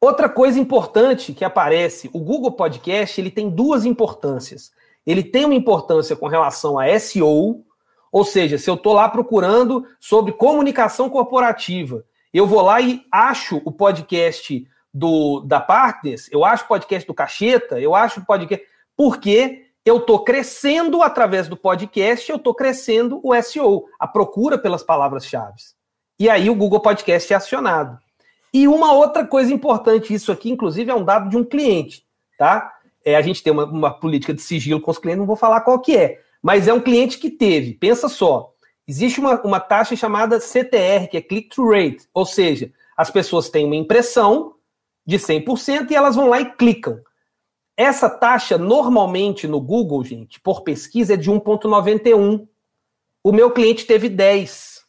Outra 0.00 0.28
coisa 0.28 0.60
importante 0.60 1.32
que 1.32 1.44
aparece, 1.44 2.08
o 2.12 2.20
Google 2.20 2.52
Podcast, 2.52 3.20
ele 3.20 3.30
tem 3.30 3.50
duas 3.50 3.84
importâncias. 3.84 4.70
Ele 5.04 5.24
tem 5.24 5.44
uma 5.44 5.54
importância 5.54 6.14
com 6.14 6.28
relação 6.28 6.78
a 6.78 6.98
SEO, 6.98 7.64
ou 8.12 8.24
seja, 8.24 8.58
se 8.58 8.70
eu 8.70 8.74
estou 8.74 8.92
lá 8.92 9.08
procurando 9.08 9.84
sobre 9.98 10.32
comunicação 10.32 11.10
corporativa 11.10 12.04
eu 12.32 12.46
vou 12.46 12.62
lá 12.62 12.80
e 12.80 13.04
acho 13.10 13.60
o 13.64 13.72
podcast 13.72 14.66
do 14.92 15.40
da 15.40 15.60
Partners, 15.60 16.28
eu 16.30 16.44
acho 16.44 16.64
o 16.64 16.68
podcast 16.68 17.06
do 17.06 17.14
Cacheta, 17.14 17.80
eu 17.80 17.94
acho 17.94 18.20
o 18.20 18.26
podcast. 18.26 18.66
Porque 18.96 19.66
eu 19.88 19.98
estou 19.98 20.22
crescendo 20.24 21.02
através 21.02 21.48
do 21.48 21.56
podcast, 21.56 22.30
eu 22.30 22.36
estou 22.36 22.54
crescendo 22.54 23.20
o 23.22 23.34
SEO, 23.42 23.86
a 23.98 24.06
procura 24.06 24.58
pelas 24.58 24.82
palavras-chave. 24.82 25.56
E 26.18 26.28
aí 26.28 26.50
o 26.50 26.54
Google 26.54 26.80
Podcast 26.80 27.32
é 27.32 27.36
acionado. 27.36 27.98
E 28.52 28.66
uma 28.66 28.92
outra 28.92 29.26
coisa 29.26 29.52
importante, 29.52 30.12
isso 30.12 30.32
aqui, 30.32 30.50
inclusive, 30.50 30.90
é 30.90 30.94
um 30.94 31.04
dado 31.04 31.28
de 31.28 31.36
um 31.36 31.44
cliente, 31.44 32.04
tá? 32.38 32.72
É, 33.04 33.16
a 33.16 33.22
gente 33.22 33.42
tem 33.42 33.52
uma, 33.52 33.64
uma 33.64 33.90
política 33.90 34.34
de 34.34 34.42
sigilo 34.42 34.80
com 34.80 34.90
os 34.90 34.98
clientes, 34.98 35.20
não 35.20 35.26
vou 35.26 35.36
falar 35.36 35.60
qual 35.60 35.80
que 35.80 35.96
é, 35.96 36.20
mas 36.42 36.68
é 36.68 36.72
um 36.72 36.80
cliente 36.80 37.18
que 37.18 37.30
teve, 37.30 37.74
pensa 37.74 38.08
só, 38.08 38.52
Existe 38.88 39.20
uma, 39.20 39.38
uma 39.42 39.60
taxa 39.60 39.94
chamada 39.94 40.40
CTR, 40.40 41.08
que 41.10 41.18
é 41.18 41.20
click-through 41.20 41.72
rate, 41.72 42.08
ou 42.14 42.24
seja, 42.24 42.72
as 42.96 43.10
pessoas 43.10 43.50
têm 43.50 43.66
uma 43.66 43.76
impressão 43.76 44.54
de 45.06 45.18
100% 45.18 45.90
e 45.90 45.94
elas 45.94 46.16
vão 46.16 46.30
lá 46.30 46.40
e 46.40 46.50
clicam. 46.52 46.98
Essa 47.78 48.10
taxa, 48.10 48.58
normalmente 48.58 49.46
no 49.46 49.60
Google, 49.60 50.02
gente, 50.02 50.40
por 50.40 50.62
pesquisa, 50.62 51.14
é 51.14 51.16
de 51.16 51.30
1,91. 51.30 52.48
O 53.22 53.30
meu 53.30 53.52
cliente 53.52 53.86
teve 53.86 54.08
10. 54.08 54.84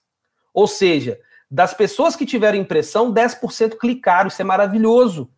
Ou 0.52 0.66
seja, 0.66 1.20
das 1.52 1.72
pessoas 1.72 2.16
que 2.16 2.26
tiveram 2.26 2.58
impressão, 2.58 3.14
10% 3.14 3.78
clicaram. 3.78 4.28
Isso 4.28 4.42
é 4.42 4.46
maravilhoso. 4.46 5.30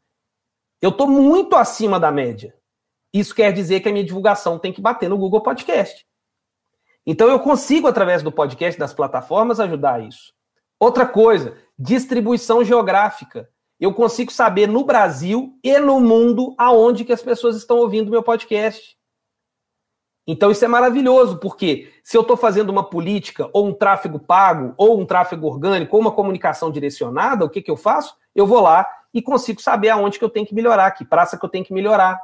Eu 0.82 0.92
estou 0.92 1.10
muito 1.10 1.58
acima 1.58 2.00
da 2.00 2.10
média. 2.10 2.56
Isso 3.14 3.36
quer 3.36 3.52
dizer 3.52 3.82
que 3.82 3.90
a 3.90 3.92
minha 3.92 4.06
divulgação 4.06 4.58
tem 4.58 4.72
que 4.72 4.80
bater 4.80 5.10
no 5.10 5.18
Google 5.18 5.44
Podcast. 5.44 6.08
Então 7.06 7.28
eu 7.28 7.40
consigo, 7.42 7.86
através 7.86 8.24
do 8.24 8.32
podcast, 8.32 8.80
das 8.80 8.94
plataformas, 8.94 9.60
ajudar 9.60 10.02
isso. 10.02 10.34
Outra 10.80 11.06
coisa, 11.06 11.58
distribuição 11.78 12.64
geográfica. 12.64 13.50
Eu 13.82 13.92
consigo 13.92 14.32
saber 14.32 14.68
no 14.68 14.84
Brasil 14.84 15.58
e 15.64 15.80
no 15.80 16.00
mundo 16.00 16.54
aonde 16.56 17.04
que 17.04 17.12
as 17.12 17.24
pessoas 17.24 17.56
estão 17.56 17.78
ouvindo 17.78 18.12
meu 18.12 18.22
podcast. 18.22 18.96
Então 20.28 20.52
isso 20.52 20.64
é 20.64 20.68
maravilhoso, 20.68 21.40
porque 21.40 21.92
se 22.04 22.16
eu 22.16 22.22
estou 22.22 22.38
fazendo 22.38 22.70
uma 22.70 22.88
política, 22.88 23.50
ou 23.52 23.66
um 23.66 23.74
tráfego 23.74 24.20
pago, 24.20 24.76
ou 24.78 25.02
um 25.02 25.06
tráfego 25.06 25.48
orgânico, 25.48 25.96
ou 25.96 26.02
uma 26.02 26.12
comunicação 26.12 26.70
direcionada, 26.70 27.44
o 27.44 27.50
que, 27.50 27.60
que 27.60 27.72
eu 27.72 27.76
faço? 27.76 28.16
Eu 28.36 28.46
vou 28.46 28.62
lá 28.62 28.86
e 29.12 29.20
consigo 29.20 29.60
saber 29.60 29.90
aonde 29.90 30.20
que 30.20 30.24
eu 30.24 30.30
tenho 30.30 30.46
que 30.46 30.54
melhorar, 30.54 30.92
que 30.92 31.04
praça 31.04 31.36
que 31.36 31.44
eu 31.44 31.50
tenho 31.50 31.66
que 31.66 31.74
melhorar. 31.74 32.22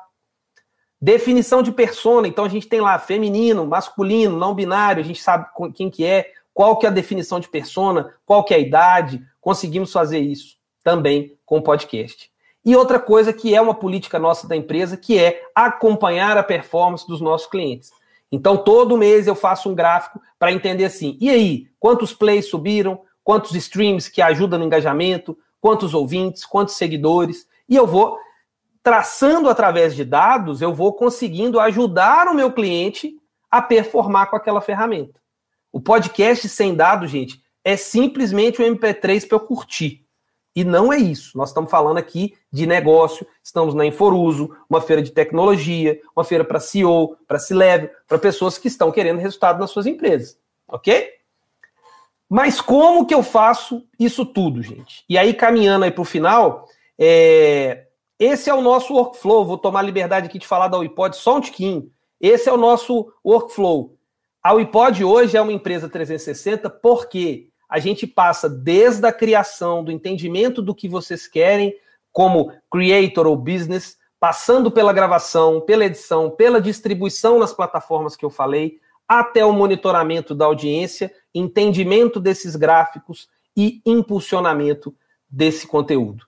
Definição 1.01 1.64
de 1.64 1.72
persona, 1.72 2.28
então 2.28 2.45
a 2.45 2.49
gente 2.49 2.68
tem 2.68 2.82
lá 2.82 2.99
feminino, 2.99 3.66
masculino, 3.66 4.38
não 4.38 4.53
binário, 4.53 5.01
a 5.01 5.05
gente 5.05 5.24
sabe 5.24 5.47
quem 5.74 5.89
que 5.89 6.05
é, 6.05 6.32
qual 6.53 6.78
que 6.78 6.86
é 6.86 6.89
a 6.89 6.93
definição 6.93 7.39
de 7.39 7.49
persona, 7.49 8.14
qual 8.28 8.43
que 8.43 8.53
é 8.53 8.58
a 8.58 8.60
idade, 8.60 9.26
conseguimos 9.41 9.91
fazer 9.91 10.20
isso 10.20 10.57
também 10.88 11.38
com 11.45 11.61
podcast. 11.61 12.31
E 12.63 12.73
outra 12.73 12.97
coisa 12.97 13.33
que 13.33 13.53
é 13.53 13.59
uma 13.59 13.73
política 13.73 14.17
nossa 14.17 14.47
da 14.47 14.55
empresa, 14.55 14.95
que 14.95 15.19
é 15.19 15.43
acompanhar 15.53 16.38
a 16.38 16.43
performance 16.43 17.05
dos 17.05 17.19
nossos 17.19 17.45
clientes. 17.45 17.91
Então, 18.31 18.55
todo 18.55 18.97
mês 18.97 19.27
eu 19.27 19.35
faço 19.35 19.69
um 19.69 19.75
gráfico 19.75 20.21
para 20.39 20.49
entender 20.49 20.85
assim, 20.85 21.17
e 21.19 21.29
aí, 21.29 21.67
quantos 21.77 22.13
plays 22.13 22.49
subiram, 22.49 23.01
quantos 23.21 23.53
streams 23.53 24.09
que 24.09 24.21
ajudam 24.21 24.57
no 24.57 24.65
engajamento, 24.65 25.38
quantos 25.59 25.93
ouvintes, 25.93 26.45
quantos 26.45 26.75
seguidores, 26.75 27.45
e 27.67 27.75
eu 27.75 27.85
vou 27.85 28.17
traçando 28.81 29.49
através 29.49 29.93
de 29.93 30.05
dados, 30.05 30.61
eu 30.61 30.73
vou 30.73 30.93
conseguindo 30.93 31.59
ajudar 31.59 32.29
o 32.29 32.33
meu 32.33 32.49
cliente 32.49 33.13
a 33.51 33.61
performar 33.61 34.29
com 34.29 34.38
aquela 34.38 34.61
ferramenta. 34.61 35.19
O 35.69 35.81
podcast 35.81 36.47
sem 36.47 36.73
dados, 36.73 37.11
gente, 37.11 37.43
é 37.61 37.75
simplesmente 37.75 38.61
um 38.61 38.65
MP3 38.65 39.27
para 39.27 39.35
eu 39.35 39.41
curtir. 39.41 40.07
E 40.58 40.64
não 40.64 40.91
é 40.91 40.97
isso. 40.97 41.38
Nós 41.38 41.49
estamos 41.49 41.70
falando 41.70 41.99
aqui 41.99 42.36
de 42.51 42.66
negócio, 42.66 43.28
estamos 43.43 43.76
na 43.76 43.86
Inforuso, 43.86 44.58
uma 44.68 44.82
feira 44.82 45.03
de 45.03 45.12
tecnologia, 45.12 46.01
uma 46.16 46.24
feira 46.24 46.43
para 46.43 46.60
CEO, 46.60 47.16
para 47.28 47.38
C-Level, 47.38 47.91
para 48.08 48.18
pessoas 48.18 48.58
que 48.58 48.68
estão 48.68 48.91
querendo 48.91 49.20
resultado 49.20 49.60
nas 49.60 49.70
suas 49.70 49.86
empresas. 49.86 50.36
Ok? 50.68 51.12
Mas 52.28 52.60
como 52.60 53.05
que 53.05 53.14
eu 53.14 53.22
faço 53.22 53.86
isso 53.99 54.26
tudo, 54.26 54.64
gente? 54.64 55.05
E 55.08 55.16
aí, 55.16 55.32
caminhando 55.32 55.86
aí 55.86 55.91
para 55.91 56.01
o 56.01 56.05
final, 56.05 56.68
é, 56.97 57.86
esse 58.18 58.49
é 58.49 58.53
o 58.55 58.60
nosso 58.60 58.95
workflow. 58.95 59.45
Vou 59.45 59.60
tomar 59.60 59.84
liberdade 59.84 60.26
aqui 60.26 60.39
de 60.39 60.47
falar 60.47 60.70
da 60.70 60.80
Wipod 60.80 61.16
só 61.18 61.38
um 61.38 61.41
tiquinho. 61.41 61.91
Esse 62.20 62.49
é 62.49 62.51
o 62.51 62.58
nosso 62.58 63.14
workflow. 63.24 63.95
A 64.41 64.53
Wipod 64.53 65.03
hoje 65.05 65.38
é 65.38 65.41
uma 65.41 65.53
empresa 65.53 65.88
360 65.88 66.68
porque 66.68 67.49
a 67.70 67.80
gente 67.80 68.07
passa 68.07 68.49
desde 68.49 69.05
a 69.05 69.11
criação, 69.11 69.84
do 69.84 69.91
entendimento 69.91 70.61
do 70.61 70.74
que 70.74 70.88
vocês 70.88 71.28
querem 71.28 71.76
como 72.11 72.51
creator 72.72 73.28
ou 73.28 73.36
business, 73.36 73.97
passando 74.20 74.72
pela 74.72 74.93
gravação, 74.93 75.61
pela 75.61 75.86
edição, 75.86 76.32
pela 76.32 76.59
distribuição 76.59 77.38
nas 77.38 77.53
plataformas 77.53 78.15
que 78.15 78.26
eu 78.26 78.30
falei, 78.30 78.80
até 79.07 79.45
o 79.45 79.53
monitoramento 79.53 80.34
da 80.34 80.45
audiência, 80.45 81.13
entendimento 81.34 82.20
desses 82.20 82.55
gráficos 82.55 83.30
e 83.55 83.82
impulsionamento 83.86 84.95
desse 85.30 85.68
conteúdo. 85.68 86.26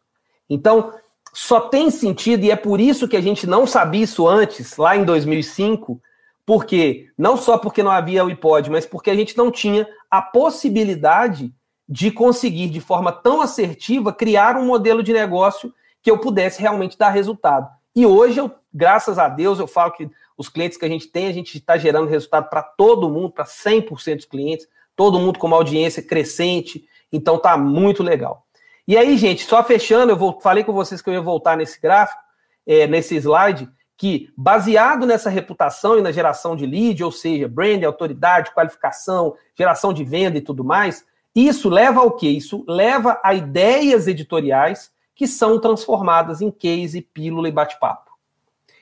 Então, 0.49 0.93
só 1.33 1.59
tem 1.61 1.91
sentido, 1.91 2.43
e 2.43 2.51
é 2.51 2.55
por 2.55 2.79
isso 2.79 3.07
que 3.07 3.17
a 3.17 3.21
gente 3.21 3.45
não 3.45 3.67
sabia 3.67 4.03
isso 4.03 4.27
antes, 4.27 4.77
lá 4.77 4.95
em 4.95 5.03
2005, 5.03 6.01
porque 6.49 7.11
não 7.15 7.37
só 7.37 7.59
porque 7.59 7.83
não 7.83 7.91
havia 7.91 8.25
o 8.25 8.27
iPod, 8.27 8.71
mas 8.71 8.83
porque 8.83 9.11
a 9.11 9.15
gente 9.15 9.37
não 9.37 9.51
tinha 9.51 9.87
a 10.09 10.19
possibilidade 10.19 11.53
de 11.87 12.09
conseguir, 12.09 12.69
de 12.69 12.81
forma 12.81 13.11
tão 13.11 13.39
assertiva, 13.39 14.11
criar 14.11 14.57
um 14.57 14.65
modelo 14.65 15.03
de 15.03 15.13
negócio 15.13 15.71
que 16.01 16.09
eu 16.09 16.17
pudesse 16.17 16.59
realmente 16.59 16.97
dar 16.97 17.11
resultado. 17.11 17.69
E 17.95 18.03
hoje, 18.03 18.39
eu, 18.39 18.51
graças 18.73 19.19
a 19.19 19.29
Deus, 19.29 19.59
eu 19.59 19.67
falo 19.67 19.91
que 19.91 20.09
os 20.35 20.49
clientes 20.49 20.75
que 20.75 20.85
a 20.85 20.89
gente 20.89 21.05
tem, 21.05 21.27
a 21.27 21.31
gente 21.31 21.55
está 21.55 21.77
gerando 21.77 22.09
resultado 22.09 22.49
para 22.49 22.63
todo 22.63 23.11
mundo, 23.11 23.29
para 23.29 23.45
100% 23.45 24.15
dos 24.15 24.25
clientes, 24.25 24.67
todo 24.95 25.19
mundo 25.19 25.37
com 25.37 25.45
uma 25.45 25.57
audiência 25.57 26.01
crescente, 26.01 26.83
então 27.13 27.37
tá 27.37 27.55
muito 27.55 28.01
legal. 28.01 28.43
E 28.87 28.97
aí, 28.97 29.17
gente, 29.17 29.45
só 29.45 29.63
fechando, 29.63 30.13
eu 30.13 30.17
vou, 30.17 30.41
falei 30.41 30.63
com 30.63 30.73
vocês 30.73 30.99
que 30.99 31.11
eu 31.11 31.13
ia 31.13 31.21
voltar 31.21 31.55
nesse 31.55 31.79
gráfico, 31.79 32.19
é, 32.65 32.87
nesse 32.87 33.15
slide, 33.17 33.69
que 33.99 34.31
baseado 34.35 35.05
nessa 35.05 35.29
reputação 35.29 35.99
e 35.99 36.01
na 36.01 36.09
geração 36.09 36.55
de 36.55 36.65
lead, 36.65 37.03
ou 37.03 37.11
seja, 37.11 37.49
brand, 37.49 37.83
autoridade, 37.83 38.53
qualificação, 38.53 39.35
geração 39.53 39.91
de 39.91 40.05
venda 40.05 40.37
e 40.37 40.41
tudo 40.41 40.63
mais, 40.63 41.05
isso 41.35 41.67
leva 41.67 41.99
ao 41.99 42.11
quê? 42.11 42.29
Isso 42.29 42.63
leva 42.65 43.19
a 43.21 43.33
ideias 43.33 44.07
editoriais 44.07 44.89
que 45.13 45.27
são 45.27 45.59
transformadas 45.59 46.39
em 46.39 46.49
case, 46.49 47.01
pílula 47.01 47.49
e 47.49 47.51
bate-papo. 47.51 48.09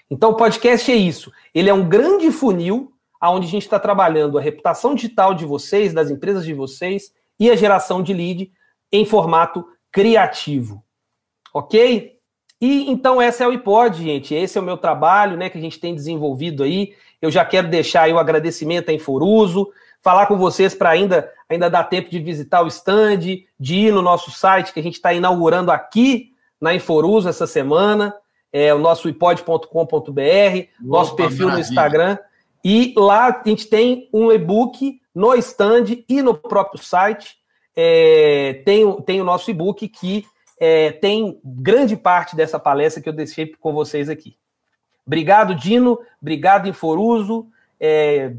Então, 0.07 0.29
o 0.29 0.35
podcast 0.35 0.91
é 0.91 0.95
isso. 0.95 1.31
Ele 1.51 1.71
é 1.71 1.73
um 1.73 1.89
grande 1.89 2.31
funil 2.31 2.93
onde 3.19 3.47
a 3.47 3.49
gente 3.49 3.63
está 3.63 3.79
trabalhando 3.79 4.37
a 4.37 4.41
reputação 4.41 4.93
digital 4.93 5.33
de 5.33 5.47
vocês, 5.47 5.95
das 5.95 6.11
empresas 6.11 6.45
de 6.45 6.53
vocês 6.53 7.11
e 7.39 7.49
a 7.49 7.55
geração 7.55 8.03
de 8.03 8.13
lead 8.13 8.51
em 8.91 9.03
formato 9.03 9.67
criativo. 9.91 10.83
Ok? 11.51 12.16
E 12.59 12.89
então 12.89 13.21
essa 13.21 13.43
é 13.43 13.47
o 13.47 13.51
iPod, 13.51 14.03
gente. 14.03 14.33
Esse 14.33 14.57
é 14.57 14.61
o 14.61 14.63
meu 14.63 14.77
trabalho, 14.77 15.37
né, 15.37 15.49
que 15.49 15.57
a 15.57 15.61
gente 15.61 15.79
tem 15.79 15.93
desenvolvido 15.93 16.63
aí. 16.63 16.93
Eu 17.21 17.31
já 17.31 17.45
quero 17.45 17.67
deixar 17.67 18.03
aí 18.03 18.13
o 18.13 18.19
agradecimento 18.19 18.89
a 18.89 18.93
Inforuso, 18.93 19.69
falar 20.01 20.25
com 20.27 20.37
vocês 20.37 20.73
para 20.73 20.89
ainda 20.89 21.31
ainda 21.49 21.69
dar 21.69 21.85
tempo 21.85 22.09
de 22.09 22.19
visitar 22.19 22.61
o 22.61 22.67
stand, 22.67 23.19
de 23.59 23.75
ir 23.75 23.93
no 23.93 24.01
nosso 24.01 24.31
site 24.31 24.73
que 24.73 24.79
a 24.79 24.83
gente 24.83 24.95
está 24.95 25.13
inaugurando 25.13 25.71
aqui 25.71 26.33
na 26.59 26.73
Inforuso 26.73 27.29
essa 27.29 27.47
semana, 27.47 28.13
é 28.51 28.73
o 28.73 28.79
nosso 28.79 29.07
ipod.com.br, 29.07 29.71
nosso 30.81 31.15
perfil 31.15 31.47
maravilha. 31.47 31.53
no 31.53 31.59
Instagram. 31.59 32.17
E 32.63 32.93
lá 32.97 33.27
a 33.27 33.43
gente 33.47 33.67
tem 33.67 34.09
um 34.11 34.31
e-book 34.31 34.99
no 35.13 35.33
stand 35.35 36.03
e 36.09 36.21
no 36.21 36.33
próprio 36.33 36.83
site 36.83 37.37
é, 37.75 38.61
tem, 38.65 39.01
tem 39.03 39.21
o 39.21 39.23
nosso 39.23 39.49
e-book 39.51 39.87
que 39.87 40.25
é, 40.59 40.91
tem 40.91 41.39
grande 41.43 41.95
parte 41.95 42.35
dessa 42.35 42.59
palestra 42.59 43.01
que 43.01 43.07
eu 43.07 43.13
deixei 43.13 43.47
com 43.59 43.73
vocês 43.73 44.09
aqui. 44.09 44.35
Obrigado, 45.05 45.55
Dino. 45.55 45.99
Obrigado, 46.21 46.67
Inforuso. 46.67 47.47
É, 47.79 48.33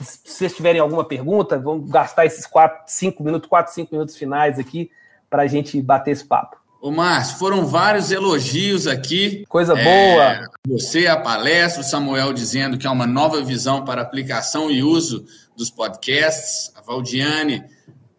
se 0.00 0.20
vocês 0.24 0.54
tiverem 0.54 0.80
alguma 0.80 1.04
pergunta, 1.04 1.58
vamos 1.58 1.90
gastar 1.90 2.26
esses 2.26 2.46
quatro, 2.46 2.82
cinco 2.86 3.22
minutos, 3.22 3.48
quatro, 3.48 3.72
cinco 3.72 3.94
minutos 3.94 4.16
finais 4.16 4.58
aqui 4.58 4.90
para 5.30 5.42
a 5.42 5.46
gente 5.46 5.80
bater 5.80 6.12
esse 6.12 6.24
papo. 6.24 6.56
Ô, 6.80 6.90
Márcio, 6.90 7.38
foram 7.38 7.66
vários 7.66 8.10
elogios 8.10 8.86
aqui. 8.86 9.44
Coisa 9.48 9.72
é, 9.76 9.82
boa. 9.82 10.50
Você, 10.68 11.06
a 11.06 11.16
palestra, 11.16 11.80
o 11.80 11.84
Samuel 11.84 12.32
dizendo 12.32 12.76
que 12.76 12.86
é 12.86 12.90
uma 12.90 13.06
nova 13.06 13.42
visão 13.42 13.84
para 13.84 14.02
aplicação 14.02 14.70
e 14.70 14.82
uso 14.82 15.24
dos 15.56 15.70
podcasts, 15.70 16.70
a 16.76 16.82
Valdiane 16.82 17.64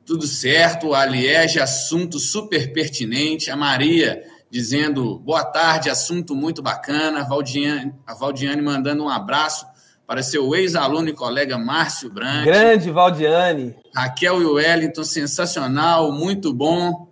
tudo 0.08 0.26
certo. 0.26 0.94
A 0.94 1.06
Liege, 1.06 1.60
assunto 1.60 2.18
super 2.18 2.72
pertinente. 2.72 3.52
A 3.52 3.58
Maria 3.58 4.24
dizendo 4.50 5.20
boa 5.20 5.44
tarde, 5.44 5.90
assunto 5.90 6.34
muito 6.34 6.62
bacana. 6.62 7.20
A 7.20 7.24
Valdiane, 7.26 7.94
a 8.08 8.14
Valdiane 8.16 8.62
mandando 8.62 9.04
um 9.04 9.10
abraço 9.10 9.68
para 10.08 10.24
seu 10.24 10.56
ex-aluno 10.56 11.10
e 11.10 11.14
colega 11.14 11.58
Márcio 11.58 12.10
Branco. 12.10 12.46
Grande 12.46 12.90
Valdiane. 12.90 13.76
Raquel 13.94 14.42
e 14.42 14.46
Wellington, 14.46 15.04
sensacional, 15.04 16.14
muito 16.14 16.54
bom. 16.54 17.10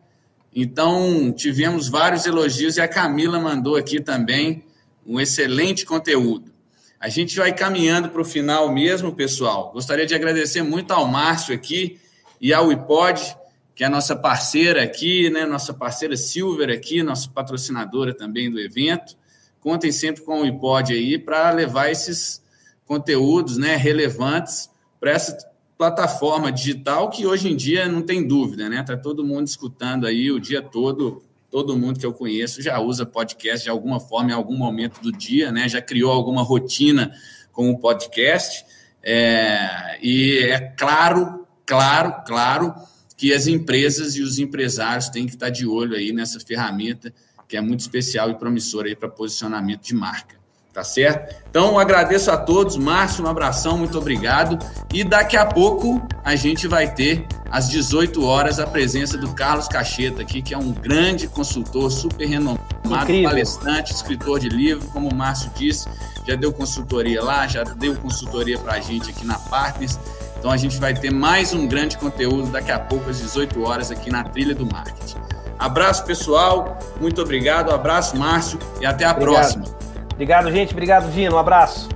Então, 0.55 1.33
tivemos 1.33 1.89
vários 1.89 2.25
elogios 2.25 2.77
e 2.77 2.81
a 2.81 2.87
Camila 2.87 3.37
mandou 3.37 3.75
aqui 3.75 3.99
também 3.99 4.63
um 5.05 5.19
excelente 5.19 5.85
conteúdo. 5.85 6.53
A 6.97 7.09
gente 7.09 7.35
vai 7.35 7.51
caminhando 7.51 8.07
para 8.07 8.21
o 8.21 8.25
final 8.25 8.71
mesmo, 8.71 9.13
pessoal. 9.13 9.73
Gostaria 9.73 10.05
de 10.05 10.15
agradecer 10.15 10.63
muito 10.63 10.93
ao 10.93 11.05
Márcio 11.05 11.53
aqui 11.53 11.99
e 12.45 12.53
a 12.53 12.61
Wipod, 12.61 13.35
que 13.73 13.83
é 13.83 13.87
a 13.87 13.89
nossa 13.89 14.15
parceira 14.15 14.83
aqui, 14.83 15.31
né, 15.31 15.47
nossa 15.47 15.73
parceira 15.73 16.15
Silver 16.15 16.69
aqui, 16.69 17.01
nossa 17.01 17.27
patrocinadora 17.27 18.13
também 18.13 18.51
do 18.51 18.59
evento. 18.59 19.17
Contem 19.59 19.91
sempre 19.91 20.21
com 20.21 20.31
a 20.31 20.41
Wipod 20.41 20.93
aí 20.93 21.17
para 21.17 21.49
levar 21.49 21.89
esses 21.89 22.43
conteúdos 22.85 23.57
né, 23.57 23.75
relevantes 23.75 24.69
para 24.99 25.09
essa 25.09 25.35
plataforma 25.75 26.51
digital 26.51 27.09
que 27.09 27.25
hoje 27.25 27.51
em 27.51 27.55
dia 27.55 27.87
não 27.87 28.03
tem 28.03 28.27
dúvida, 28.27 28.69
né? 28.69 28.81
Está 28.81 28.95
todo 28.95 29.25
mundo 29.25 29.47
escutando 29.47 30.05
aí 30.05 30.31
o 30.31 30.39
dia 30.39 30.61
todo, 30.61 31.23
todo 31.49 31.75
mundo 31.75 31.99
que 31.99 32.05
eu 32.05 32.13
conheço 32.13 32.61
já 32.61 32.79
usa 32.79 33.07
podcast 33.07 33.63
de 33.63 33.71
alguma 33.71 33.99
forma 33.99 34.29
em 34.29 34.35
algum 34.35 34.55
momento 34.55 35.01
do 35.01 35.11
dia, 35.11 35.51
né? 35.51 35.67
Já 35.67 35.81
criou 35.81 36.11
alguma 36.11 36.43
rotina 36.43 37.11
com 37.51 37.71
o 37.71 37.79
podcast. 37.79 38.63
É, 39.01 39.97
e 39.99 40.43
é 40.43 40.59
claro 40.59 41.44
claro, 41.65 42.23
claro 42.25 42.73
que 43.17 43.33
as 43.33 43.47
empresas 43.47 44.15
e 44.15 44.21
os 44.21 44.39
empresários 44.39 45.09
têm 45.09 45.25
que 45.25 45.33
estar 45.33 45.49
de 45.49 45.65
olho 45.65 45.95
aí 45.95 46.11
nessa 46.11 46.39
ferramenta 46.39 47.13
que 47.47 47.55
é 47.55 47.61
muito 47.61 47.81
especial 47.81 48.29
e 48.29 48.35
promissora 48.35 48.87
aí 48.87 48.95
para 48.95 49.09
posicionamento 49.09 49.81
de 49.81 49.95
marca. 49.95 50.35
Tá 50.73 50.83
certo? 50.83 51.33
Então, 51.49 51.79
agradeço 51.79 52.29
a 52.29 52.35
todos. 52.35 52.75
Márcio, 52.75 53.23
um 53.23 53.29
abração, 53.29 53.77
muito 53.77 53.97
obrigado. 53.97 54.59
E 54.93 55.05
daqui 55.05 55.37
a 55.37 55.45
pouco 55.45 56.05
a 56.21 56.35
gente 56.35 56.67
vai 56.67 56.93
ter, 56.93 57.25
às 57.49 57.69
18 57.69 58.21
horas, 58.25 58.59
a 58.59 58.67
presença 58.67 59.17
do 59.17 59.33
Carlos 59.33 59.69
Cacheta 59.69 60.21
aqui, 60.21 60.41
que 60.41 60.53
é 60.53 60.57
um 60.57 60.73
grande 60.73 61.29
consultor, 61.29 61.89
super 61.89 62.27
renomado, 62.27 62.59
Incrível. 62.85 63.29
palestrante, 63.29 63.93
escritor 63.93 64.37
de 64.37 64.49
livro, 64.49 64.85
como 64.89 65.09
o 65.09 65.15
Márcio 65.15 65.49
disse, 65.55 65.87
já 66.27 66.35
deu 66.35 66.51
consultoria 66.51 67.23
lá, 67.23 67.47
já 67.47 67.63
deu 67.63 67.95
consultoria 67.95 68.59
para 68.59 68.73
a 68.73 68.79
gente 68.81 69.09
aqui 69.09 69.25
na 69.25 69.39
Partners. 69.39 69.97
Então 70.45 70.53
a 70.53 70.57
gente 70.57 70.79
vai 70.79 70.93
ter 70.93 71.11
mais 71.11 71.55
um 71.55 71.65
grande 71.65 71.97
conteúdo 71.97 72.51
daqui 72.51 72.71
a 72.71 72.77
pouco, 72.77 73.09
às 73.09 73.17
18 73.17 73.63
horas, 73.63 73.89
aqui 73.89 74.11
na 74.11 74.23
Trilha 74.23 74.53
do 74.53 74.63
Marketing. 74.63 75.17
Abraço, 75.57 76.05
pessoal. 76.05 76.77
Muito 77.01 77.19
obrigado. 77.19 77.71
Abraço, 77.71 78.15
Márcio. 78.15 78.59
E 78.79 78.85
até 78.85 79.05
a 79.05 79.11
obrigado. 79.11 79.33
próxima. 79.33 79.65
Obrigado, 80.13 80.51
gente. 80.51 80.71
Obrigado, 80.71 81.11
Dino. 81.11 81.35
Um 81.35 81.39
abraço. 81.39 81.89